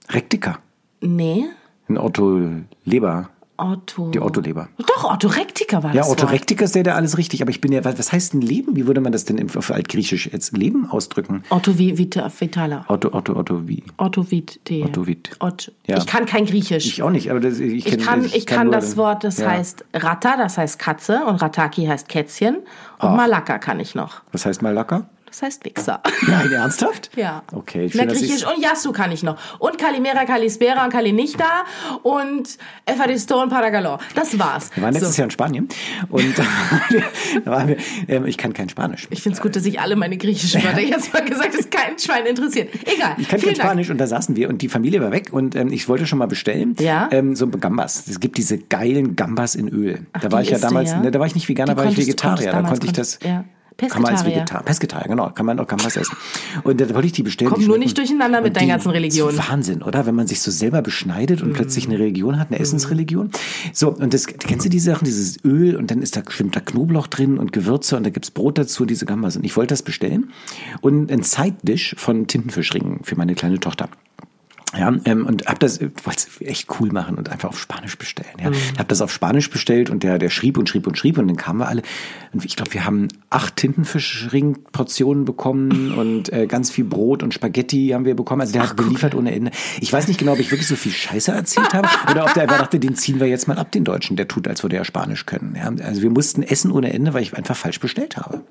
findet. 0.07 0.15
Rektiker. 0.15 0.59
nee, 1.01 1.45
Ein 1.89 1.99
Otto 1.99 2.41
Leber. 2.85 3.29
Otto. 3.57 4.11
Die 4.11 4.21
Otto-Leber. 4.21 4.69
Doch, 4.79 5.05
Otto 5.13 5.29
Rektiker 5.29 5.83
war 5.83 5.95
Ja, 5.95 6.03
das 6.03 6.11
Otto 6.11 6.23
Wort. 6.23 6.33
Rektiker 6.33 6.65
ist 6.65 6.75
der, 6.75 6.83
der 6.83 6.97
alles 6.97 7.17
richtig. 7.19 7.41
Aber 7.43 7.51
ich 7.51 7.61
bin 7.61 7.71
ja, 7.73 7.85
was, 7.85 7.99
was 7.99 8.13
heißt 8.13 8.33
denn 8.33 8.41
Leben? 8.41 8.75
Wie 8.75 8.87
würde 8.87 9.01
man 9.01 9.13
das 9.13 9.25
denn 9.25 9.45
auf 9.57 9.71
Altgriechisch 9.71 10.29
jetzt 10.33 10.57
Leben 10.57 10.89
ausdrücken? 10.91 11.45
Otto 11.51 11.79
wie 11.79 11.97
Vita, 11.97 12.31
Vitala. 12.39 12.85
Otto, 12.89 13.13
Otto, 13.13 13.37
Otto, 13.37 13.69
wie? 13.69 13.85
Otto 13.97 14.31
Vit. 14.31 14.59
Otto 14.83 15.07
Vit. 15.07 15.31
Ott. 15.39 15.73
Ja. 15.87 15.99
Ich 15.99 16.07
kann 16.07 16.27
kein 16.27 16.47
Griechisch. 16.47 16.87
Ich 16.87 17.03
auch 17.03 17.11
nicht, 17.11 17.31
aber 17.31 17.41
das, 17.41 17.61
ich, 17.61 17.87
Ich 17.87 17.93
kenn- 17.95 18.01
kann, 18.05 18.25
ich 18.25 18.47
kann 18.47 18.67
nur- 18.67 18.75
das 18.77 18.97
Wort, 18.97 19.23
das 19.25 19.39
ja. 19.39 19.51
heißt 19.51 19.85
Ratta, 19.95 20.37
das 20.37 20.59
heißt 20.59 20.79
Katze 20.79 21.25
und 21.25 21.41
Rataki 21.41 21.87
heißt 21.87 22.09
Kätzchen 22.09 22.57
und 22.99 23.17
Malaka 23.17 23.59
kann 23.59 23.79
ich 23.81 23.95
noch. 23.95 24.23
Was 24.33 24.47
heißt 24.47 24.63
Malaka? 24.63 25.09
Das 25.35 25.43
heißt 25.43 25.65
Wichser. 25.65 26.01
Nein, 26.29 26.53
ernsthaft? 26.53 27.11
Ja. 27.17 27.43
Okay, 27.53 27.91
schön, 27.91 28.07
dass 28.07 28.19
Griechisch 28.19 28.47
und 28.47 28.63
Yasu 28.63 28.93
kann 28.93 29.11
ich 29.11 29.25
noch. 29.25 29.37
Und 29.59 29.79
Kalimera, 29.79 30.25
Kalispera 30.27 30.85
und 30.85 30.93
Kalinichta 30.93 31.65
und 32.05 32.57
Evaristo 32.87 33.43
und 33.43 33.49
Paragalor. 33.49 33.99
Das 34.15 34.39
war's. 34.39 34.71
Wir 34.77 34.85
waren 34.85 34.93
letztes 34.93 35.17
So. 35.17 35.23
Jahr 35.23 35.25
in 35.25 35.31
Spanien 35.33 35.69
und 36.09 36.39
da 37.45 37.51
waren 37.51 37.67
wir, 37.67 37.77
da 38.07 38.13
ähm, 38.15 38.27
ich 38.27 38.39
kann 38.39 38.53
kein 38.53 38.69
Spanisch. 38.69 39.09
Ich 39.11 39.23
finde 39.23 39.35
es 39.35 39.43
gut, 39.43 39.57
dass 39.57 39.67
ich 39.67 39.81
alle 39.81 39.97
meine 39.97 40.17
griechischen 40.19 40.63
Wörter 40.63 40.79
jetzt 40.83 41.13
mal 41.13 41.25
gesagt 41.25 41.49
habe, 41.49 41.59
ist 41.59 41.71
kein 41.73 41.99
Schwein 41.99 42.27
interessiert. 42.27 42.69
Egal. 42.85 43.17
Ich 43.19 43.29
kann 43.29 43.41
Vielen 43.41 43.55
kein 43.55 43.59
Dank. 43.59 43.71
Spanisch 43.71 43.91
und 43.91 43.99
da 43.99 44.07
saßen 44.07 44.37
wir 44.37 44.49
und 44.49 44.63
die 44.63 44.69
Familie 44.69 45.01
war 45.01 45.11
weg 45.11 45.33
und 45.33 45.57
ähm, 45.57 45.73
ich 45.73 45.89
wollte 45.89 46.07
schon 46.07 46.21
mal 46.21 46.27
bestellen. 46.27 46.77
Ja? 46.79 47.09
Ähm, 47.11 47.35
so 47.35 47.49
Gambas. 47.49 48.07
Es 48.07 48.21
gibt 48.21 48.39
diese 48.39 48.59
geilen 48.59 49.17
Gambas 49.17 49.57
in 49.57 49.67
Öl. 49.69 50.07
da 50.13 50.21
die 50.21 50.33
war 50.33 50.43
ich 50.43 50.51
ja 50.51 50.55
isst 50.55 50.63
du, 50.63 50.69
damals, 50.69 50.93
ja? 50.93 51.01
ne, 51.01 51.11
da 51.11 51.19
war 51.19 51.27
ich 51.27 51.35
nicht 51.35 51.49
Veganer, 51.49 51.75
Die 51.75 51.81
war 51.81 51.87
ich 51.87 51.97
Vegetarier. 51.97 52.47
Da 52.47 52.53
damals 52.53 52.71
konnte 52.71 52.87
ich 52.87 52.93
das. 52.93 53.19
ja. 53.25 53.45
Kann 53.77 54.03
man 54.03 54.13
als. 54.13 54.25
Vegetarier. 54.25 54.65
Pesketarier, 54.65 55.09
genau. 55.09 55.31
Kann 55.31 55.47
man 55.47 55.59
auch 55.59 55.67
Gambas 55.67 55.97
essen. 55.97 56.17
Und 56.63 56.81
da 56.81 56.95
wollte 56.95 57.07
ich 57.07 57.13
die 57.13 57.23
bestellen. 57.23 57.51
Komm 57.51 57.61
die 57.61 57.67
nur 57.67 57.79
nicht 57.79 57.97
durcheinander 57.99 58.41
mit 58.41 58.49
und 58.49 58.57
deinen 58.57 58.69
ganzen 58.69 58.91
Religionen. 58.91 59.37
Das 59.37 59.45
ist 59.45 59.53
Wahnsinn, 59.53 59.83
oder? 59.83 60.07
Wenn 60.07 60.15
man 60.15 60.27
sich 60.27 60.41
so 60.41 60.51
selber 60.51 60.83
beschneidet 60.83 61.43
und 61.43 61.53
plötzlich 61.53 61.87
eine 61.87 61.99
Religion 61.99 62.39
hat, 62.39 62.51
eine 62.51 62.61
Essensreligion. 62.61 63.31
So, 63.73 63.91
und 63.91 64.15
das, 64.15 64.27
kennst 64.27 64.65
du 64.65 64.71
diese 64.71 64.93
Sachen, 64.93 65.05
dieses 65.05 65.45
Öl 65.45 65.77
und 65.77 65.91
dann 65.91 66.03
ist 66.03 66.17
da, 66.17 66.23
schwimmt 66.29 66.57
da 66.57 66.61
Knoblauch 66.61 67.07
drin 67.07 67.39
und 67.39 67.53
Gewürze 67.53 67.97
und 67.97 68.05
da 68.05 68.11
gibt's 68.11 68.31
Brot 68.31 68.59
dazu, 68.59 68.85
diese 68.85 69.07
Gambas. 69.07 69.37
Und 69.37 69.45
ich 69.45 69.57
wollte 69.57 69.73
das 69.73 69.83
bestellen. 69.83 70.31
Und 70.81 71.11
ein 71.11 71.23
Side-Dish 71.23 71.97
von 71.99 72.27
Tintenfischringen 72.27 73.01
für 73.03 73.17
meine 73.17 73.35
kleine 73.35 73.61
Tochter. 73.61 73.89
Ja, 74.77 74.93
ähm, 75.05 75.27
und 75.27 75.47
hab 75.47 75.61
das, 75.61 75.81
wollte 75.81 75.93
es 76.17 76.41
echt 76.41 76.69
cool 76.81 76.91
machen 76.91 77.17
und 77.17 77.31
einfach 77.31 77.49
auf 77.49 77.61
Spanisch 77.61 77.97
bestellen. 77.97 78.29
Ja, 78.43 78.51
hab 78.79 78.89
das 78.89 79.01
auf 79.01 79.13
Spanisch 79.13 79.51
bestellt 79.51 79.91
und 79.91 80.03
der, 80.03 80.19
der 80.19 80.31
schrieb 80.31 80.59
und 80.59 80.69
schrieb 80.69 80.87
und 80.87 80.99
schrieb 80.99 81.19
und 81.19 81.29
dann 81.29 81.37
kamen 81.37 81.61
wir 81.61 81.69
alle. 81.69 81.83
Und 82.33 82.45
ich 82.45 82.57
glaube, 82.57 82.75
wir 82.75 82.85
haben 82.85 83.09
acht 83.31 83.57
Tintenfischring-Portionen 83.57 85.25
bekommen 85.25 85.93
und 85.97 86.33
äh, 86.33 86.47
ganz 86.47 86.71
viel 86.71 86.85
Brot 86.85 87.23
und 87.23 87.35
Spaghetti 87.35 87.89
haben 87.89 88.05
wir 88.05 88.17
bekommen. 88.17 88.41
Also 88.41 88.53
der 88.53 88.63
hat 88.63 88.77
geliefert 88.77 89.15
ohne 89.15 89.35
Ende. 89.35 89.51
Ich 89.81 89.93
weiß 89.93 90.09
nicht 90.09 90.19
genau, 90.19 90.33
ob 90.33 90.41
ich 90.41 90.51
wirklich 90.51 90.69
so 90.69 90.77
viel 90.77 90.93
Scheiße 90.93 91.33
erzählt 91.33 91.75
habe 91.75 91.89
oder 92.11 92.25
ob 92.25 92.35
der 92.35 92.45
einfach 92.45 92.59
dachte, 92.59 92.81
den 92.81 92.97
ziehen 92.97 93.21
wir 93.21 93.27
jetzt 93.27 93.49
mal 93.49 93.59
ab, 93.59 93.73
den 93.73 93.85
Deutschen. 93.85 94.17
Der 94.17 94.29
tut, 94.29 94.49
als 94.49 94.63
würde 94.63 94.77
er 94.77 94.85
Spanisch 94.85 95.27
können. 95.27 95.57
Ja, 95.57 95.73
also 95.85 96.03
wir 96.03 96.11
mussten 96.11 96.43
essen 96.43 96.71
ohne 96.71 96.93
Ende, 96.93 97.15
weil 97.15 97.23
ich 97.23 97.37
einfach 97.37 97.57
falsch 97.57 97.81
bestellt 97.81 98.17
habe. 98.17 98.43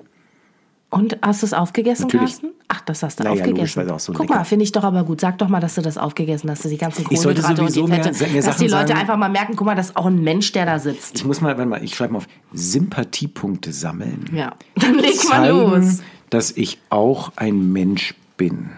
Und 0.94 1.18
hast 1.22 1.42
du 1.42 1.46
es 1.46 1.52
aufgegessen, 1.52 2.04
Natürlich. 2.04 2.30
Carsten? 2.30 2.48
Ach, 2.68 2.80
das 2.82 3.02
hast 3.02 3.18
du 3.18 3.24
Naja, 3.24 3.32
aufgegessen. 3.34 3.56
logischerweise 3.58 3.94
auch 3.94 4.00
so 4.00 4.12
Guck 4.12 4.22
lecker. 4.22 4.34
mal, 4.38 4.44
finde 4.44 4.62
ich 4.64 4.72
doch 4.72 4.84
aber 4.84 5.04
gut. 5.04 5.20
Sag 5.20 5.38
doch 5.38 5.48
mal, 5.48 5.60
dass 5.60 5.74
du 5.74 5.82
das 5.82 5.98
aufgegessen 5.98 6.50
hast, 6.50 6.64
dass 6.64 6.70
die 6.70 6.78
ganzen 6.78 7.04
Ich 7.10 7.20
sollte 7.20 7.42
Kohlenhydrate 7.42 7.62
und 7.62 7.68
die 7.68 7.74
sowieso 7.74 7.88
mehr- 7.88 8.14
Fette, 8.14 8.32
mehr 8.32 8.42
dass 8.42 8.56
die 8.56 8.68
Leute 8.68 8.88
sagen. 8.88 9.00
einfach 9.00 9.16
mal 9.16 9.28
merken, 9.28 9.56
guck 9.56 9.66
mal, 9.66 9.74
das 9.74 9.90
ist 9.90 9.96
auch 9.96 10.06
ein 10.06 10.22
Mensch, 10.22 10.52
der 10.52 10.66
da 10.66 10.78
sitzt. 10.78 11.16
Ich 11.16 11.24
muss 11.24 11.40
mal, 11.40 11.56
warte 11.58 11.68
mal, 11.68 11.82
ich 11.84 11.94
schreibe 11.94 12.12
mal 12.14 12.18
auf 12.18 12.26
Sympathiepunkte 12.52 13.72
sammeln. 13.72 14.30
Ja, 14.32 14.52
dann 14.76 14.94
leg 14.94 15.16
mal 15.28 15.48
los. 15.48 15.98
dass 16.30 16.50
ich 16.52 16.78
auch 16.90 17.32
ein 17.36 17.72
Mensch 17.72 18.14
bin. 18.36 18.70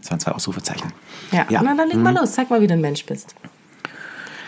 Das 0.00 0.10
waren 0.10 0.20
zwei 0.20 0.32
Ausrufezeichen. 0.32 0.92
Ja, 1.30 1.46
Ja. 1.48 1.62
Na, 1.62 1.74
dann 1.74 1.88
leg 1.88 1.96
mal 1.98 2.14
los. 2.14 2.32
Zeig 2.32 2.50
mal, 2.50 2.60
wie 2.60 2.66
du 2.66 2.74
ein 2.74 2.80
Mensch 2.80 3.04
bist. 3.06 3.34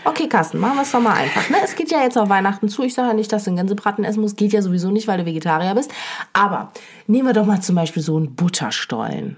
Okay, 0.04 0.28
Carsten, 0.28 0.58
machen 0.58 0.76
wir 0.76 0.82
es 0.82 0.92
doch 0.92 1.00
mal 1.00 1.14
einfach. 1.14 1.48
Ne? 1.50 1.56
Es 1.64 1.74
geht 1.76 1.90
ja 1.90 2.02
jetzt 2.02 2.18
auf 2.18 2.28
Weihnachten 2.28 2.68
zu. 2.68 2.82
Ich 2.82 2.94
sage 2.94 3.08
ja 3.08 3.14
nicht, 3.14 3.32
dass 3.32 3.44
du 3.44 3.50
einen 3.50 3.56
Gänsebraten 3.56 4.04
essen 4.04 4.20
musst. 4.20 4.36
Geht 4.36 4.52
ja 4.52 4.62
sowieso 4.62 4.90
nicht, 4.90 5.08
weil 5.08 5.18
du 5.18 5.26
Vegetarier 5.26 5.74
bist. 5.74 5.90
Aber 6.32 6.72
nehmen 7.06 7.26
wir 7.26 7.32
doch 7.32 7.46
mal 7.46 7.60
zum 7.60 7.74
Beispiel 7.76 8.02
so 8.02 8.16
einen 8.16 8.34
Butterstollen. 8.34 9.36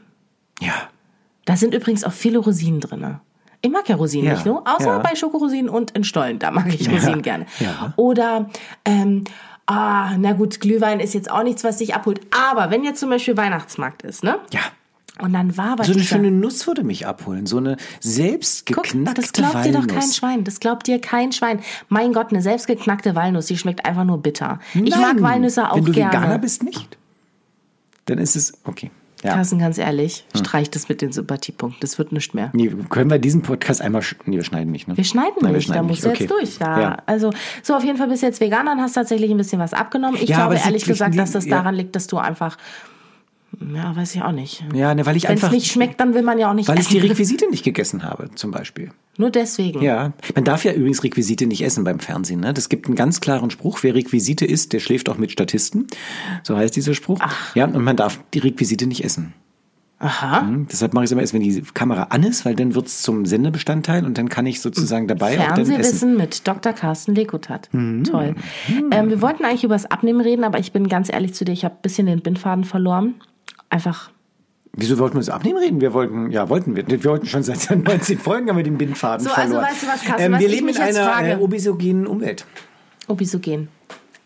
Ja. 0.61 0.75
Da 1.45 1.57
sind 1.57 1.75
übrigens 1.75 2.03
auch 2.05 2.13
viele 2.13 2.39
Rosinen 2.39 2.81
drin. 2.81 3.19
Ich 3.63 3.71
mag 3.71 3.89
ja 3.89 3.97
Rosinen 3.97 4.27
Ja, 4.27 4.33
nicht 4.35 4.47
nur, 4.47 4.63
außer 4.67 4.87
ja. 4.87 4.99
bei 4.99 5.15
Schokorosinen 5.15 5.69
und 5.69 5.93
in 5.93 6.05
Stollen. 6.05 6.39
Da 6.39 6.51
mag 6.51 6.67
ich 6.73 6.91
Rosinen 6.91 7.23
gerne. 7.23 7.47
ja. 7.61 7.93
Oder, 7.97 8.51
ähm, 8.85 9.25
ah, 9.67 10.17
na 10.19 10.33
gut, 10.33 10.61
Glühwein 10.61 11.01
ist 11.01 11.15
jetzt 11.15 11.31
auch 11.31 11.43
nichts, 11.43 11.65
was 11.65 11.79
dich 11.79 11.95
abholt. 11.95 12.21
Aber 12.31 12.71
wenn 12.71 12.85
jetzt 12.85 13.01
zum 13.01 13.11
Beispiel 13.11 13.37
Weihnachtsmarkt 13.37 14.03
ist, 14.03 14.23
ne? 14.25 14.39
Ja. 14.53 14.61
Und 15.21 15.33
dann 15.33 15.57
war 15.57 15.73
aber 15.73 15.85
So 15.85 15.93
eine 15.93 16.03
dieser- 16.03 16.17
schöne 16.17 16.31
Nuss 16.31 16.67
würde 16.67 16.85
mich 16.85 17.07
abholen. 17.07 17.47
So 17.47 17.57
eine 17.57 17.77
selbst 18.01 18.67
Guck, 18.67 18.85
das 19.15 19.33
glaubt 19.33 19.65
dir 19.65 19.73
doch 19.73 19.87
kein 19.87 19.97
Walnuss. 19.97 20.17
Schwein. 20.17 20.45
Das 20.45 20.61
glaubt 20.61 20.87
dir 20.87 21.01
kein 21.01 21.33
Schwein. 21.33 21.61
Mein 21.89 22.13
Gott, 22.13 22.31
eine 22.31 22.43
selbstgeknackte 22.43 23.15
Walnuss, 23.15 23.47
die 23.47 23.57
schmeckt 23.57 23.87
einfach 23.87 24.05
nur 24.05 24.19
bitter. 24.23 24.61
Ich 24.75 24.91
mag 24.91 25.15
Nein, 25.15 25.23
Walnüsse 25.23 25.71
auch 25.71 25.77
Wenn 25.77 25.87
du 25.87 25.93
gerne. 25.93 26.13
Veganer 26.13 26.39
bist, 26.39 26.63
nicht. 26.63 26.99
Dann 28.05 28.19
ist 28.19 28.37
es, 28.37 28.53
okay. 28.65 28.91
Ja. 29.25 29.31
Hm. 29.31 29.37
Carsten, 29.39 29.59
ganz 29.59 29.79
ehrlich, 29.79 30.27
streich 30.37 30.71
das 30.71 30.91
mit 30.91 31.01
den 31.01 31.11
Sympathiepunkten. 31.11 31.81
Das 31.81 31.97
wird 31.97 32.13
nicht 32.13 32.35
mehr. 32.35 32.51
Nee, 32.53 32.69
können 32.91 33.11
wir 33.11 33.19
diesen 33.19 33.41
Podcast 33.41 33.81
einmal, 33.81 34.03
sch 34.03 34.15
nee, 34.27 34.37
wir 34.37 34.45
schneiden 34.45 34.71
nicht, 34.71 34.87
ne? 34.87 34.97
Wir 34.97 35.05
schneiden 35.05 35.33
Nein, 35.41 35.53
wir 35.53 35.57
nicht, 35.57 35.69
da 35.71 35.73
schneiden 35.73 35.89
musst 35.89 36.05
du 36.05 36.11
nicht. 36.11 36.21
jetzt 36.21 36.31
Okay. 36.31 36.41
durch. 36.45 36.59
Da. 36.59 36.81
Ja. 36.81 36.97
Also, 37.07 37.33
so 37.63 37.75
auf 37.75 37.83
jeden 37.83 37.97
Fall 37.97 38.09
bist 38.09 38.23
du 38.23 38.27
jetzt 38.27 38.41
Veganer 38.41 38.73
und 38.73 38.81
hast 38.83 38.93
tatsächlich 38.93 39.31
ein 39.31 39.39
bisschen 39.39 39.59
was 39.59 39.73
abgenommen. 39.73 40.19
Ich 40.23 40.29
Ja, 40.29 40.37
glaube 40.37 40.57
ehrlich 40.63 40.85
gesagt, 40.85 41.19
dass 41.19 41.33
das 41.33 41.47
ja. 41.47 41.57
daran 41.57 41.75
liegt, 41.75 41.97
dass 41.97 42.07
du 42.07 42.19
einfach, 42.19 42.59
ja, 43.75 43.97
weiß 43.97 44.15
ich 44.15 44.23
auch 44.23 44.33
nicht. 44.33 44.65
Ja, 44.75 44.95
ne, 44.95 45.07
weil 45.07 45.17
ich 45.17 45.25
Wenn 45.25 45.37
es 45.37 45.43
einfach, 45.43 45.55
nicht 45.55 45.71
schmeckt, 45.71 46.01
dann 46.01 46.15
will 46.15 46.23
man 46.23 46.39
ja 46.39 46.51
auch 46.51 46.55
nicht 46.55 46.69
weil 46.69 46.79
ich 46.79 46.89
die 46.89 46.99
essen. 46.99 47.09
Requisite 47.09 47.51
nicht 47.51 47.65
gegessen 47.65 48.03
habe, 48.03 48.31
zum 48.35 48.51
Beispiel. 48.51 48.91
Nur 49.19 49.31
deswegen. 49.31 49.81
Ja, 49.83 50.13
man 50.35 50.45
darf 50.45 50.65
ja 50.65 50.73
übrigens 50.73 51.03
Requisite 51.03 51.47
nicht 51.47 51.63
essen 51.65 51.85
beim 51.85 51.99
Fernsehen. 52.01 52.41
Ne? 52.41 52.53
Das 52.53 52.69
gibt 52.69 52.87
einen 52.87 52.97
ganz 52.97 53.21
klaren 53.21 53.51
Spruch. 53.51 53.79
Wer 53.83 53.95
Requisite 53.95 54.45
isst, 54.45 54.73
der 54.73 54.81
schläft 54.81 55.09
auch 55.09 55.17
mit 55.17 55.31
Statisten. 55.31 55.87
So 56.43 56.57
heißt 56.57 56.77
dieser 56.77 56.95
Spruch. 56.95 57.21
Ja, 57.55 57.65
und 57.65 57.83
man 57.83 57.97
darf 57.97 58.21
die 58.35 58.41
Requisite 58.41 58.87
nicht 58.87 59.05
essen. 59.05 59.33
Aha. 59.99 60.43
Hm, 60.43 60.67
Deshalb 60.71 60.93
mache 60.93 61.05
ich 61.05 61.09
es 61.09 61.13
immer 61.13 61.23
erst, 61.23 61.33
wenn 61.33 61.41
die 61.41 61.63
Kamera 61.73 62.09
an 62.11 62.23
ist, 62.23 62.45
weil 62.45 62.55
dann 62.55 62.75
wird 62.75 62.87
es 62.87 63.01
zum 63.01 63.25
Sendebestandteil 63.25 64.05
und 64.05 64.19
dann 64.19 64.29
kann 64.29 64.45
ich 64.45 64.61
sozusagen 64.61 65.09
dabei 65.09 65.41
auch 65.41 65.47
dann 65.55 65.61
essen. 65.61 65.73
Fernsehwissen 65.73 66.17
mit 66.19 66.47
Dr. 66.47 66.75
Carsten 66.75 67.15
Lekutat. 67.15 67.71
Mhm. 67.73 68.05
Toll. 68.05 68.35
Ähm, 68.91 69.09
wir 69.09 69.23
wollten 69.23 69.47
eigentlich 69.47 69.65
über 69.65 69.75
das 69.75 69.91
Abnehmen 69.91 70.21
reden, 70.21 70.45
aber 70.45 70.59
ich 70.59 70.73
bin 70.73 70.89
ganz 70.89 71.11
ehrlich 71.11 71.33
zu 71.33 71.47
dir, 71.47 71.53
ich 71.53 71.65
habe 71.65 71.77
ein 71.77 71.81
bisschen 71.83 72.07
den 72.07 72.21
Bindfaden 72.21 72.65
verloren. 72.65 73.15
Einfach, 73.71 74.11
Wieso 74.79 74.99
wollten 74.99 75.15
wir 75.15 75.19
uns 75.21 75.31
abnehmen 75.31 75.57
reden? 75.59 75.81
Wir 75.81 75.95
wollten, 75.95 76.31
ja, 76.31 76.51
wollten 76.51 76.77
wir. 76.77 76.87
Wir 76.87 77.03
wollten 77.05 77.25
schon 77.27 77.43
seit 77.43 77.71
19 77.71 78.19
Folgen 78.19 78.51
haben 78.51 78.59
wir 78.59 78.63
den 78.65 78.77
Bindfaden 78.77 79.25
So, 79.25 79.31
also 79.33 79.41
verloren. 79.55 79.65
weißt 79.73 79.83
du 79.83 79.87
was, 79.87 80.03
Carsten, 80.05 80.23
ähm, 80.23 80.33
was 80.33 80.41
wir 80.41 80.49
ich 80.49 80.55
leben 80.55 80.69
in 80.69 80.77
einer 80.77 81.05
frage? 81.05 81.31
äh, 81.33 81.37
obesogenen 81.37 82.07
Umwelt. 82.07 82.45
Obisogen. 83.09 83.69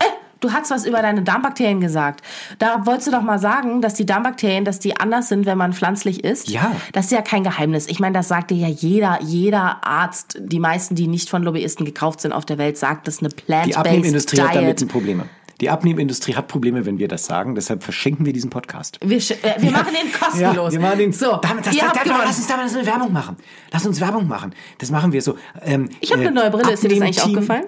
Äh, 0.01 0.05
du 0.41 0.53
hast 0.53 0.71
was 0.73 0.87
über 0.87 1.03
deine 1.03 1.23
Darmbakterien 1.23 1.81
gesagt. 1.81 2.23
Da 2.59 2.85
wolltest 2.85 3.07
du 3.07 3.13
doch 3.13 3.23
mal 3.23 3.39
sagen, 3.39 3.81
dass 3.81 3.95
die 3.95 4.07
Darmbakterien, 4.07 4.65
dass 4.65 4.81
die 4.81 4.97
anders 4.97 5.29
sind, 5.29 5.47
wenn 5.47 5.57
man 5.59 5.73
pflanzlich 5.73 6.25
isst. 6.25 6.49
Ja. 6.49 6.73
Das 6.95 7.05
ist 7.07 7.13
ja 7.13 7.23
kein 7.23 7.45
Geheimnis. 7.45 7.87
Ich 7.87 8.01
meine, 8.01 8.15
das 8.15 8.27
sagt 8.27 8.51
dir 8.51 8.57
ja 8.57 8.69
jeder, 8.69 9.21
jeder 9.23 9.85
Arzt, 9.87 10.37
die 10.41 10.59
meisten, 10.59 10.97
die 10.97 11.07
nicht 11.07 11.29
von 11.31 11.45
Lobbyisten 11.45 11.85
gekauft 11.87 12.21
sind 12.23 12.33
auf 12.33 12.45
der 12.45 12.59
Welt, 12.59 12.77
sagt, 12.77 13.07
das 13.07 13.17
ist 13.17 13.21
eine 13.21 13.29
Die 13.29 13.37
plant-based 13.37 13.79
Abnehmindustrie 13.79 14.41
hat 14.41 14.57
damit 14.57 14.81
Diet. 14.81 14.89
ein 14.89 14.93
Probleme. 14.93 15.25
Die 15.61 15.69
Abnehmindustrie 15.69 16.35
hat 16.35 16.49
Probleme, 16.49 16.87
wenn 16.87 16.99
wir 16.99 17.09
das 17.09 17.27
sagen. 17.27 17.55
Deshalb 17.55 17.83
verschenken 17.83 18.25
wir 18.25 18.33
diesen 18.33 18.51
Podcast. 18.51 18.99
Wir, 19.05 19.19
äh, 19.19 19.61
wir 19.61 19.71
machen 19.71 19.93
den 19.93 20.13
kostenlos. 20.13 20.73
Ja, 20.75 20.81
wir 20.81 20.81
machen 20.81 20.99
den. 20.99 21.13
So, 21.13 21.37
damit, 21.37 21.67
das, 21.67 21.77
das, 21.77 21.93
das, 21.93 22.07
lass 22.07 22.39
uns 22.39 22.47
damit 22.47 22.75
eine 22.75 22.87
Werbung 22.87 23.13
machen. 23.13 23.37
Lass 23.71 23.87
uns 23.87 24.01
Werbung 24.01 24.27
machen. 24.27 24.55
Das 24.79 24.91
machen 24.91 25.13
wir 25.13 25.21
so. 25.21 25.37
Ähm, 25.63 25.91
Ich 26.01 26.13
habe 26.13 26.23
eine 26.23 26.33
neue 26.33 26.51
Brille. 26.51 26.73
Ist 26.73 26.83
dir 26.83 26.89
das 26.89 27.01
eigentlich 27.01 27.23
aufgefallen? 27.23 27.65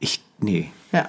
Ich, 0.00 0.22
nee. 0.40 0.70
Ja. 0.92 1.08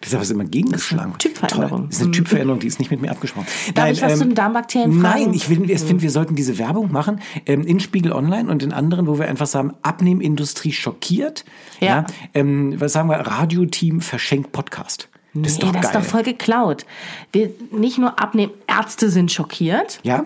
Das 0.00 0.12
ist 0.12 0.14
aber 0.14 0.30
immer 0.30 0.44
gegengeschlagen. 0.44 1.14
Das 1.18 1.24
ist 1.24 1.32
eine 1.32 1.48
Typveränderung. 1.48 1.78
Toll. 1.80 1.88
Das 1.88 1.96
ist 1.96 2.02
eine 2.02 2.12
Typveränderung, 2.12 2.60
die 2.60 2.66
ist 2.68 2.78
nicht 2.78 2.90
mit 2.90 3.00
mir 3.00 3.10
abgesprochen. 3.10 3.46
Darf 3.74 3.90
ich 3.90 4.00
was 4.00 4.18
zu 4.18 4.24
den 4.26 4.34
Darmbakterien 4.34 4.92
fragen? 5.00 5.24
Nein, 5.24 5.34
ich, 5.34 5.48
will, 5.50 5.68
ich 5.68 5.80
finde, 5.80 6.02
wir 6.02 6.10
sollten 6.10 6.36
diese 6.36 6.56
Werbung 6.58 6.92
machen 6.92 7.20
ähm, 7.46 7.62
in 7.62 7.80
Spiegel 7.80 8.12
Online 8.12 8.48
und 8.48 8.62
in 8.62 8.72
anderen, 8.72 9.08
wo 9.08 9.18
wir 9.18 9.26
einfach 9.26 9.48
sagen, 9.48 9.74
Abnehmindustrie 9.82 10.70
schockiert. 10.70 11.44
Ja. 11.80 12.06
ähm, 12.32 12.80
was 12.80 12.92
sagen 12.92 13.08
wir? 13.08 13.16
Radioteam 13.16 14.00
verschenkt 14.00 14.52
Podcast. 14.52 15.08
Das 15.34 15.52
ist 15.52 15.58
nee, 15.58 15.66
doch 15.66 15.72
das 15.72 15.82
geil. 15.82 15.90
ist 15.90 16.06
doch 16.06 16.10
voll 16.10 16.22
geklaut. 16.22 16.86
Wir 17.32 17.50
nicht 17.70 17.98
nur 17.98 18.18
abnehmen, 18.20 18.52
Ärzte 18.66 19.10
sind 19.10 19.30
schockiert. 19.30 20.00
ja? 20.02 20.24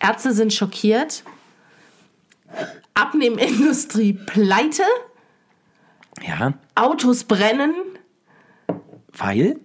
Ärzte 0.00 0.32
sind 0.32 0.52
schockiert. 0.54 1.24
Abnehmindustrie 2.94 4.12
pleite. 4.12 4.82
Ja. 6.26 6.54
Autos 6.74 7.24
brennen, 7.24 7.74
Weil? 9.12 9.58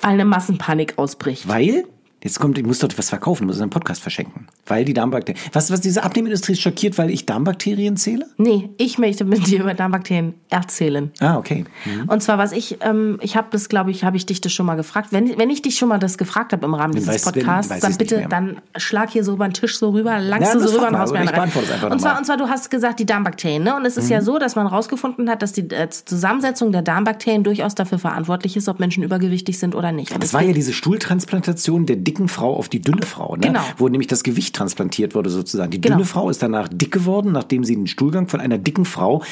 weil 0.00 0.10
eine 0.12 0.24
Massenpanik 0.24 0.98
ausbricht. 0.98 1.48
Weil? 1.48 1.84
Jetzt 2.26 2.40
kommt, 2.40 2.58
ich 2.58 2.66
muss 2.66 2.80
doch 2.80 2.88
was 2.96 3.08
verkaufen, 3.10 3.46
muss 3.46 3.60
einen 3.60 3.70
Podcast 3.70 4.02
verschenken. 4.02 4.48
Weil 4.66 4.84
die 4.84 4.92
Darmbakterien. 4.94 5.40
Was, 5.52 5.70
was 5.70 5.80
diese 5.80 6.02
Abnehmindustrie 6.02 6.54
ist 6.54 6.60
schockiert, 6.60 6.98
weil 6.98 7.08
ich 7.10 7.24
Darmbakterien 7.24 7.96
zähle? 7.96 8.26
Nee, 8.36 8.68
ich 8.78 8.98
möchte 8.98 9.24
mit 9.24 9.46
dir 9.46 9.60
über 9.60 9.74
Darmbakterien 9.74 10.34
erzählen. 10.50 11.12
Ah, 11.20 11.36
okay. 11.36 11.64
Und 12.08 12.20
zwar, 12.24 12.36
was 12.38 12.50
ich, 12.50 12.78
ähm, 12.80 13.18
ich 13.22 13.36
habe 13.36 13.46
das, 13.52 13.68
glaube 13.68 13.92
ich, 13.92 14.02
habe 14.02 14.16
ich 14.16 14.26
dich 14.26 14.40
das 14.40 14.52
schon 14.52 14.66
mal 14.66 14.74
gefragt. 14.74 15.08
Wenn, 15.12 15.38
wenn 15.38 15.50
ich 15.50 15.62
dich 15.62 15.78
schon 15.78 15.88
mal 15.88 15.98
das 15.98 16.18
gefragt 16.18 16.52
habe 16.52 16.66
im 16.66 16.74
Rahmen 16.74 16.94
dieses 16.94 17.08
weiß- 17.08 17.26
wenn- 17.26 17.32
Podcasts, 17.44 17.70
weiß 17.70 17.80
dann 17.80 17.96
bitte, 17.96 18.26
dann 18.28 18.56
schlag 18.76 19.10
hier 19.10 19.22
so 19.22 19.34
über 19.34 19.46
den 19.46 19.54
Tisch 19.54 19.78
so 19.78 19.90
rüber, 19.90 20.18
langst 20.18 20.48
Ja, 20.52 20.58
du 20.58 20.66
so 20.66 20.76
rüber 20.78 20.88
und 20.88 20.98
haust 20.98 21.12
mir 21.12 21.20
rein. 21.20 21.52
Und 21.90 22.00
zwar, 22.00 22.18
und 22.18 22.24
zwar, 22.26 22.36
du 22.36 22.48
hast 22.48 22.70
gesagt, 22.72 22.98
die 22.98 23.06
Darmbakterien, 23.06 23.62
ne? 23.62 23.76
Und 23.76 23.86
es 23.86 23.96
ist 23.96 24.06
Mhm. 24.06 24.10
ja 24.10 24.20
so, 24.22 24.38
dass 24.40 24.56
man 24.56 24.66
rausgefunden 24.66 25.30
hat, 25.30 25.42
dass 25.42 25.52
die 25.52 25.70
äh, 25.70 25.88
Zusammensetzung 25.90 26.72
der 26.72 26.82
Darmbakterien 26.82 27.44
durchaus 27.44 27.76
dafür 27.76 28.00
verantwortlich 28.00 28.56
ist, 28.56 28.68
ob 28.68 28.80
Menschen 28.80 29.04
übergewichtig 29.04 29.60
sind 29.60 29.76
oder 29.76 29.92
nicht. 29.92 30.10
Und 30.10 30.24
Das 30.24 30.34
war 30.34 30.42
ja 30.42 30.52
diese 30.52 30.72
Stuhltransplantation 30.72 31.86
der 31.86 31.94
dicken 31.96 32.15
Frau 32.28 32.54
auf 32.56 32.68
die 32.68 32.80
dünne 32.80 33.02
Frau, 33.06 33.36
ne? 33.36 33.46
Genau. 33.48 33.60
wo 33.76 33.88
nämlich 33.88 34.06
das 34.08 34.22
Gewicht 34.22 34.54
transplantiert 34.56 35.14
wurde 35.14 35.30
sozusagen. 35.30 35.70
Die 35.70 35.80
Genau. 35.80 35.96
dünne 35.96 36.06
Frau 36.06 36.28
ist 36.30 36.42
danach 36.42 36.68
dick 36.68 36.90
geworden, 36.92 37.32
nachdem 37.32 37.62
sie 37.64 37.74
den 37.76 37.86
Stuhlgang 37.86 38.28
von 38.28 38.40
einer 38.40 38.58
dicken 38.58 38.84
Frau 38.84 39.22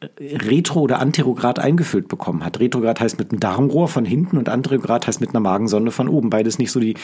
äh, 0.00 0.36
retro- 0.38 0.80
oder 0.80 0.98
anterograd 1.00 1.58
eingefüllt 1.58 2.08
bekommen 2.08 2.44
hat. 2.44 2.60
Retrograd 2.60 3.00
heißt 3.00 3.18
mit 3.18 3.30
einem 3.32 3.40
Darmrohr 3.40 3.88
von 3.88 4.04
hinten 4.04 4.38
und 4.38 4.48
anterograd 4.48 5.06
heißt 5.06 5.20
mit 5.20 5.30
einer 5.30 5.40
Magensonde 5.40 5.90
von 5.90 6.08
oben. 6.08 6.30
Beides 6.30 6.58
nicht 6.58 6.70
so 6.70 6.80
die 6.80 6.94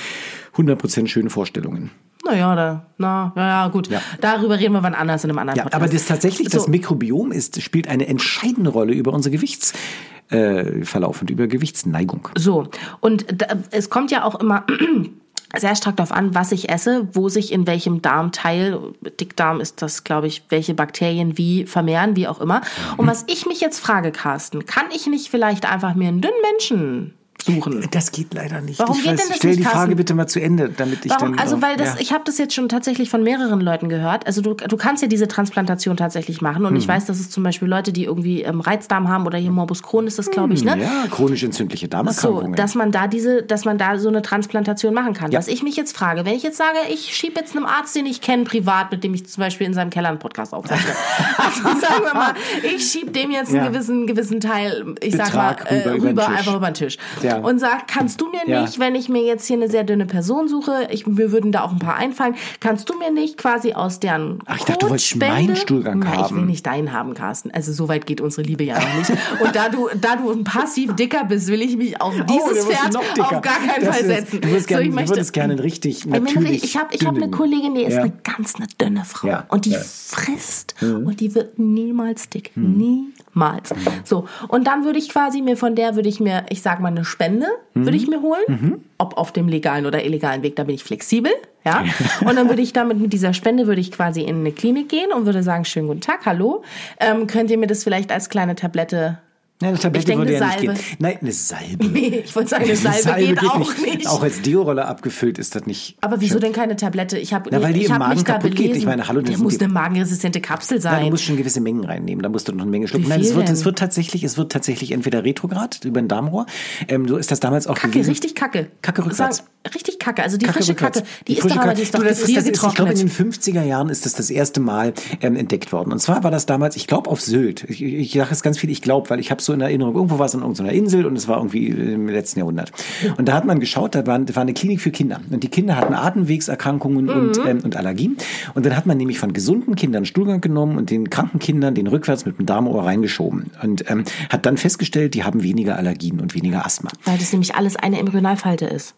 100% 0.57 1.07
schönen 1.09 1.29
Vorstellungen. 1.31 1.91
Naja, 2.25 2.57
da, 2.57 2.87
na, 2.99 3.33
ja, 3.37 3.69
gut. 3.69 3.89
Ja. 3.89 4.01
Darüber 4.21 4.59
reden 4.59 4.73
wir 4.73 4.83
wann 4.83 4.95
anders 4.95 5.23
in 5.23 5.31
einem 5.31 5.39
anderen 5.39 5.59
Ja, 5.59 5.63
Podcast. 5.65 5.83
aber 5.85 5.93
das 5.93 6.07
tatsächlich, 6.07 6.49
das 6.49 6.65
So. 6.65 6.71
Mikrobiom 6.71 7.31
ist, 7.31 7.63
spielt 7.63 7.87
eine 7.89 8.09
entscheidende 8.09 8.71
Rolle 8.71 8.95
über 8.95 9.13
unsere 9.13 9.33
Gewichtsverlauf 9.37 10.16
äh, 10.31 10.85
Verlauf 10.85 11.21
und 11.21 11.31
über 11.31 11.47
Gewichtsneigung. 11.47 12.29
So, 12.37 12.69
und 13.01 13.27
da, 13.29 13.47
es 13.71 13.91
kommt 13.91 14.11
ja 14.11 14.25
auch 14.25 14.35
immer 14.37 14.65
sehr 15.57 15.77
stark 15.77 15.97
darauf 15.97 16.13
an, 16.13 16.35
was 16.35 16.53
ich 16.53 16.69
esse, 16.69 17.09
wo 17.13 17.29
sich 17.29 17.53
in 17.53 17.67
welchem 17.67 18.03
Darmteil, 18.03 18.79
Dickdarm 19.21 19.61
ist 19.61 19.83
das, 19.83 20.05
glaube 20.05 20.27
ich, 20.27 20.45
welche 20.49 20.75
Bakterien 20.75 21.39
wie 21.39 21.67
vermehren, 21.67 22.17
wie 22.17 22.29
auch 22.29 22.41
immer. 22.41 22.63
Und 22.97 23.07
was 23.07 23.25
ich 23.29 23.47
mich 23.47 23.61
jetzt 23.61 23.79
frage, 23.81 24.13
Carsten, 24.13 24.67
kann 24.67 24.87
ich 24.95 25.07
nicht 25.07 25.29
vielleicht 25.29 25.71
einfach 25.71 25.95
mir 25.95 26.09
einen 26.09 26.21
dünnen 26.21 26.35
Menschen 26.43 27.15
suchen? 27.47 27.87
Das 27.91 28.13
geht 28.13 28.35
leider 28.35 28.61
nicht. 28.61 28.79
Warum 28.79 28.97
ich 28.97 29.03
geht 29.05 29.13
weiß, 29.13 29.21
denn 29.21 29.29
das 29.29 29.37
stell 29.39 29.51
nicht, 29.51 29.61
die 29.61 29.65
Frage 29.65 29.77
Carsten? 29.79 29.97
bitte 29.97 30.15
mal 30.15 30.27
zu 30.27 30.41
Ende, 30.41 30.69
damit 30.69 31.05
ich 31.05 31.11
Warum? 31.11 31.33
dann. 31.33 31.39
Also, 31.41 31.63
weil 31.63 31.77
das, 31.77 31.95
ja. 31.95 32.01
ich 32.01 32.13
habe 32.13 32.25
das 32.27 32.39
jetzt 32.39 32.55
schon 32.55 32.69
tatsächlich 32.69 33.09
von 33.11 33.23
mehreren 33.23 33.61
Leuten 33.61 33.89
gehört. 33.89 34.27
Also 34.27 34.41
du, 34.43 34.55
du 34.55 34.77
kannst 34.77 35.03
ja 35.03 35.09
diese 35.09 35.29
Transplantation 35.29 35.97
tatsächlich 35.97 36.41
machen. 36.43 36.65
Und 36.67 36.73
Mhm. 36.73 36.79
ich 36.79 36.89
weiß, 36.89 37.07
dass 37.07 37.19
es 37.21 37.31
zum 37.31 37.43
Beispiel 37.43 37.69
Leute, 37.69 37.93
die 37.93 38.05
irgendwie 38.05 38.43
ähm, 38.43 38.61
Reizdarm 38.61 39.09
haben 39.09 39.27
oder 39.27 39.39
hier 39.39 39.51
Morbus 39.51 39.83
Crohn 39.83 40.07
ist 40.07 40.19
das, 40.19 40.31
glaube 40.31 40.55
ich, 40.55 40.65
ne? 40.65 40.73
Hm, 40.75 40.81
Ja, 40.81 41.05
chronisch 41.11 41.43
entzündliche 41.43 41.87
So, 41.87 41.91
Darmerkrankungen. 41.91 42.55
dass 42.55 42.75
man 42.75 42.93
da 42.93 43.07
diese, 43.07 43.43
dass 43.43 43.65
man 43.65 43.79
da 43.79 43.99
so 43.99 44.09
eine 44.09 44.23
Transplantation 44.23 44.93
machen 44.95 45.15
kann. 45.15 45.31
Ja. 45.33 45.39
Was 45.39 45.49
ich 45.49 45.63
mich 45.63 45.77
jetzt 45.77 45.97
frage, 45.97 46.25
wenn 46.25 46.35
ich 46.35 46.43
jetzt 46.43 46.57
sage, 46.59 46.79
ich 46.93 47.15
schiebe 47.17 47.39
jetzt 47.41 47.57
einem 47.57 47.67
Arzt, 47.67 47.95
den 47.97 48.07
ich 48.07 48.21
kenne, 48.21 48.45
privat, 48.45 48.91
mit 48.91 49.05
dem 49.05 49.15
ich 49.15 49.27
zum 49.27 49.41
Beispiel 49.43 49.67
in 49.67 49.75
seinem 49.75 49.91
Keller 49.91 50.09
einen 50.09 50.19
Podcast 50.19 50.53
aufzeichne. 50.53 50.91
also 51.39 51.63
sagen 51.81 52.05
wir 52.05 52.15
mal, 52.15 52.35
ich 52.63 52.85
schiebe 52.91 53.11
dem 53.11 53.31
jetzt 53.31 53.49
einen 53.49 53.57
Ja. 53.65 53.69
gewissen, 53.69 54.07
gewissen 54.07 54.41
Teil, 54.41 54.95
ich 55.01 55.15
sag 55.17 55.35
mal, 55.35 55.55
Betrag 55.55 55.71
äh, 55.71 55.89
rüber 55.91 56.09
rüber, 56.09 56.29
einfach 56.29 56.57
über 56.57 56.67
den 56.71 56.75
Tisch. 56.75 56.99
Ja. 57.23 57.36
Und 57.43 57.59
sag, 57.59 57.89
kannst 57.89 58.21
du 58.21 58.29
mir 58.31 58.41
Ja. 58.47 58.63
nicht, 58.63 58.79
wenn 58.79 58.95
ich 58.95 59.09
mir 59.09 59.23
jetzt 59.23 59.47
hier 59.47 59.57
eine 59.57 59.69
sehr 59.69 59.85
dünne 59.85 60.07
Person 60.07 60.49
suche, 60.49 60.89
ich, 60.91 61.07
mir 61.07 61.33
würden 61.33 61.53
da 61.53 61.63
auch 61.63 61.73
ein 61.73 61.79
paar 61.79 61.97
einfallen, 61.97 62.35
kannst 62.61 62.89
du 62.89 62.99
mir 62.99 63.11
nicht 63.11 63.37
quasi 63.39 63.73
aus 63.73 64.01
deren 64.01 64.39
Ach, 64.47 64.57
ich 64.59 64.65
dachte, 64.65 64.79
du 64.87 64.91
wolltest 64.91 65.17
meinen 65.17 65.57
Stuhlgang 65.57 66.01
Na, 66.01 66.13
Ich 66.13 66.31
will 66.31 66.39
haben. 66.39 66.47
nicht 66.47 66.67
deinen 66.67 66.93
haben, 66.93 67.15
Carsten. 67.15 67.51
Also 67.51 67.73
so 67.73 67.89
weit 67.89 68.07
geht 68.07 68.21
unsere 68.21 68.43
Liebe 68.47 68.65
ja 68.65 68.79
noch 68.79 68.95
nicht. 68.99 69.11
Und 69.43 69.55
da 69.57 69.69
du, 69.69 69.89
da 70.01 70.17
du 70.17 70.31
ein 70.31 70.45
passiv 70.45 70.95
dicker 70.95 71.25
bist, 71.25 71.49
will 71.49 71.63
ich 71.63 71.77
mich 71.77 72.01
auf 72.01 72.15
Oh, 72.19 72.23
dieses 72.25 72.67
wird 72.69 72.77
Pferd 72.79 72.97
auf 72.97 73.31
gar 73.43 73.43
keinen 73.43 73.85
Das 73.85 73.97
Fall 73.97 74.05
ist- 74.11 74.17
setzen. 74.19 74.41
Du 74.41 74.49
würdest 74.49 74.69
gerne, 74.69 74.85
ich 74.85 75.09
würdest 75.09 75.33
gerne 75.33 75.63
richtig 75.63 76.07
natürlich 76.07 76.65
ich 76.65 76.77
habe 76.77 76.95
ich 76.95 77.05
hab 77.07 77.15
eine. 77.15 77.31
Kollegin, 77.31 77.75
die 77.75 77.83
ist 77.83 77.95
Ja. 77.95 78.03
eine 78.03 78.13
ganz 78.23 78.55
eine 78.57 78.67
dünne 78.81 79.05
Frau. 79.05 79.39
Und 79.49 79.65
die 79.65 79.71
ja. 79.71 79.79
Mhm. 79.79 79.83
frisst 79.85 80.75
und 80.81 81.21
die 81.21 81.35
wird 81.35 81.59
niemals 81.59 82.29
dick. 82.29 82.53
Niemals. 82.55 83.71
So. 84.05 84.27
Und 84.49 84.67
dann 84.67 84.85
würde 84.85 84.99
ich 84.99 85.09
quasi 85.09 85.43
mir 85.43 85.57
von 85.57 85.75
der, 85.75 85.97
würde 85.97 86.09
ich 86.09 86.21
mir, 86.21 86.45
ich 86.51 86.63
sag 86.63 86.81
mal, 86.81 86.89
eine 86.89 87.05
Spende, 87.17 87.47
Mhm. 87.73 87.85
würde 87.87 87.97
ich 87.97 88.07
mir 88.09 88.21
holen. 88.21 88.83
Ob 88.99 89.17
auf 89.17 89.33
dem 89.33 89.49
legalen 89.49 89.87
oder 89.87 90.05
illegalen 90.05 90.43
Weg, 90.43 90.55
da 90.57 90.65
bin 90.65 90.75
ich 90.75 90.85
flexibel. 90.85 91.33
Ja. 91.65 91.83
Und 92.21 92.37
dann 92.37 92.49
würde 92.51 92.61
ich 92.63 92.73
damit 92.75 92.99
mit 93.01 93.13
dieser 93.15 93.33
Spende 93.33 93.67
würde 93.67 93.81
ich 93.81 93.91
quasi 93.91 94.21
in 94.21 94.37
eine 94.37 94.53
Klinik 94.53 94.89
gehen 94.91 95.11
und 95.15 95.25
würde 95.27 95.43
sagen, 95.43 95.65
schönen 95.65 95.87
guten 95.89 96.01
Tag, 96.03 96.27
hallo. 96.27 96.63
Ähm, 97.01 97.27
könnt 97.27 97.51
ihr 97.51 97.57
mir 97.59 97.67
das 97.67 97.83
vielleicht 97.85 98.13
als 98.13 98.29
kleine 98.29 98.55
Tablette 98.55 99.19
Ja, 99.63 99.69
eine 99.69 99.79
Tablette 99.79 99.99
Ich 100.01 100.05
denke, 100.05 100.19
würde 100.21 100.35
ja 100.35 100.45
nicht 100.47 100.59
Salbe. 100.61 100.75
gehen. 100.75 100.97
Nein, 100.99 101.19
eine 101.23 101.33
Salbe. 101.33 101.87
Nee, 101.87 102.23
ich 102.27 102.37
wollte 102.37 102.51
sagen, 102.51 102.65
eine 102.65 102.77
Salbe, 102.77 103.25
geht, 103.35 103.43
auch 103.43 103.77
nicht. 103.79 104.07
Auch 104.07 104.23
als 104.23 104.43
Deo-Rolle 104.43 104.85
abgefüllt 104.85 105.39
ist 105.39 105.55
das 105.55 105.65
nicht. 105.65 105.97
Aber 106.03 106.21
wieso 106.21 106.39
denn 106.39 106.53
keine 106.53 106.77
Tablette? 106.77 107.17
Ich 107.19 107.33
habe 107.33 107.51
weil 107.63 107.73
die 107.73 107.85
ich 107.85 107.89
im 107.91 107.97
Magen 107.97 108.23
kaputt 108.23 108.55
geht. 108.55 108.77
Ich 108.77 108.85
meine, 108.85 109.09
hallo, 109.09 109.23
das 109.23 109.39
muss 109.39 109.57
die- 109.57 109.65
eine 109.65 109.73
magenresistente 109.73 110.43
Kapsel 110.43 110.77
Ja, 110.79 110.91
du 110.97 110.97
sein. 111.05 111.11
musst 111.11 111.25
schon 111.25 111.39
gewisse 111.39 111.63
Mengen 111.63 111.85
reinnehmen. 111.85 112.23
Da 112.23 112.29
musst 112.29 112.49
du 112.49 112.53
noch 112.53 112.63
eine 112.63 112.71
Menge 112.71 112.87
schlucken. 112.87 113.09
Nein, 113.09 113.21
es 113.23 113.35
wird, 113.35 113.49
es 113.49 113.65
wird 113.65 113.79
tatsächlich, 113.79 114.25
es 114.25 114.37
wird 114.37 114.53
tatsächlich 114.53 114.93
entweder 114.93 115.25
retrograd 115.25 115.83
über 115.87 116.01
ein 116.01 116.09
Darmrohr. 116.09 116.45
Ähm, 116.89 117.09
so 117.09 117.17
ist 117.17 117.31
das 117.31 117.41
damals 117.41 117.67
auch 117.67 117.77
Kacke, 117.77 117.93
gewesen. 117.95 118.11
richtig 118.11 118.35
Kacke. 118.35 118.69
Kacke 118.83 119.07
rückwärts. 119.07 119.39
Sagen, 119.39 119.49
richtig 119.75 119.99
Kacke. 119.99 120.23
Also 120.23 120.37
die 120.37 120.45
Kacke 120.45 120.59
frische 120.59 120.73
rückwärts. 120.73 120.99
Kacke, 120.99 121.11
die, 121.29 121.33
ist 121.33 121.41
frische 121.41 121.55
doch 121.55 121.63
aber, 121.63 121.73
die 121.75 121.83
ist 121.83 121.95
doch 121.95 122.01
du, 122.01 122.05
ist, 122.07 122.21
ist, 122.21 122.29
ich 122.29 122.35
glaube, 122.35 122.47
in 122.49 122.53
gefriergetrocknet. 122.53 122.99
den 122.99 123.33
50er 123.33 123.63
Jahren 123.65 123.89
ist 123.89 124.05
das 124.05 124.13
das 124.13 124.29
erste 124.29 124.61
Mal 124.61 124.93
ähm, 125.23 125.35
entdeckt 125.35 125.73
worden. 125.73 125.93
Und 125.93 125.99
zwar 126.01 126.23
war 126.25 126.31
das 126.31 126.45
damals, 126.45 126.77
ich 126.77 126.87
glaube, 126.87 127.09
auf 127.11 127.23
Sylt. 127.23 127.65
Ich 127.71 128.13
sage 128.13 128.29
es 128.33 128.43
ganz 128.43 128.59
viel, 128.59 128.69
ich 128.71 128.83
glaube, 128.83 129.09
weil 129.09 129.19
ich 129.19 129.31
habe 129.31 129.41
so 129.47 129.53
in 129.53 129.61
Erinnerung, 129.61 129.95
irgendwo 129.95 130.19
war 130.19 130.27
es 130.27 130.35
an 130.35 130.43
irgendeiner 130.43 130.73
Insel 130.73 131.07
und 131.07 131.17
es 131.17 131.29
war 131.29 131.39
irgendwie 131.39 131.69
im 131.69 132.09
letzten 132.09 132.41
Jahrhundert. 132.41 132.73
Und 133.17 133.27
da 133.29 133.33
hat 133.35 133.45
man 133.47 133.61
geschaut, 133.61 133.95
da 133.95 134.07
war, 134.07 134.19
da 134.19 134.35
war 134.37 134.43
eine 134.43 134.53
Klinik 134.55 134.81
für 134.81 134.91
Kinder. 134.91 135.21
Und 135.31 135.43
die 135.43 135.49
Kinder 135.49 135.77
hatten 135.77 135.95
Atemwegserkrankungen 135.95 137.09
und, 137.09 137.39
Mhm. 137.39 137.47
ähm, 137.47 137.61
und 137.65 137.77
Allergien. 137.77 138.17
Und 138.55 138.67
dann 138.67 138.77
hat 138.77 138.87
man 138.87 138.97
nämlich 138.99 139.19
von 139.19 139.33
gesunden 139.33 139.75
Kindern 139.77 140.05
Stuhlgang 140.05 140.41
genommen 140.41 140.77
und 140.79 140.91
den 140.91 141.09
kranken 141.11 141.39
Kindern 141.39 141.75
den 141.75 141.87
rückwärts 141.87 142.27
mit 142.27 142.39
dem 142.39 142.47
Darmohr 142.47 142.85
reingeschoben. 142.85 143.51
Und 143.63 143.89
ähm, 143.91 144.05
hat 144.31 144.45
dann 144.47 144.57
festgestellt, 144.57 145.15
die 145.15 145.25
haben 145.25 145.43
weniger 145.43 145.77
Allergien 145.77 146.21
und 146.21 146.35
weniger 146.35 146.67
Asthma. 146.67 146.91
Weil 147.05 147.19
das 147.19 147.33
nämlich 147.33 147.55
alles 147.55 147.77
eine 147.77 147.99
Embryonalfalte 147.99 148.67
ist. 148.67 148.95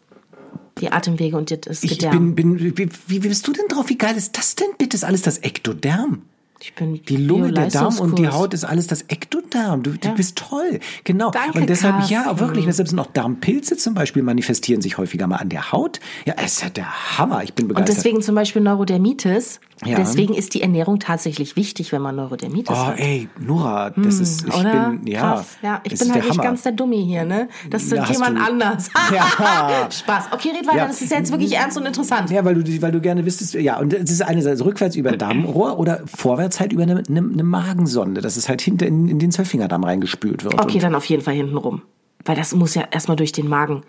Die 0.80 0.92
Atemwege 0.92 1.36
und 1.36 1.66
das 1.66 1.82
Ich 1.82 1.90
Gedärm. 1.98 2.34
bin, 2.34 2.56
bin, 2.56 2.76
wie, 2.78 2.88
wie 3.08 3.18
bist 3.18 3.46
du 3.48 3.52
denn 3.52 3.64
drauf? 3.68 3.88
Wie 3.88 3.98
geil 3.98 4.16
ist 4.16 4.38
das 4.38 4.54
denn 4.54 4.68
bitte? 4.78 4.96
Ist 4.96 5.04
alles 5.04 5.22
das 5.22 5.38
Ektoderm. 5.42 6.22
Ich 6.60 6.74
bin 6.74 7.00
Die 7.04 7.16
Lunge, 7.16 7.52
der 7.52 7.68
Darm 7.68 7.98
und 7.98 8.18
die. 8.18 8.28
Haut 8.28 8.52
ist 8.54 8.64
alles 8.64 8.86
das 8.88 9.02
Ektoderm. 9.08 9.82
Du, 9.82 9.92
du 9.92 10.08
Ja. 10.08 10.14
bist 10.14 10.36
toll. 10.36 10.80
Genau. 11.04 11.30
Danke, 11.30 11.60
und 11.60 11.68
deshalb, 11.68 12.08
ja, 12.10 12.22
Carsten. 12.24 12.40
wirklich, 12.40 12.64
deshalb 12.66 12.88
sind 12.88 12.98
auch 12.98 13.06
Darmpilze 13.06 13.76
zum 13.76 13.94
Beispiel 13.94 14.22
manifestieren 14.22 14.82
sich 14.82 14.98
häufiger 14.98 15.26
mal 15.26 15.36
an 15.36 15.48
der 15.50 15.70
Haut. 15.72 16.00
Ja, 16.26 16.34
es 16.36 16.54
ist 16.54 16.62
ja 16.62 16.70
der 16.70 17.18
Hammer. 17.18 17.42
Ich 17.44 17.54
bin 17.54 17.64
Und 17.66 17.68
begeistert. 17.74 17.96
deswegen 17.98 18.22
zum 18.22 18.34
Beispiel 18.34 18.60
Neurodermitis. 18.62 19.60
Ja. 19.84 19.96
Deswegen 19.96 20.34
ist 20.34 20.54
die 20.54 20.62
Ernährung 20.62 20.98
tatsächlich 20.98 21.54
wichtig, 21.54 21.92
wenn 21.92 22.02
man 22.02 22.16
Neurodermitis 22.16 22.74
Oh, 22.76 22.86
hat. 22.86 22.98
ey, 22.98 23.28
Nora, 23.38 23.90
das 23.90 24.18
ist, 24.18 24.46
ich 24.48 24.52
Hm, 24.54 24.60
Oder? 24.60 24.90
bin, 24.90 25.06
ja. 25.06 25.20
Krass. 25.20 25.56
Ja, 25.62 25.80
ich 25.84 25.98
bin 25.98 26.12
halt 26.12 26.24
nicht 26.24 26.32
Hammer. 26.32 26.42
ganz 26.42 26.62
der 26.62 26.72
Dummi 26.72 27.04
hier, 27.04 27.24
ne? 27.24 27.48
Das 27.70 27.84
ist 27.84 27.98
hast 27.98 28.10
jemand 28.12 28.38
anders. 28.40 28.90
Ja. 29.14 29.88
Spaß. 29.90 30.24
Okay, 30.32 30.50
red 30.56 30.66
weiter. 30.66 30.78
Ja. 30.78 30.86
Das 30.88 31.00
ist 31.00 31.10
jetzt 31.10 31.30
wirklich 31.30 31.54
ernst 31.54 31.78
und 31.78 31.86
interessant. 31.86 32.30
Ja, 32.30 32.44
weil 32.44 32.54
du, 32.62 32.82
weil 32.82 32.92
du 32.92 33.00
gerne 33.00 33.24
wüsstest, 33.24 33.54
ja, 33.54 33.78
und 33.78 33.92
das 33.92 34.10
ist 34.10 34.22
eine 34.22 34.42
Seite 34.42 34.64
rückwärts 34.64 34.96
über 34.96 35.12
Darmrohr 35.16 35.78
oder 35.78 36.02
vorwärts 36.06 36.60
halt 36.60 36.72
über 36.72 36.82
eine, 36.82 37.02
eine, 37.08 37.18
eine 37.20 37.42
Magensonde, 37.44 38.20
dass 38.20 38.36
es 38.36 38.48
halt 38.48 38.60
hinter 38.60 38.86
in, 38.86 39.08
in 39.08 39.18
den 39.18 39.30
Zwölffingerdarm 39.30 39.84
reingespült 39.84 40.44
wird. 40.44 40.60
Okay, 40.60 40.78
dann 40.80 40.94
auf 40.94 41.04
jeden 41.06 41.22
Fall 41.22 41.34
hinten 41.34 41.56
rum. 41.56 41.82
Weil 42.24 42.36
das 42.36 42.54
muss 42.54 42.74
ja 42.74 42.82
erstmal 42.90 43.16
durch 43.16 43.32
den 43.32 43.48
Magen. 43.48 43.82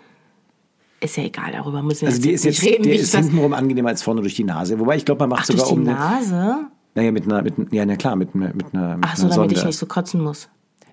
Ist 1.02 1.16
ja 1.16 1.24
egal, 1.24 1.52
darüber 1.52 1.82
müssen 1.82 2.02
wir 2.02 2.08
Also 2.08 2.18
jetzt, 2.20 2.24
die 2.26 2.32
ist 2.32 2.44
nicht 2.44 2.62
jetzt, 2.62 2.72
reden. 2.74 2.88
Nicht, 2.90 3.00
ist 3.00 3.14
hintenrum 3.16 3.54
angenehmer 3.54 3.88
als 3.88 4.02
vorne 4.02 4.20
durch 4.20 4.34
die 4.34 4.44
Nase. 4.44 4.78
Wobei 4.78 4.96
ich 4.96 5.04
glaube, 5.04 5.20
man 5.20 5.30
macht 5.30 5.42
ach, 5.44 5.46
durch 5.46 5.60
sogar 5.60 5.74
die 5.74 5.80
um 5.80 5.84
Nase? 5.86 6.58
naja, 6.94 7.10
mit 7.12 7.24
einer, 7.24 7.42
mit, 7.42 7.54
ja, 7.72 7.86
na 7.86 7.96
klar, 7.96 8.16
mit, 8.16 8.34
einer- 8.34 8.52
mit 8.54 8.74
einer, 8.74 8.96
mit 8.96 9.04
Ach 9.08 9.16
so, 9.16 9.22
einer 9.26 9.34
damit 9.36 9.50
Sonde. 9.50 9.54
ich 9.54 9.64
nicht 9.64 9.78
so 9.78 9.86
kotzen 9.86 10.20
muss. 10.22 10.48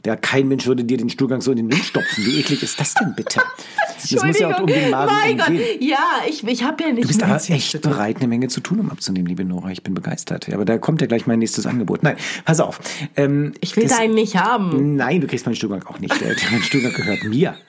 Ja, 0.06 0.16
kein 0.16 0.48
Mensch 0.48 0.66
würde 0.68 0.84
dir 0.84 0.98
den 0.98 1.10
Stuhlgang 1.10 1.42
so 1.42 1.52
in 1.52 1.58
den 1.58 1.68
Mund 1.68 1.84
stopfen. 1.84 2.26
Wie 2.26 2.40
eklig 2.40 2.64
ist 2.64 2.80
das 2.80 2.94
denn 2.94 3.14
bitte? 3.16 3.42
Das 4.02 4.12
muss 4.24 4.40
ja 4.40 4.56
auch 4.56 4.62
um 4.62 4.68
den 4.68 4.90
Magen 4.90 5.12
mein 5.12 5.38
Gott. 5.38 5.48
gehen. 5.48 5.82
Ja, 5.82 5.98
ich, 6.30 6.44
ich 6.48 6.64
habe 6.64 6.84
ja 6.84 6.92
nicht 6.92 7.04
Du 7.04 7.08
bist 7.08 7.24
aber 7.24 7.36
echt 7.36 7.82
bereit, 7.82 8.18
eine 8.18 8.28
Menge 8.28 8.48
zu 8.48 8.62
tun, 8.62 8.80
um 8.80 8.90
abzunehmen, 8.92 9.28
liebe 9.28 9.44
Nora. 9.44 9.72
Ich 9.72 9.84
bin 9.84 9.94
begeistert. 9.94 10.48
Aber 10.54 10.66
da 10.66 10.78
kommt 10.78 11.02
ja 11.02 11.08
gleich 11.08 11.26
mein 11.28 11.40
nächstes 11.40 11.66
Angebot. 11.66 12.04
Nein, 12.04 12.16
pass 12.46 12.60
auf. 12.60 12.80
Ähm, 13.16 13.54
Ich 13.60 13.76
will 13.76 13.84
das- 13.88 13.98
deinen 13.98 14.14
nicht 14.14 14.36
haben. 14.38 14.96
Nein, 14.96 15.20
du 15.22 15.28
kriegst 15.28 15.46
meinen 15.46 15.56
Stuhlgang 15.56 15.84
auch 15.88 16.00
nicht. 16.00 16.14
Mein 16.52 16.64
Stuhlgang 16.64 16.94
gehört 16.94 17.24
mir. 17.24 17.56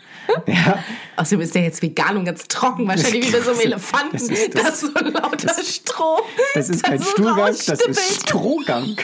Ja, 0.46 0.84
Außerdem 1.16 1.40
ist 1.40 1.54
der 1.54 1.62
jetzt 1.62 1.80
vegan 1.80 2.18
und 2.18 2.26
ganz 2.26 2.46
trocken, 2.48 2.86
wahrscheinlich 2.86 3.26
wie 3.28 3.32
bei 3.32 3.40
so 3.40 3.50
einem 3.52 3.60
Elefanten. 3.64 4.12
Das 4.12 4.26
Das 4.28 4.30
ist- 4.38 4.48
ist, 4.48 4.54
das- 4.54 4.80
so 4.82 4.88
lauter 4.92 5.54
Stroh. 5.64 6.18
das 6.54 6.68
ist 6.68 6.84
kein 6.84 7.02
Stuhlgang, 7.02 7.46
das 7.66 7.66
ist. 7.80 8.22
Strohgang. 8.26 8.96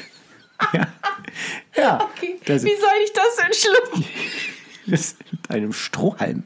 Ja, 0.75 0.87
ja 1.77 2.09
Okay. 2.17 2.37
Wie 2.45 2.59
soll 2.59 2.69
ich 3.05 3.13
das 3.13 3.37
denn 3.37 3.53
schlucken? 3.53 4.05
das 4.87 5.17
mit 5.31 5.51
einem 5.51 5.73
Strohhalm. 5.73 6.45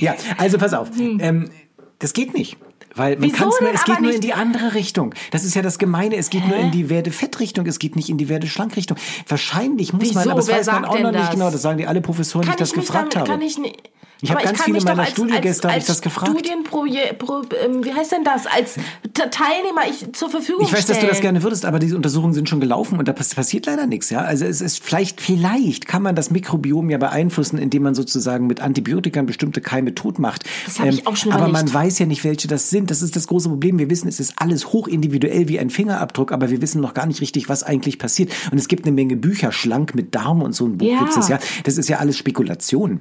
Ja, 0.00 0.14
also 0.38 0.58
pass 0.58 0.74
auf. 0.74 0.88
Ähm, 0.98 1.50
das 1.98 2.12
geht 2.12 2.34
nicht. 2.34 2.56
Weil 2.94 3.16
man 3.16 3.22
Hm. 3.24 3.32
Wieso 3.32 3.44
kann's 3.44 3.60
nur, 3.60 3.72
es 3.72 3.84
geht 3.84 4.00
nur 4.00 4.10
in 4.10 4.16
nicht? 4.16 4.24
die 4.24 4.32
andere 4.34 4.74
Richtung. 4.74 5.14
Das 5.30 5.44
ist 5.44 5.54
ja 5.54 5.62
das 5.62 5.78
Gemeine. 5.78 6.16
Es 6.16 6.28
geht 6.30 6.46
nur 6.46 6.56
in 6.56 6.70
die 6.72 6.90
Werde-Fett-Richtung, 6.90 7.66
es 7.66 7.78
geht 7.78 7.96
nicht 7.96 8.10
in 8.10 8.18
die 8.18 8.28
Werde-Schlank-Richtung. 8.28 8.98
Wahrscheinlich 9.28 9.92
muss 9.92 10.12
man, 10.12 10.24
Wieso? 10.24 10.30
aber 10.30 10.40
das 10.40 10.48
Wer 10.48 10.58
weiß 10.58 10.66
man 10.66 10.84
auch 10.84 10.98
noch 10.98 11.10
nicht 11.12 11.22
das? 11.24 11.30
genau. 11.30 11.50
Das 11.50 11.62
sagen 11.62 11.78
die 11.78 11.86
alle 11.86 12.00
Professoren, 12.02 12.44
die 12.44 12.50
ich 12.50 12.56
das 12.56 12.72
gefragt 12.74 13.14
damit, 13.14 13.28
habe. 13.28 13.38
Kann 13.38 13.40
ich 13.46 13.56
nicht, 13.58 13.90
Ich 14.24 14.30
habe 14.30 14.42
ganz 14.44 14.62
viele 14.62 14.80
meiner 14.80 15.04
Studiengäste 15.04 15.68
habe 15.68 15.78
ich 15.80 15.84
das 15.84 16.00
gefragt. 16.00 16.30
Studienprojekt, 16.32 17.18
Pro, 17.18 17.42
ähm, 17.64 17.84
wie 17.84 17.92
heißt 17.92 18.12
denn 18.12 18.22
das? 18.22 18.46
Als 18.46 18.76
Teilnehmer 19.14 19.82
ich 19.90 20.12
zur 20.12 20.30
Verfügung 20.30 20.62
Ich 20.64 20.72
weiß, 20.72 20.86
dass 20.86 21.00
du 21.00 21.06
das 21.06 21.16
stellen. 21.16 21.34
gerne 21.34 21.42
würdest, 21.42 21.64
aber 21.64 21.80
diese 21.80 21.96
Untersuchungen 21.96 22.32
sind 22.32 22.48
schon 22.48 22.60
gelaufen 22.60 22.98
und 23.00 23.08
da 23.08 23.12
pass- 23.12 23.34
passiert 23.34 23.66
leider 23.66 23.86
nichts. 23.86 24.10
Ja, 24.10 24.20
also 24.20 24.44
es 24.44 24.60
ist 24.60 24.82
vielleicht, 24.82 25.20
vielleicht 25.20 25.88
kann 25.88 26.02
man 26.02 26.14
das 26.14 26.30
Mikrobiom 26.30 26.88
ja 26.88 26.98
beeinflussen, 26.98 27.58
indem 27.58 27.82
man 27.82 27.94
sozusagen 27.96 28.46
mit 28.46 28.60
Antibiotika 28.60 29.22
bestimmte 29.22 29.60
Keime 29.60 29.94
tot 29.94 30.20
macht. 30.20 30.44
Das 30.66 30.78
hab 30.78 30.86
ich 30.86 31.04
auch 31.06 31.16
schon 31.16 31.32
Aber 31.32 31.48
man 31.48 31.72
weiß 31.72 31.98
ja 31.98 32.06
nicht, 32.06 32.22
welche 32.22 32.46
das 32.46 32.70
sind. 32.70 32.90
Das 32.92 33.02
ist 33.02 33.16
das 33.16 33.26
große 33.26 33.48
Problem. 33.48 33.80
Wir 33.80 33.90
wissen, 33.90 34.06
es 34.06 34.20
ist 34.20 34.34
alles 34.36 34.72
hochindividuell 34.72 35.48
wie 35.48 35.58
ein 35.58 35.68
Fingerabdruck, 35.70 36.30
aber 36.30 36.48
wir 36.50 36.62
wissen 36.62 36.80
noch 36.80 36.94
gar 36.94 37.06
nicht 37.06 37.20
richtig, 37.20 37.48
was 37.48 37.64
eigentlich 37.64 37.98
passiert. 37.98 38.30
Und 38.52 38.58
es 38.58 38.68
gibt 38.68 38.84
eine 38.86 38.92
Menge 38.94 39.16
Bücher, 39.16 39.50
schlank 39.50 39.96
mit 39.96 40.14
Darm 40.14 40.42
und 40.42 40.52
so 40.54 40.64
ein 40.66 40.78
Buch 40.78 40.86
Ja. 40.86 41.00
gibt's 41.00 41.16
das 41.16 41.28
ja. 41.28 41.40
Das 41.64 41.76
ist 41.76 41.88
ja 41.88 41.98
alles 41.98 42.16
Spekulation. 42.16 43.00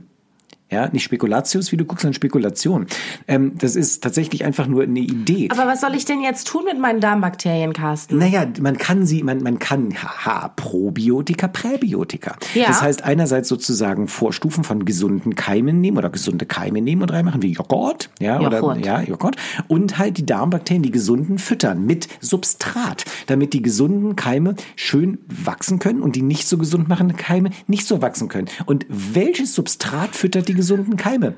Ja, 0.72 0.88
nicht 0.88 1.04
Spekulatius, 1.04 1.74
wie 1.74 1.78
du 1.78 1.84
guckst, 1.84 2.04
sondern 2.04 2.14
Spekulation. 2.14 2.88
Ähm, 3.28 3.58
das 3.58 3.76
ist 3.76 4.02
tatsächlich 4.02 4.46
einfach 4.46 4.68
nur 4.68 4.84
eine 4.84 5.00
Idee. 5.00 5.50
Aber 5.52 5.68
was 5.68 5.82
soll 5.82 5.94
ich 5.96 6.06
denn 6.06 6.22
jetzt 6.22 6.48
tun 6.48 6.64
mit 6.64 6.80
meinen 6.80 7.02
Darmbakterien, 7.02 7.74
Carsten? 7.74 8.18
Naja, 8.18 8.48
man 8.62 8.78
kann 8.78 9.06
sie, 9.06 9.22
man, 9.22 9.44
man 9.44 9.60
kann, 9.60 9.94
haha, 10.02 10.48
Probiotika, 10.48 11.50
Präbiotika. 11.50 12.38
Ja. 12.54 12.68
Das 12.68 12.82
heißt 12.82 13.04
einerseits 13.04 13.50
sozusagen 13.50 14.08
Vorstufen 14.08 14.64
von 14.64 14.86
gesunden 14.86 15.36
Keimen 15.36 15.82
nehmen 15.82 15.98
oder 15.98 16.10
gesunde 16.10 16.46
Keime 16.46 16.82
nehmen 16.82 17.02
und 17.02 17.12
reinmachen, 17.12 17.42
wie 17.42 17.52
Joghurt, 17.52 18.10
ja, 18.22 18.40
oder, 18.40 18.60
Joghurt. 18.60 18.86
ja, 18.86 19.02
Joghurt. 19.02 19.36
Und 19.68 19.98
halt 19.98 20.18
die 20.18 20.26
Darmbakterien, 20.26 20.84
die 20.84 20.92
gesunden, 20.92 21.38
füttern 21.38 21.86
mit 21.86 22.08
Substrat, 22.22 23.04
damit 23.28 23.52
die 23.52 23.62
gesunden 23.62 24.16
Keime 24.16 24.56
schön 24.78 25.18
wachsen 25.28 25.80
können 25.80 26.02
und 26.02 26.16
die 26.16 26.22
nicht 26.22 26.48
so 26.48 26.58
gesund 26.58 26.88
machenden 26.88 27.18
Keime 27.18 27.50
nicht 27.68 27.86
so 27.86 28.02
wachsen 28.02 28.30
können. 28.30 28.48
Und 28.66 28.86
welches 28.88 29.54
Substrat 29.54 30.16
füttert 30.16 30.48
die 30.48 30.61
gesunden 30.62 30.96
Keime? 30.98 31.36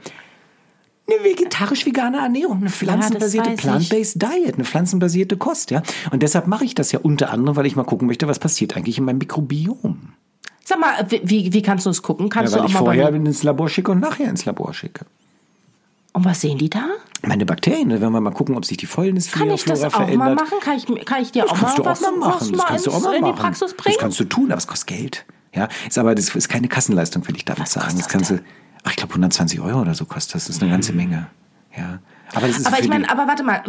Eine 1.05 1.23
vegetarisch-vegane 1.23 2.17
Ernährung, 2.17 2.57
eine 2.61 2.69
pflanzenbasierte 2.69 3.51
ich. 3.51 3.57
Plant-Based 3.59 4.21
Diet, 4.21 4.55
eine 4.55 4.63
pflanzenbasierte 4.63 5.35
Kost, 5.37 5.71
ja. 5.71 5.81
Und 6.11 6.23
deshalb 6.23 6.47
mache 6.47 6.63
ich 6.63 6.75
das 6.75 6.91
ja 6.93 6.99
unter 6.99 7.31
anderem, 7.31 7.55
weil 7.57 7.65
ich 7.65 7.75
mal 7.75 7.83
gucken 7.83 8.07
möchte, 8.07 8.27
was 8.27 8.39
passiert 8.39 8.77
eigentlich 8.77 8.97
in 8.97 9.03
meinem 9.05 9.17
Mikrobiom. 9.17 10.13
Sag 10.63 10.79
mal, 10.79 11.05
wie- 11.09 11.51
wie, 11.51 11.61
kannst 11.61 11.85
du 11.85 11.89
es 11.89 12.01
gucken? 12.01 12.27
Ja, 12.27 12.29
Kannst 12.29 12.53
weil 12.53 12.61
du 12.61 12.67
ich 12.67 12.75
auch 12.75 12.79
mal 12.85 12.95
vorher 12.95 13.09
ins 13.13 13.43
Labor 13.43 13.67
schicke 13.67 13.91
und 13.91 13.99
nachher 13.99 14.29
ins 14.29 14.45
Labor 14.45 14.73
schicke. 14.73 15.05
Und 16.13 16.23
was 16.23 16.39
sehen 16.39 16.57
die 16.57 16.69
da? 16.69 16.85
Meine 17.23 17.45
Bakterien, 17.45 17.89
da 17.89 17.99
werden 17.99 18.13
wir 18.13 18.21
mal 18.21 18.31
gucken, 18.31 18.55
ob 18.55 18.63
sich 18.63 18.77
die 18.77 18.85
Kann 18.85 18.93
Fäulnisflora 18.95 19.53
ich 19.55 19.65
das 19.65 19.83
auch 19.83 19.91
verändert. 19.91 20.17
mal 20.19 20.35
machen? 20.35 20.57
Kann 20.61 20.77
ich, 20.77 20.85
kann 21.05 21.21
ich 21.21 21.31
dir 21.33 21.43
auch 21.45 21.49
Das 21.49 21.61
mal 21.61 21.67
kannst 21.67 21.77
du 21.79 21.81
auch 21.81 21.85
was, 21.87 22.01
mal 22.01 22.11
machen. 22.17 22.33
was 22.39 22.39
Das 22.49 22.57
mal 22.57 22.63
kannst 22.65 22.85
du 22.87 22.91
auch 22.91 23.01
mal 23.01 23.13
in 23.15 23.21
machen. 23.21 23.35
die 23.35 23.41
Praxis 23.41 23.59
Das 23.71 23.73
bringen? 23.75 23.97
kannst 23.99 24.19
du 24.21 24.23
tun, 24.23 24.51
aber 24.51 24.57
es 24.59 24.67
kostet 24.67 24.87
Geld. 24.87 25.25
Ja, 25.53 25.67
ist 25.87 25.97
aber 25.97 26.15
das 26.15 26.33
ist 26.33 26.47
keine 26.49 26.67
Kassenleistung, 26.69 27.27
will 27.27 27.35
ich 27.35 27.43
damit 27.45 27.67
sagen. 27.67 27.97
Das 27.97 28.07
kannst 28.07 28.31
du, 28.31 28.39
ach, 28.83 28.91
ich 28.91 28.97
glaube 28.97 29.11
120 29.13 29.59
Euro 29.61 29.81
oder 29.81 29.93
so 29.95 30.05
kostet 30.05 30.35
das. 30.35 30.45
Das 30.45 30.55
ist 30.57 30.61
eine 30.61 30.71
ganze 30.71 30.93
Menge. 30.93 31.27
Ja. 31.77 31.99
Aber 32.35 32.47
das 32.47 32.57
ist 32.57 32.65
Aber 32.65 32.79
ich 32.79 32.87
meine, 32.87 33.07
aber 33.11 33.27
warte 33.27 33.43
mal, 33.43 33.61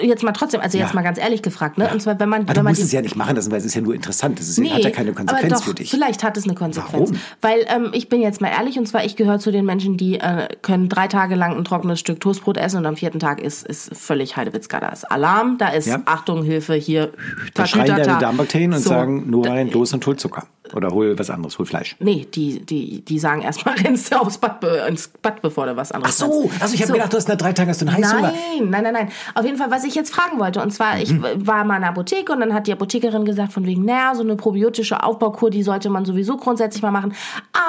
jetzt 0.00 0.22
mal 0.22 0.30
trotzdem, 0.30 0.60
also 0.60 0.78
jetzt 0.78 0.90
Ja. 0.90 0.94
mal 0.94 1.02
ganz 1.02 1.18
ehrlich 1.18 1.42
gefragt, 1.42 1.76
ne? 1.76 1.90
Und 1.92 2.00
zwar, 2.00 2.20
wenn 2.20 2.28
man, 2.28 2.42
aber 2.42 2.48
wenn 2.50 2.54
du 2.54 2.62
man 2.62 2.70
musst 2.70 2.82
die 2.82 2.86
es 2.86 2.92
ja 2.92 3.02
nicht 3.02 3.16
machen 3.16 3.34
lassen, 3.34 3.50
weil 3.50 3.58
es 3.58 3.64
ist 3.64 3.74
ja 3.74 3.80
nur 3.80 3.94
interessant. 3.96 4.38
Das 4.38 4.48
ist, 4.48 4.58
Nee, 4.58 4.70
hat 4.70 4.84
ja 4.84 4.90
keine 4.90 5.12
Konsequenz 5.12 5.52
aber 5.52 5.60
doch, 5.60 5.64
für 5.64 5.74
dich. 5.74 5.90
Vielleicht 5.90 6.22
hat 6.22 6.36
es 6.36 6.44
eine 6.44 6.54
Konsequenz. 6.54 7.10
Warum? 7.10 7.20
Weil 7.40 7.64
ähm, 7.66 7.90
ich 7.92 8.08
bin 8.08 8.20
jetzt 8.20 8.40
mal 8.40 8.48
ehrlich, 8.48 8.78
und 8.78 8.86
zwar 8.86 9.04
ich 9.04 9.16
gehöre 9.16 9.40
zu 9.40 9.50
den 9.50 9.64
Menschen, 9.64 9.96
die 9.96 10.20
äh, 10.20 10.46
können 10.62 10.88
drei 10.88 11.08
Tage 11.08 11.34
lang 11.34 11.56
ein 11.56 11.64
trockenes 11.64 11.98
Stück 11.98 12.20
Toastbrot 12.20 12.58
essen 12.58 12.76
und 12.76 12.86
am 12.86 12.96
vierten 12.96 13.18
Tag 13.18 13.40
ist, 13.40 13.66
ist 13.66 13.96
völlig 13.96 14.36
Heidewitzka. 14.36 14.78
Da 14.78 14.90
ist 14.90 15.10
Alarm, 15.10 15.58
da 15.58 15.68
ist 15.70 15.86
Ja. 15.86 16.00
Achtung, 16.04 16.44
Hilfe, 16.44 16.74
hier. 16.74 17.12
Da 17.54 17.66
schreien 17.66 17.86
deine 17.86 18.18
Darmbakterien 18.18 18.72
und 18.72 18.82
So. 18.82 18.90
sagen, 18.90 19.28
nur 19.30 19.48
rein, 19.48 19.68
los 19.70 19.92
und 19.92 20.06
hol 20.06 20.14
Zucker. 20.16 20.46
Oder 20.74 20.90
hol 20.90 21.18
was 21.18 21.30
anderes, 21.30 21.58
hol 21.58 21.66
Fleisch. 21.66 21.96
Nee, 22.00 22.26
die, 22.34 22.60
die, 22.64 23.02
die 23.04 23.18
sagen 23.18 23.42
erstmal, 23.42 23.74
rennst 23.84 24.12
du 24.12 24.16
aufs 24.20 24.38
Bad, 24.38 24.60
be- 24.60 24.84
ins 24.88 25.08
Bad, 25.08 25.42
bevor 25.42 25.66
du 25.66 25.76
was 25.76 25.90
Ach 25.92 25.96
anderes 25.96 26.18
so, 26.18 26.42
kannst. 26.48 26.62
also 26.62 26.74
ich 26.74 26.80
habe 26.82 26.88
So. 26.88 26.94
gedacht, 26.94 27.12
du 27.12 27.16
hast 27.16 27.28
nach 27.28 27.36
drei 27.36 27.52
Tagen 27.52 27.70
hast 27.70 27.82
du 27.82 27.86
einen 27.86 27.96
Heißhunger. 27.96 28.32
Nein, 28.32 28.70
nein, 28.70 28.82
nein, 28.84 28.92
nein. 28.94 29.08
Auf 29.34 29.44
jeden 29.44 29.56
Fall, 29.58 29.70
was 29.70 29.84
ich 29.84 29.94
jetzt 29.94 30.14
fragen 30.14 30.38
wollte, 30.38 30.62
und 30.62 30.70
zwar, 30.72 30.98
ich 31.00 31.12
Mhm. 31.12 31.24
war 31.46 31.64
mal 31.64 31.76
in 31.76 31.82
der 31.82 31.90
Apotheke 31.90 32.32
und 32.32 32.40
dann 32.40 32.54
hat 32.54 32.66
die 32.66 32.72
Apothekerin 32.72 33.24
gesagt, 33.24 33.52
von 33.52 33.66
wegen, 33.66 33.84
naja, 33.84 34.14
so 34.14 34.22
eine 34.22 34.36
probiotische 34.36 35.02
Aufbaukur, 35.02 35.50
die 35.50 35.62
sollte 35.62 35.90
man 35.90 36.04
sowieso 36.04 36.36
grundsätzlich 36.36 36.82
mal 36.82 36.90
machen. 36.90 37.14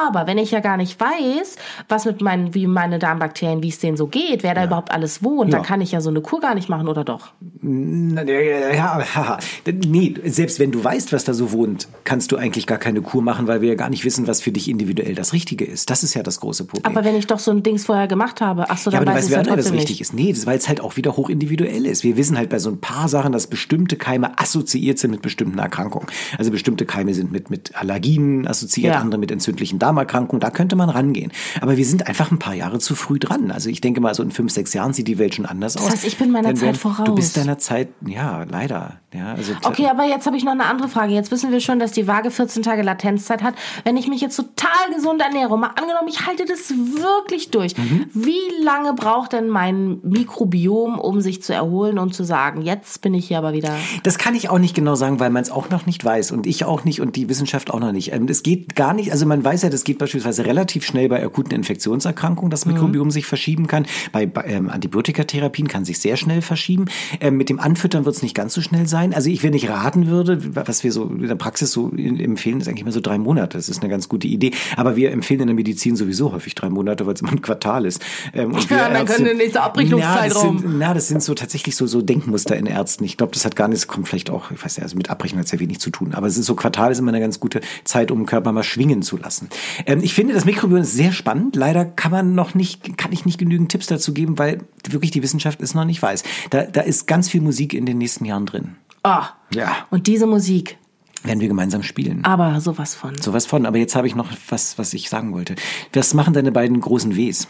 Aber 0.07 0.27
wenn 0.27 0.37
ich 0.37 0.51
ja 0.51 0.59
gar 0.59 0.77
nicht 0.77 0.99
weiß, 0.99 1.55
was 1.89 2.05
mit 2.05 2.21
meinen, 2.21 2.53
wie 2.53 2.67
meine 2.67 2.99
Darmbakterien, 2.99 3.63
wie 3.63 3.69
es 3.69 3.79
denen 3.79 3.97
so 3.97 4.07
geht, 4.07 4.43
wer 4.43 4.53
da 4.53 4.65
überhaupt 4.65 4.91
alles 4.91 5.23
wohnt, 5.23 5.53
dann 5.53 5.61
Ja. 5.61 5.65
kann 5.65 5.81
ich 5.81 5.91
ja 5.91 6.01
so 6.01 6.09
eine 6.09 6.21
Kur 6.21 6.39
gar 6.39 6.55
nicht 6.55 6.69
machen, 6.69 6.87
oder 6.87 7.03
doch? 7.03 7.29
Ja, 7.63 8.21
ja, 8.23 8.73
ja. 8.73 9.37
Nee, 9.87 10.15
selbst 10.25 10.59
wenn 10.59 10.71
du 10.71 10.83
weißt, 10.83 11.13
was 11.13 11.23
da 11.23 11.33
so 11.33 11.51
wohnt, 11.51 11.87
kannst 12.03 12.31
du 12.31 12.37
eigentlich 12.37 12.67
gar 12.67 12.77
keine 12.77 12.90
Kur 12.99 13.21
machen, 13.21 13.47
weil 13.47 13.61
wir 13.61 13.69
ja 13.69 13.75
gar 13.75 13.89
nicht 13.89 14.03
wissen, 14.03 14.27
was 14.27 14.41
für 14.41 14.51
dich 14.51 14.67
individuell 14.67 15.15
das 15.15 15.31
Richtige 15.31 15.63
ist. 15.63 15.89
Das 15.89 16.03
ist 16.03 16.13
ja 16.15 16.23
das 16.23 16.41
große 16.41 16.65
Problem. 16.65 16.91
Aber 16.91 17.05
wenn 17.05 17.15
ich 17.15 17.27
doch 17.27 17.39
so 17.39 17.51
ein 17.51 17.63
Dings 17.63 17.85
vorher 17.85 18.07
gemacht 18.07 18.41
habe, 18.41 18.69
ach 18.69 18.77
so, 18.77 18.91
ja, 18.91 18.99
dann 18.99 19.07
aber 19.07 19.11
du 19.11 19.23
weiß 19.23 19.31
weißt, 19.31 19.41
ich 19.41 19.45
wer 19.47 19.49
ja 19.51 19.55
das 19.55 19.71
richtig 19.71 19.89
nicht. 19.91 20.01
ist. 20.01 20.13
Nee, 20.13 20.33
das, 20.33 20.45
weil 20.45 20.57
es 20.57 20.67
halt 20.67 20.81
auch 20.81 20.97
wieder 20.97 21.15
hochindividuell 21.15 21.85
ist. 21.85 22.03
Wir 22.03 22.17
wissen 22.17 22.37
halt 22.37 22.49
bei 22.49 22.59
so 22.59 22.69
ein 22.69 22.81
paar 22.81 23.07
Sachen, 23.07 23.31
dass 23.31 23.47
bestimmte 23.47 23.95
Keime 23.95 24.37
assoziiert 24.37 24.99
sind 24.99 25.11
mit 25.11 25.21
bestimmten 25.21 25.59
Erkrankungen. 25.59 26.07
Also 26.37 26.51
bestimmte 26.51 26.85
Keime 26.85 27.13
sind 27.13 27.31
mit, 27.31 27.49
mit 27.49 27.75
Allergien 27.75 28.45
assoziiert, 28.47 28.95
Ja. 28.95 28.99
andere 28.99 29.19
mit 29.19 29.31
entzündlichen 29.31 29.79
Darmerkrankungen. 29.79 30.41
Da 30.41 30.49
könnte 30.49 30.75
man 30.75 30.89
rangehen. 30.89 31.31
Aber 31.61 31.77
wir 31.77 31.85
sind 31.85 32.07
einfach 32.07 32.31
ein 32.31 32.39
paar 32.39 32.55
Jahre 32.55 32.79
zu 32.79 32.95
früh 32.95 33.19
dran. 33.19 33.51
Also 33.51 33.69
ich 33.69 33.79
denke 33.79 34.01
mal, 34.01 34.13
so 34.15 34.23
in 34.23 34.31
fünf, 34.31 34.51
sechs 34.51 34.73
Jahren 34.73 34.93
sieht 34.93 35.07
die 35.07 35.19
Welt 35.19 35.35
schon 35.35 35.45
anders 35.45 35.77
aus. 35.77 35.89
heißt, 35.91 36.05
ich 36.05 36.17
bin 36.17 36.31
meiner 36.31 36.55
Zeit 36.55 36.77
voraus. 36.77 37.05
Du 37.05 37.13
bist 37.15 37.37
deiner 37.37 37.57
Zeit, 37.59 37.89
ja, 38.05 38.43
leider. 38.49 38.99
Ja, 39.13 39.33
also 39.33 39.53
Okay, 39.63 39.87
aber 39.87 40.05
jetzt 40.05 40.25
habe 40.25 40.37
ich 40.37 40.45
noch 40.45 40.53
eine 40.53 40.65
andere 40.65 40.87
Frage. 40.87 41.13
Jetzt 41.13 41.31
wissen 41.31 41.51
wir 41.51 41.59
schon, 41.59 41.79
dass 41.79 41.91
die 41.91 42.07
Waage 42.07 42.31
14 42.31 42.63
Tage 42.63 42.81
Latenzzeit 42.81 43.43
hat. 43.43 43.55
Wenn 43.83 43.97
ich 43.97 44.07
mich 44.07 44.21
jetzt 44.21 44.37
total 44.37 44.93
gesund 44.95 45.21
ernähre, 45.21 45.57
mal 45.57 45.71
angenommen, 45.75 46.07
ich 46.07 46.25
halte 46.25 46.45
das 46.45 46.69
wirklich 46.69 47.51
durch. 47.51 47.77
Mhm. 47.77 48.05
Wie 48.13 48.63
lange 48.63 48.93
braucht 48.93 49.33
denn 49.33 49.49
mein 49.49 49.99
Mikrobiom, 50.03 50.97
um 50.97 51.19
sich 51.19 51.43
zu 51.43 51.53
erholen 51.53 51.99
und 51.99 52.13
zu 52.13 52.23
sagen, 52.23 52.61
jetzt 52.61 53.01
bin 53.01 53.13
ich 53.13 53.27
hier 53.27 53.37
aber 53.37 53.51
wieder. 53.51 53.75
Das 54.03 54.17
kann 54.17 54.33
ich 54.33 54.49
auch 54.49 54.59
nicht 54.59 54.75
genau 54.75 54.95
sagen, 54.95 55.19
weil 55.19 55.29
man 55.29 55.43
es 55.43 55.51
auch 55.51 55.69
noch 55.69 55.85
nicht 55.85 56.05
weiß 56.05 56.31
und 56.31 56.47
ich 56.47 56.63
auch 56.63 56.85
nicht 56.85 57.01
und 57.01 57.17
die 57.17 57.27
Wissenschaft 57.27 57.69
auch 57.69 57.81
noch 57.81 57.91
nicht. 57.91 58.13
Ähm, 58.13 58.27
Es 58.29 58.43
geht 58.43 58.77
gar 58.77 58.93
nicht, 58.93 59.11
also 59.11 59.25
man 59.25 59.43
weiß 59.43 59.63
ja, 59.63 59.69
das 59.69 59.83
geht 59.83 59.97
beispielsweise 59.97 60.45
relativ 60.45 60.85
schnell 60.85 61.09
bei 61.09 61.21
akuten 61.21 61.53
Infektionserkrankungen, 61.53 62.49
das 62.49 62.65
Mikrobiom 62.65 63.11
sich 63.11 63.25
verschieben 63.25 63.67
kann. 63.67 63.85
Bei, 64.13 64.25
bei 64.25 64.45
ähm, 64.45 64.69
Antibiotikatherapien 64.69 65.67
kann 65.67 65.83
sich 65.83 65.99
sehr 65.99 66.15
schnell 66.15 66.41
verschieben. 66.41 66.85
Ähm, 67.19 67.35
mit 67.35 67.49
dem 67.49 67.59
Anfüttern 67.59 68.05
wird 68.05 68.15
es 68.15 68.21
nicht 68.21 68.35
ganz 68.35 68.53
so 68.53 68.61
schnell 68.61 68.87
sein. 68.87 69.00
Also 69.13 69.29
ich, 69.29 69.43
wenn 69.43 69.53
ich 69.53 69.69
raten 69.69 70.07
würde, 70.07 70.55
was 70.55 70.83
wir 70.83 70.91
so 70.91 71.05
in 71.05 71.27
der 71.27 71.35
Praxis 71.35 71.71
so 71.71 71.91
empfehlen, 71.91 72.61
ist 72.61 72.67
eigentlich 72.67 72.81
immer 72.81 72.91
so 72.91 73.01
drei 73.01 73.17
Monate. 73.17 73.57
Das 73.57 73.69
ist 73.69 73.81
eine 73.81 73.89
ganz 73.89 74.09
gute 74.09 74.27
Idee. 74.27 74.51
Aber 74.77 74.95
wir 74.95 75.11
empfehlen 75.11 75.41
in 75.41 75.47
der 75.47 75.55
Medizin 75.55 75.95
sowieso 75.95 76.31
häufig 76.31 76.55
drei 76.55 76.69
Monate, 76.69 77.05
weil 77.05 77.13
es 77.13 77.21
immer 77.21 77.31
ein 77.31 77.41
Quartal 77.41 77.85
ist. 77.85 78.01
Ähm, 78.33 78.53
und 78.53 78.69
wir 78.69 78.77
Ja, 78.77 78.89
dann 78.89 79.05
können 79.05 79.25
wir 79.25 79.35
nicht 79.35 79.55
der 79.55 79.63
Abrechnungszeitraum. 79.63 80.55
Na, 80.55 80.61
das 80.61 80.61
sind, 80.61 80.79
na, 80.79 80.93
das 80.93 81.07
sind 81.07 81.23
so 81.23 81.33
tatsächlich 81.33 81.75
so, 81.75 81.87
so 81.87 82.01
Denkmuster 82.01 82.55
in 82.55 82.65
Ärzten. 82.65 83.03
Ich 83.03 83.17
glaube, 83.17 83.33
das 83.33 83.45
hat 83.45 83.55
gar 83.55 83.67
nichts, 83.67 83.87
kommt 83.87 84.07
vielleicht 84.07 84.29
auch, 84.29 84.51
ich 84.51 84.63
weiß 84.63 84.77
nicht, 84.77 84.83
also 84.83 84.95
mit 84.97 85.09
Abrechnung 85.09 85.39
hat 85.39 85.45
es 85.45 85.51
ja 85.51 85.59
wenig 85.59 85.79
zu 85.79 85.89
tun. 85.89 86.13
Aber 86.13 86.27
es 86.27 86.37
ist 86.37 86.45
so, 86.45 86.55
Quartal 86.55 86.91
ist 86.91 86.99
immer 86.99 87.09
eine 87.09 87.19
ganz 87.19 87.39
gute 87.39 87.61
Zeit, 87.83 88.11
um 88.11 88.19
den 88.19 88.25
Körper 88.25 88.51
mal 88.51 88.63
schwingen 88.63 89.01
zu 89.01 89.17
lassen. 89.17 89.49
Ähm, 89.85 90.01
ich 90.03 90.13
finde, 90.13 90.33
das 90.33 90.45
Mikrobiom 90.45 90.81
ist 90.81 90.93
sehr 90.93 91.11
spannend. 91.11 91.55
Leider 91.55 91.85
kann 91.85 92.11
man 92.11 92.35
noch 92.35 92.55
nicht, 92.55 92.97
kann 92.97 93.11
ich 93.11 93.25
nicht 93.25 93.37
genügend 93.37 93.71
Tipps 93.71 93.87
dazu 93.87 94.13
geben, 94.13 94.37
weil 94.37 94.59
wirklich 94.89 95.11
die 95.11 95.23
Wissenschaft 95.23 95.61
es 95.61 95.73
noch 95.73 95.85
nicht 95.85 96.01
weiß. 96.01 96.23
Da, 96.49 96.63
da 96.63 96.81
ist 96.81 97.07
ganz 97.07 97.29
viel 97.29 97.41
Musik 97.41 97.73
in 97.73 97.85
den 97.85 97.97
nächsten 97.97 98.25
Jahren 98.25 98.45
drin. 98.45 98.75
Ah. 99.03 99.29
Ja. 99.53 99.87
Und 99.89 100.07
diese 100.07 100.27
Musik, 100.27 100.77
Werden 101.23 101.39
wir 101.39 101.47
gemeinsam 101.47 101.83
spielen. 101.83 102.23
aber 102.23 102.59
sowas 102.61 102.95
von. 102.95 103.15
Sowas 103.21 103.45
von. 103.45 103.65
Aber 103.65 103.77
jetzt 103.77 103.95
habe 103.95 104.07
ich 104.07 104.15
noch 104.15 104.29
was, 104.49 104.77
was 104.77 104.93
ich 104.93 105.09
sagen 105.09 105.33
wollte. 105.33 105.55
Was 105.93 106.13
machen 106.13 106.33
deine 106.33 106.51
beiden 106.51 106.79
großen 106.79 107.15
Ws? 107.15 107.47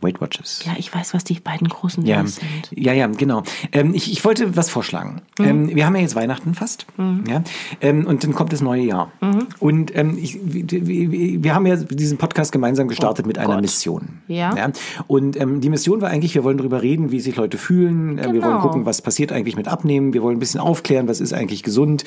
Weight 0.00 0.20
Watchers. 0.20 0.62
Ja, 0.64 0.72
ich 0.78 0.94
weiß, 0.94 1.14
was 1.14 1.24
die 1.24 1.40
beiden 1.40 1.68
großen 1.68 2.04
Ja, 2.06 2.24
sind. 2.26 2.44
ja, 2.70 2.92
ja, 2.92 3.06
genau. 3.08 3.42
Ähm, 3.72 3.94
ich, 3.94 4.10
ich 4.12 4.24
wollte 4.24 4.56
was 4.56 4.70
vorschlagen. 4.70 5.22
Mhm. 5.38 5.44
Ähm, 5.44 5.74
wir 5.74 5.86
haben 5.86 5.96
ja 5.96 6.02
jetzt 6.02 6.14
Weihnachten 6.14 6.54
fast, 6.54 6.86
ja, 7.26 7.42
ähm, 7.80 8.06
und 8.06 8.22
dann 8.24 8.32
kommt 8.34 8.52
das 8.52 8.60
neue 8.60 8.82
Jahr. 8.82 9.10
Mhm. 9.20 9.46
Und 9.58 9.96
ähm, 9.96 10.16
ich, 10.20 10.38
wir, 10.42 11.42
wir 11.42 11.54
haben 11.54 11.66
ja 11.66 11.76
diesen 11.76 12.18
Podcast 12.18 12.52
gemeinsam 12.52 12.88
gestartet 12.88 13.26
mit 13.26 13.38
einer 13.38 13.48
Oh 13.48 13.52
Gott. 13.54 13.62
Mission. 13.62 14.20
Ja. 14.28 14.70
Und 15.06 15.40
ähm, 15.40 15.60
die 15.60 15.70
Mission 15.70 16.00
war 16.00 16.10
eigentlich, 16.10 16.34
wir 16.34 16.44
wollen 16.44 16.58
darüber 16.58 16.82
reden, 16.82 17.10
wie 17.10 17.20
sich 17.20 17.36
Leute 17.36 17.58
fühlen. 17.58 18.18
Äh, 18.18 18.22
Wir 18.22 18.26
wollen 18.28 18.40
Genau. 18.42 18.60
gucken, 18.60 18.86
was 18.86 19.02
passiert 19.02 19.32
eigentlich 19.32 19.56
mit 19.56 19.68
Abnehmen. 19.68 20.12
Wir 20.14 20.22
wollen 20.22 20.36
ein 20.36 20.40
bisschen 20.40 20.60
aufklären, 20.60 21.08
was 21.08 21.20
ist 21.20 21.32
eigentlich 21.32 21.62
gesund. 21.62 22.04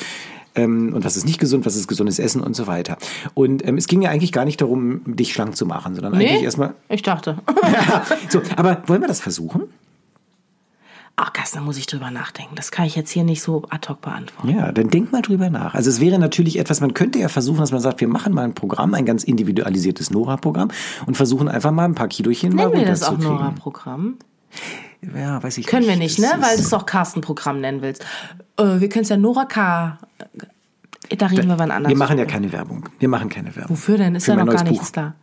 Ähm, 0.55 0.93
und 0.93 1.05
was 1.05 1.15
ist 1.17 1.25
nicht 1.25 1.39
gesund, 1.39 1.65
was 1.65 1.75
ist 1.75 1.87
gesundes 1.87 2.19
Essen 2.19 2.41
und 2.41 2.55
so 2.55 2.67
weiter. 2.67 2.97
Und 3.33 3.65
ähm, 3.65 3.77
es 3.77 3.87
ging 3.87 4.01
ja 4.01 4.09
eigentlich 4.09 4.31
gar 4.33 4.43
nicht 4.45 4.59
darum, 4.61 5.01
dich 5.05 5.33
schlank 5.33 5.55
zu 5.55 5.65
machen, 5.65 5.95
sondern 5.95 6.13
eigentlich 6.13 6.31
Nee, 6.39 6.43
erstmal. 6.43 6.73
ich 6.89 7.01
dachte. 7.03 7.37
Ja, 7.71 8.03
so, 8.29 8.41
aber 8.57 8.83
wollen 8.87 9.01
wir 9.01 9.07
das 9.07 9.21
versuchen? 9.21 9.63
Ach, 11.15 11.33
Gast, 11.33 11.55
da 11.55 11.61
muss 11.61 11.77
ich 11.77 11.85
drüber 11.85 12.09
nachdenken. 12.09 12.55
Das 12.55 12.71
kann 12.71 12.85
ich 12.85 12.95
jetzt 12.95 13.11
hier 13.11 13.23
nicht 13.23 13.41
so 13.43 13.63
ad 13.69 13.87
hoc 13.89 14.01
beantworten. 14.01 14.57
Ja, 14.57 14.71
dann 14.71 14.89
denk 14.89 15.11
mal 15.11 15.21
drüber 15.21 15.49
nach. 15.49 15.73
Also 15.75 15.89
es 15.89 15.99
wäre 16.01 16.17
natürlich 16.17 16.57
etwas, 16.57 16.81
man 16.81 16.93
könnte 16.93 17.19
ja 17.19 17.27
versuchen, 17.27 17.59
dass 17.59 17.71
man 17.71 17.79
sagt, 17.81 18.01
wir 18.01 18.07
machen 18.07 18.33
mal 18.33 18.43
ein 18.43 18.55
Programm, 18.55 18.93
ein 18.93 19.05
ganz 19.05 19.23
individualisiertes 19.23 20.09
Nora-Programm 20.09 20.69
und 21.05 21.15
versuchen 21.15 21.47
einfach 21.47 21.71
mal 21.71 21.85
ein 21.85 21.95
paar 21.95 22.07
Kilochen 22.07 22.55
mal 22.55 22.69
Nennen 22.69 22.79
wir 22.81 22.85
das 22.87 23.03
auch 23.03 23.11
runterzukriegen. 23.11 23.37
Nora-Programm? 23.45 24.15
Ja, 25.15 25.41
weiß 25.41 25.57
ich 25.57 25.65
Können 25.67 25.87
wir 25.87 25.95
nicht. 25.95 26.19
nicht, 26.19 26.19
ne? 26.19 26.27
Das 26.37 26.41
Weil 26.47 26.55
du 26.55 26.59
ist- 26.59 26.65
es 26.65 26.69
doch 26.69 26.85
Carsten-Programm 26.85 27.59
nennen 27.61 27.81
willst. 27.81 28.03
Äh, 28.57 28.79
wir 28.79 28.89
können 28.89 29.03
es 29.03 29.09
ja 29.09 29.17
Nora 29.17 29.45
K. 29.45 29.97
Da 31.17 31.25
reden 31.25 31.47
wir 31.49 31.59
wann 31.59 31.71
anders. 31.71 31.89
wir 31.89 31.97
machen 31.97 32.17
ja 32.17 32.25
keine 32.25 32.51
Werbung. 32.51 32.87
Wir 32.99 33.09
machen 33.09 33.27
keine 33.29 33.55
Werbung. 33.55 33.71
Wofür 33.71 33.97
denn? 33.97 34.15
Ist 34.15 34.25
Für 34.25 34.31
ja 34.31 34.37
noch 34.37 34.45
gar 34.53 34.63
neues 34.63 34.71
nichts 34.71 34.91
da. 34.91 35.15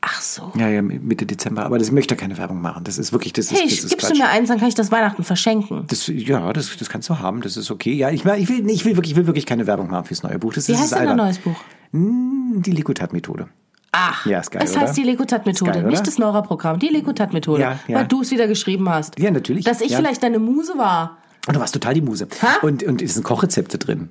Ach 0.00 0.20
so. 0.20 0.50
Ja, 0.56 0.66
ja, 0.68 0.82
Mitte 0.82 1.26
Dezember. 1.26 1.64
Aber 1.64 1.78
das 1.78 1.92
möchte 1.92 2.16
keine 2.16 2.36
Werbung 2.36 2.60
machen. 2.60 2.82
Das 2.82 2.98
ist 2.98 3.12
wirklich, 3.12 3.32
das 3.32 3.46
ist, 3.46 3.52
Hey, 3.52 3.68
das 3.68 3.72
ist 3.74 3.90
gibst 3.90 4.06
Quatsch. 4.08 4.16
du 4.18 4.22
mir 4.24 4.28
eins, 4.30 4.48
dann 4.48 4.58
kann 4.58 4.66
ich 4.68 4.74
das 4.74 4.90
Weihnachten 4.90 5.22
verschenken. 5.22 5.84
Das, 5.86 6.08
ja, 6.08 6.52
das, 6.52 6.76
das 6.76 6.88
kannst 6.88 7.08
du 7.08 7.20
haben. 7.20 7.40
Das 7.42 7.56
ist 7.56 7.70
okay. 7.70 7.92
Ja, 7.94 8.10
ich, 8.10 8.24
ich, 8.24 8.48
will, 8.48 8.68
ich, 8.68 8.84
will 8.84 8.96
wirklich, 8.96 9.12
ich 9.12 9.16
will 9.16 9.26
wirklich 9.26 9.46
keine 9.46 9.68
Werbung 9.68 9.88
machen 9.90 10.06
fürs 10.06 10.24
neue 10.24 10.40
Buch. 10.40 10.54
Das 10.54 10.66
Wie 10.66 10.72
ist 10.72 10.80
heißt 10.80 10.90
das 10.92 10.98
denn 10.98 11.08
dein 11.08 11.20
Alter. 11.20 11.24
neues 11.24 11.38
Buch? 11.38 11.60
Die 11.92 12.70
Likutat-Methode. 12.72 13.48
Ach, 13.92 14.24
Ja, 14.24 14.40
ist 14.40 14.50
geil, 14.50 14.62
es 14.64 14.72
oder? 14.72 14.80
heißt 14.80 14.96
die 14.96 15.02
Lekutat-Methode, 15.02 15.80
oder? 15.80 15.82
nicht 15.82 16.06
das 16.06 16.18
Nora-Programm, 16.18 16.78
die 16.78 16.88
Lekutat-Methode. 16.88 17.60
Ja, 17.60 17.78
ja. 17.86 17.98
Weil 17.98 18.06
du 18.06 18.22
es 18.22 18.30
wieder 18.30 18.46
geschrieben 18.48 18.88
hast. 18.88 19.18
Ja, 19.18 19.30
natürlich. 19.30 19.64
Dass 19.66 19.82
ich 19.82 19.94
vielleicht 19.94 20.22
deine 20.22 20.38
Muse 20.38 20.78
war. 20.78 21.18
Und 21.46 21.56
du 21.56 21.60
warst 21.60 21.74
total 21.74 21.92
die 21.94 22.00
Muse. 22.00 22.26
Ha? 22.40 22.58
Und, 22.66 22.82
und 22.84 23.02
es 23.02 23.14
sind 23.14 23.22
Kochrezepte 23.22 23.76
drin. 23.76 24.08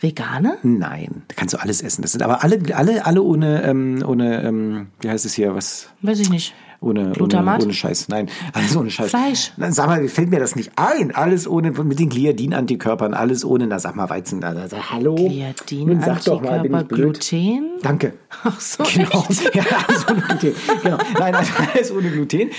Vegane? 0.00 0.58
Nein, 0.62 1.22
da 1.28 1.34
kannst 1.36 1.54
du 1.54 1.60
alles 1.60 1.82
essen. 1.82 2.02
Das 2.02 2.12
sind 2.12 2.22
aber 2.22 2.42
alle, 2.42 2.60
alle, 2.74 3.04
alle 3.04 3.22
ohne, 3.22 3.62
ähm, 3.64 4.04
ohne, 4.06 4.42
ähm, 4.42 4.88
wie 5.00 5.10
heißt 5.10 5.24
es 5.26 5.34
hier, 5.34 5.54
was? 5.54 5.88
Weiß 6.02 6.18
ich 6.20 6.30
nicht. 6.30 6.54
Ohne, 6.80 7.00
ohne, 7.06 7.10
Glutamat? 7.12 7.62
ohne 7.64 7.72
Scheiß. 7.72 8.08
Nein, 8.08 8.28
alles 8.52 8.76
ohne 8.76 8.88
Scheiß. 8.90 9.10
Fleisch. 9.10 9.52
Na, 9.56 9.72
sag 9.72 9.88
mal, 9.88 10.06
fällt 10.08 10.30
mir 10.30 10.38
das 10.38 10.54
nicht 10.54 10.70
ein? 10.76 11.12
Alles 11.14 11.48
ohne, 11.48 11.72
mit 11.72 11.98
den 11.98 12.08
Gliadin-Antikörpern, 12.08 13.14
alles 13.14 13.44
ohne, 13.44 13.66
na 13.66 13.80
sag 13.80 13.96
mal, 13.96 14.08
Weizen. 14.08 14.44
Also, 14.44 14.60
also, 14.60 14.76
hallo? 14.90 15.14
Gliadin, 15.16 15.88
Nun 15.88 16.00
sag 16.00 16.24
doch 16.24 16.40
mal, 16.40 16.60
bin 16.60 16.72
Antikörper, 16.74 16.80
ich 16.82 16.88
blöd? 16.88 17.20
Gluten? 17.30 17.70
Danke. 17.82 18.12
Ach 18.44 18.60
so, 18.60 18.84
Genau. 18.84 19.08
Ja, 19.54 19.64
alles 19.88 20.06
ohne 20.08 20.20
Gluten. 20.20 20.54
Genau. 20.82 20.98
Nein, 21.18 21.34
alles 21.74 21.90
ohne 21.92 22.10
Gluten. 22.10 22.50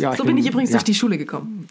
Ja, 0.00 0.16
So 0.16 0.24
bin 0.24 0.36
ich 0.36 0.48
übrigens 0.48 0.70
ja. 0.70 0.76
durch 0.78 0.84
die 0.84 0.94
Schule 0.94 1.16
gekommen. 1.16 1.68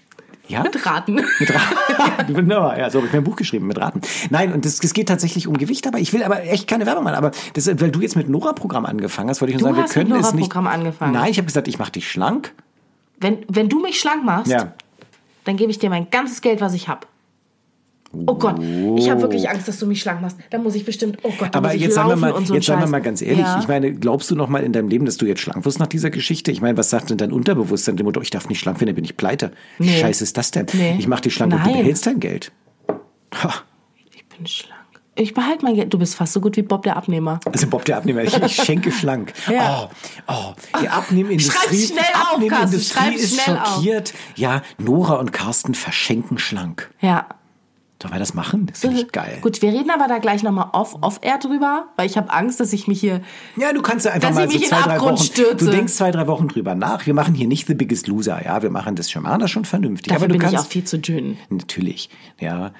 Ja? 0.54 0.64
Mit 0.64 0.86
Raten. 0.86 1.16
Mit 1.40 1.54
Raten. 1.54 2.36
Wunderbar, 2.36 2.78
ja, 2.80 2.90
so 2.90 3.00
habe 3.00 3.08
ich 3.08 3.14
mein 3.14 3.24
Buch 3.24 3.36
geschrieben, 3.36 3.68
mit 3.68 3.78
Raten. 3.80 4.02
Nein, 4.30 4.54
und 4.54 4.66
es 4.66 4.80
geht 4.94 5.08
tatsächlich 5.10 5.48
um 5.48 5.58
Gewicht, 5.58 5.86
aber 5.88 6.00
ich 6.00 6.14
will 6.14 6.24
aber 6.24 6.44
echt 6.44 6.68
keine 6.68 6.86
Werbung 6.86 7.04
machen. 7.04 7.16
Aber 7.16 7.32
das, 7.54 7.68
weil 7.68 7.92
du 7.92 8.00
jetzt 8.02 8.16
mit 8.16 8.30
Nora-Programm 8.30 8.86
angefangen 8.86 9.30
hast, 9.30 9.42
wollte 9.42 9.54
ich 9.54 9.60
nur 9.62 9.70
Du 9.72 9.76
sagen, 9.76 9.78
wir 9.78 9.84
hast 9.84 9.96
mit 9.96 10.08
können 10.10 10.20
es 10.22 10.34
nicht. 10.34 10.42
Nora-Programm 10.54 10.68
angefangen. 10.68 11.14
Nein, 11.14 11.32
ich 11.32 11.38
habe 11.38 11.46
gesagt, 11.48 11.68
ich 11.68 11.80
mache 11.80 11.92
dich 11.92 12.10
schlank. 12.10 12.54
Wenn, 13.20 13.40
wenn 13.48 13.70
du 13.70 13.82
mich 13.82 14.00
schlank 14.00 14.24
machst, 14.24 14.52
Ja. 14.52 14.74
dann 15.46 15.58
gebe 15.58 15.72
ich 15.72 15.80
dir 15.80 15.90
mein 15.90 16.10
ganzes 16.10 16.42
Geld, 16.42 16.62
was 16.62 16.74
ich 16.74 16.88
habe. 16.88 17.08
Oh 18.28 18.36
Gott, 18.36 18.60
ich 18.60 19.10
habe 19.10 19.22
wirklich 19.22 19.50
Angst, 19.50 19.68
dass 19.68 19.80
du 19.80 19.88
mich 19.88 20.00
schlank 20.02 20.22
machst. 20.22 20.38
Da 20.52 20.60
muss 20.60 20.76
ich 20.76 20.86
bestimmt, 20.86 21.18
oh 21.24 21.32
Gott, 21.40 21.50
da 21.54 21.58
Aber 21.58 21.70
muss 21.70 21.76
ich 21.78 21.82
jetzt 21.82 21.96
sagen 21.96 22.10
wir 22.10 22.16
mal, 22.16 22.46
so 22.46 22.54
jetzt 22.54 22.68
sagen 22.68 22.82
wir 22.82 22.88
mal 22.88 23.02
ganz 23.02 23.22
ehrlich, 23.24 23.40
Ja. 23.40 23.60
ich 23.60 23.68
meine, 23.68 23.92
glaubst 23.92 24.30
du 24.30 24.36
noch 24.36 24.48
mal 24.50 24.64
in 24.64 24.72
deinem 24.72 24.88
Leben, 24.88 25.06
dass 25.06 25.18
du 25.18 25.26
jetzt 25.26 25.42
schlank 25.42 25.66
wirst 25.66 25.80
nach 25.80 25.88
dieser 25.88 26.12
Geschichte? 26.12 26.52
Ich 26.52 26.62
meine, 26.62 26.78
was 26.78 26.92
sagt 26.92 27.10
denn 27.10 27.18
dein 27.18 27.32
Unterbewusstsein? 27.32 27.98
Dem 27.98 28.06
Motto, 28.06 28.22
ich 28.22 28.30
darf 28.30 28.50
nicht 28.50 28.60
schlank 28.60 28.80
werden, 28.80 28.88
dann 28.90 28.96
bin 28.96 29.04
ich 29.06 29.18
pleite. 29.18 29.52
Wie 29.80 29.88
Nee. 29.90 30.00
scheiße 30.00 30.24
ist 30.24 30.38
das 30.38 30.52
denn? 30.52 30.68
Nee. 30.74 30.96
Ich 31.00 31.08
mach 31.08 31.22
dich 31.22 31.34
schlank 31.34 31.54
und 31.54 31.60
du 31.64 31.70
Nein. 31.70 31.80
behältst 31.80 32.06
dein 32.06 32.20
Geld. 32.20 32.52
Ha. 33.34 33.52
Ich 34.14 34.26
bin 34.28 34.46
schlank. 34.46 34.80
Ich 35.16 35.34
behalte 35.34 35.64
mein 35.66 35.76
Geld. 35.76 35.94
Du 35.94 36.00
bist 36.00 36.16
fast 36.16 36.34
so 36.34 36.42
gut 36.42 36.56
wie 36.58 36.64
Bob 36.64 36.84
der 36.84 36.98
Abnehmer. 36.98 37.40
Also 37.52 37.68
Bob 37.68 37.86
der 37.86 37.98
Abnehmer, 37.98 38.24
ich, 38.24 38.36
ich 38.36 38.56
schenke 38.56 38.92
schlank. 38.92 39.34
Ja. 39.52 39.90
Oh, 40.28 40.34
oh, 40.34 40.54
die 40.82 40.90
Abnehmindustrie, 40.90 41.78
schnell 41.86 42.00
auf, 42.14 42.34
Abnehmindustrie 42.36 42.96
Carsten, 43.00 43.20
ist 43.20 43.42
schnell 43.42 43.58
auf. 43.58 43.68
schockiert. 43.76 44.14
Ja, 44.36 44.62
Nora 44.78 45.16
und 45.16 45.32
Carsten 45.34 45.74
verschenken 45.76 46.38
schlank. 46.40 46.90
Ja. 47.02 47.28
Sollen 48.04 48.16
wir 48.16 48.20
das 48.20 48.34
machen? 48.34 48.66
Das 48.66 48.82
finde 48.82 48.98
ich 48.98 49.14
geil. 49.14 49.38
Gut, 49.40 49.62
wir 49.62 49.72
reden 49.72 49.90
aber 49.90 50.10
da 50.10 50.18
gleich 50.18 50.44
nochmal 50.44 50.68
off, 50.74 50.98
off-air 51.00 51.38
drüber, 51.38 51.88
weil 51.96 52.06
ich 52.06 52.18
habe 52.18 52.30
Angst, 52.34 52.60
dass 52.60 52.74
ich 52.74 52.86
mich 52.86 53.00
hier. 53.00 53.22
Ja, 53.56 53.72
du 53.72 53.82
kannst 53.82 54.06
ja 54.06 54.12
einfach 54.12 54.34
mal 54.34 54.46
ich 54.46 54.68
so 54.68 54.76
zwei, 54.76 54.82
drei 54.82 54.96
Abgrund 54.96 55.20
Wochen. 55.20 55.24
stürze. 55.26 55.66
Du 55.66 55.72
denkst 55.72 55.94
zwei, 55.94 56.12
drei 56.12 56.28
Wochen 56.28 56.50
drüber 56.50 56.76
nach. 56.76 57.06
Wir 57.06 57.14
machen 57.14 57.34
hier 57.34 57.48
nicht 57.48 57.66
The 57.66 57.76
Biggest 57.76 58.08
Loser, 58.08 58.44
ja. 58.44 58.62
Wir 58.62 58.72
machen 58.72 58.98
das 58.98 59.10
Schemana 59.10 59.48
schon 59.48 59.64
vernünftig. 59.64 60.10
Dafür 60.10 60.26
aber 60.26 60.28
du 60.28 60.34
bin 60.34 60.42
ich 60.42 60.54
kannst 60.54 60.66
auch 60.66 60.70
viel 60.70 60.84
zu 60.84 61.00
dünn. 61.00 61.38
Natürlich, 61.50 62.10
ja. 62.42 62.74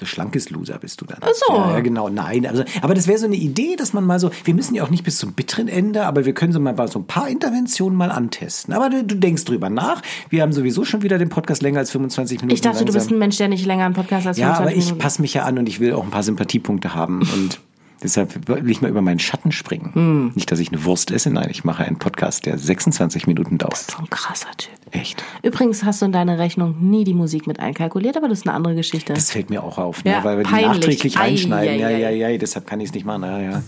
Der 0.00 0.06
schlankes 0.06 0.48
Loser 0.50 0.78
bist 0.78 1.00
du 1.00 1.04
dann. 1.04 1.18
Ach 1.20 1.28
so. 1.34 1.54
Ja, 1.54 1.72
ja 1.72 1.80
genau. 1.80 2.08
Nein, 2.08 2.46
also, 2.46 2.64
aber 2.80 2.94
das 2.94 3.06
wäre 3.06 3.18
so 3.18 3.26
eine 3.26 3.36
Idee, 3.36 3.76
dass 3.76 3.92
man 3.92 4.04
mal 4.04 4.18
so, 4.18 4.30
wir 4.44 4.54
müssen 4.54 4.74
ja 4.74 4.82
auch 4.82 4.90
nicht 4.90 5.04
bis 5.04 5.18
zum 5.18 5.34
bitteren 5.34 5.68
Ende, 5.68 6.06
aber 6.06 6.24
wir 6.24 6.32
können 6.32 6.52
so 6.52 6.60
mal 6.60 6.74
so 6.88 6.98
ein 6.98 7.06
paar 7.06 7.28
Interventionen 7.28 7.96
mal 7.96 8.10
antesten. 8.10 8.72
Aber 8.72 8.88
du, 8.90 9.04
du 9.04 9.14
denkst 9.16 9.44
drüber 9.44 9.68
nach. 9.70 10.02
Wir 10.30 10.42
haben 10.42 10.52
sowieso 10.52 10.84
schon 10.84 11.02
wieder 11.02 11.18
den 11.18 11.28
Podcast 11.28 11.60
länger 11.62 11.80
als 11.80 11.90
25 11.90 12.38
Minuten. 12.40 12.54
Ich 12.54 12.60
dachte, 12.62 12.78
du 12.78 12.84
langsam. 12.84 12.98
bist 13.00 13.10
ein 13.12 13.18
Mensch, 13.18 13.36
der 13.36 13.48
nicht 13.48 13.66
länger 13.66 13.84
einen 13.84 13.94
Podcast 13.94 14.26
als 14.26 14.38
Ja, 14.38 14.54
25 14.54 14.60
aber 14.62 14.70
ich 14.78 14.84
Minuten- 14.86 14.98
passe 15.02 15.20
mich 15.22 15.34
ja 15.34 15.44
an 15.44 15.58
und 15.58 15.68
ich 15.68 15.80
will 15.80 15.92
auch 15.92 16.02
ein 16.04 16.10
paar 16.10 16.22
Sympathiepunkte 16.22 16.94
haben 16.94 17.20
und 17.20 17.60
deshalb 18.02 18.48
will 18.48 18.70
ich 18.70 18.80
mal 18.80 18.88
über 18.88 19.02
meinen 19.02 19.18
Schatten 19.18 19.52
springen. 19.52 19.90
Hm. 19.94 20.32
Nicht, 20.34 20.50
dass 20.50 20.58
ich 20.58 20.68
eine 20.72 20.84
Wurst 20.84 21.10
esse, 21.10 21.30
nein, 21.30 21.48
ich 21.50 21.64
mache 21.64 21.84
einen 21.84 21.98
Podcast, 21.98 22.46
der 22.46 22.58
26 22.58 23.26
Minuten 23.26 23.58
dauert. 23.58 23.76
So 23.76 23.98
ein 23.98 24.08
krasser 24.10 24.48
Typ. 24.56 24.70
Echt. 24.92 25.22
Übrigens 25.42 25.84
hast 25.84 26.02
du 26.02 26.06
in 26.06 26.12
deine 26.12 26.38
Rechnung 26.38 26.74
nie 26.80 27.04
die 27.04 27.14
Musik 27.14 27.46
mit 27.46 27.60
einkalkuliert, 27.60 28.16
aber 28.16 28.28
das 28.28 28.38
ist 28.40 28.46
eine 28.48 28.56
andere 28.56 28.74
Geschichte. 28.74 29.12
Das 29.12 29.30
fällt 29.30 29.48
mir 29.48 29.62
auch 29.62 29.78
auf, 29.78 30.02
ne? 30.04 30.10
Ja, 30.12 30.24
weil 30.24 30.38
wir 30.38 30.44
die 30.44 30.50
peinlich. 30.50 30.68
nachträglich 30.80 31.16
Ei, 31.16 31.20
reinschneiden. 31.20 31.74
ei, 31.74 31.78
Ja, 31.78 31.86
ei. 32.08 32.16
ja, 32.16 32.28
ja, 32.28 32.38
deshalb 32.38 32.66
kann 32.66 32.80
ich 32.80 32.88
es 32.88 32.94
nicht 32.94 33.06
machen. 33.06 33.22
Ja, 33.22 33.38
ja, 33.38 33.50
ja, 33.50 33.50
ja. 33.50 33.62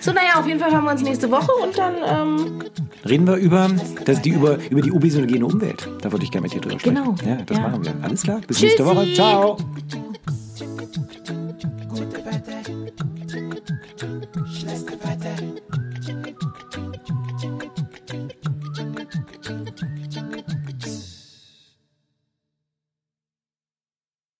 So, 0.00 0.12
naja, 0.12 0.38
auf 0.40 0.46
jeden 0.46 0.58
Fall 0.60 0.72
hören 0.72 0.84
wir 0.84 0.92
uns 0.92 1.02
nächste 1.02 1.30
Woche 1.30 1.50
und 1.62 1.76
dann, 1.76 1.94
ähm, 2.06 2.62
Reden 3.06 3.26
wir 3.26 3.34
über, 3.36 3.68
das, 4.04 4.22
die, 4.22 4.30
über, 4.30 4.56
über 4.70 4.80
die 4.80 4.92
obesogene 4.92 5.44
Umwelt. 5.44 5.88
Da 6.00 6.10
würde 6.10 6.24
ich 6.24 6.30
gerne 6.30 6.44
mit 6.44 6.54
dir 6.54 6.60
drüber 6.60 6.78
sprechen. 6.78 6.94
Genau. 6.96 7.14
Ja, 7.26 7.36
das 7.44 7.58
Ja. 7.58 7.68
machen 7.68 7.84
wir. 7.84 7.94
Alles 8.02 8.22
klar. 8.22 8.40
Bis 8.46 8.56
Tschüssi. 8.58 8.64
nächste 8.66 8.86
Woche. 8.86 9.12
Ciao. 9.12 9.58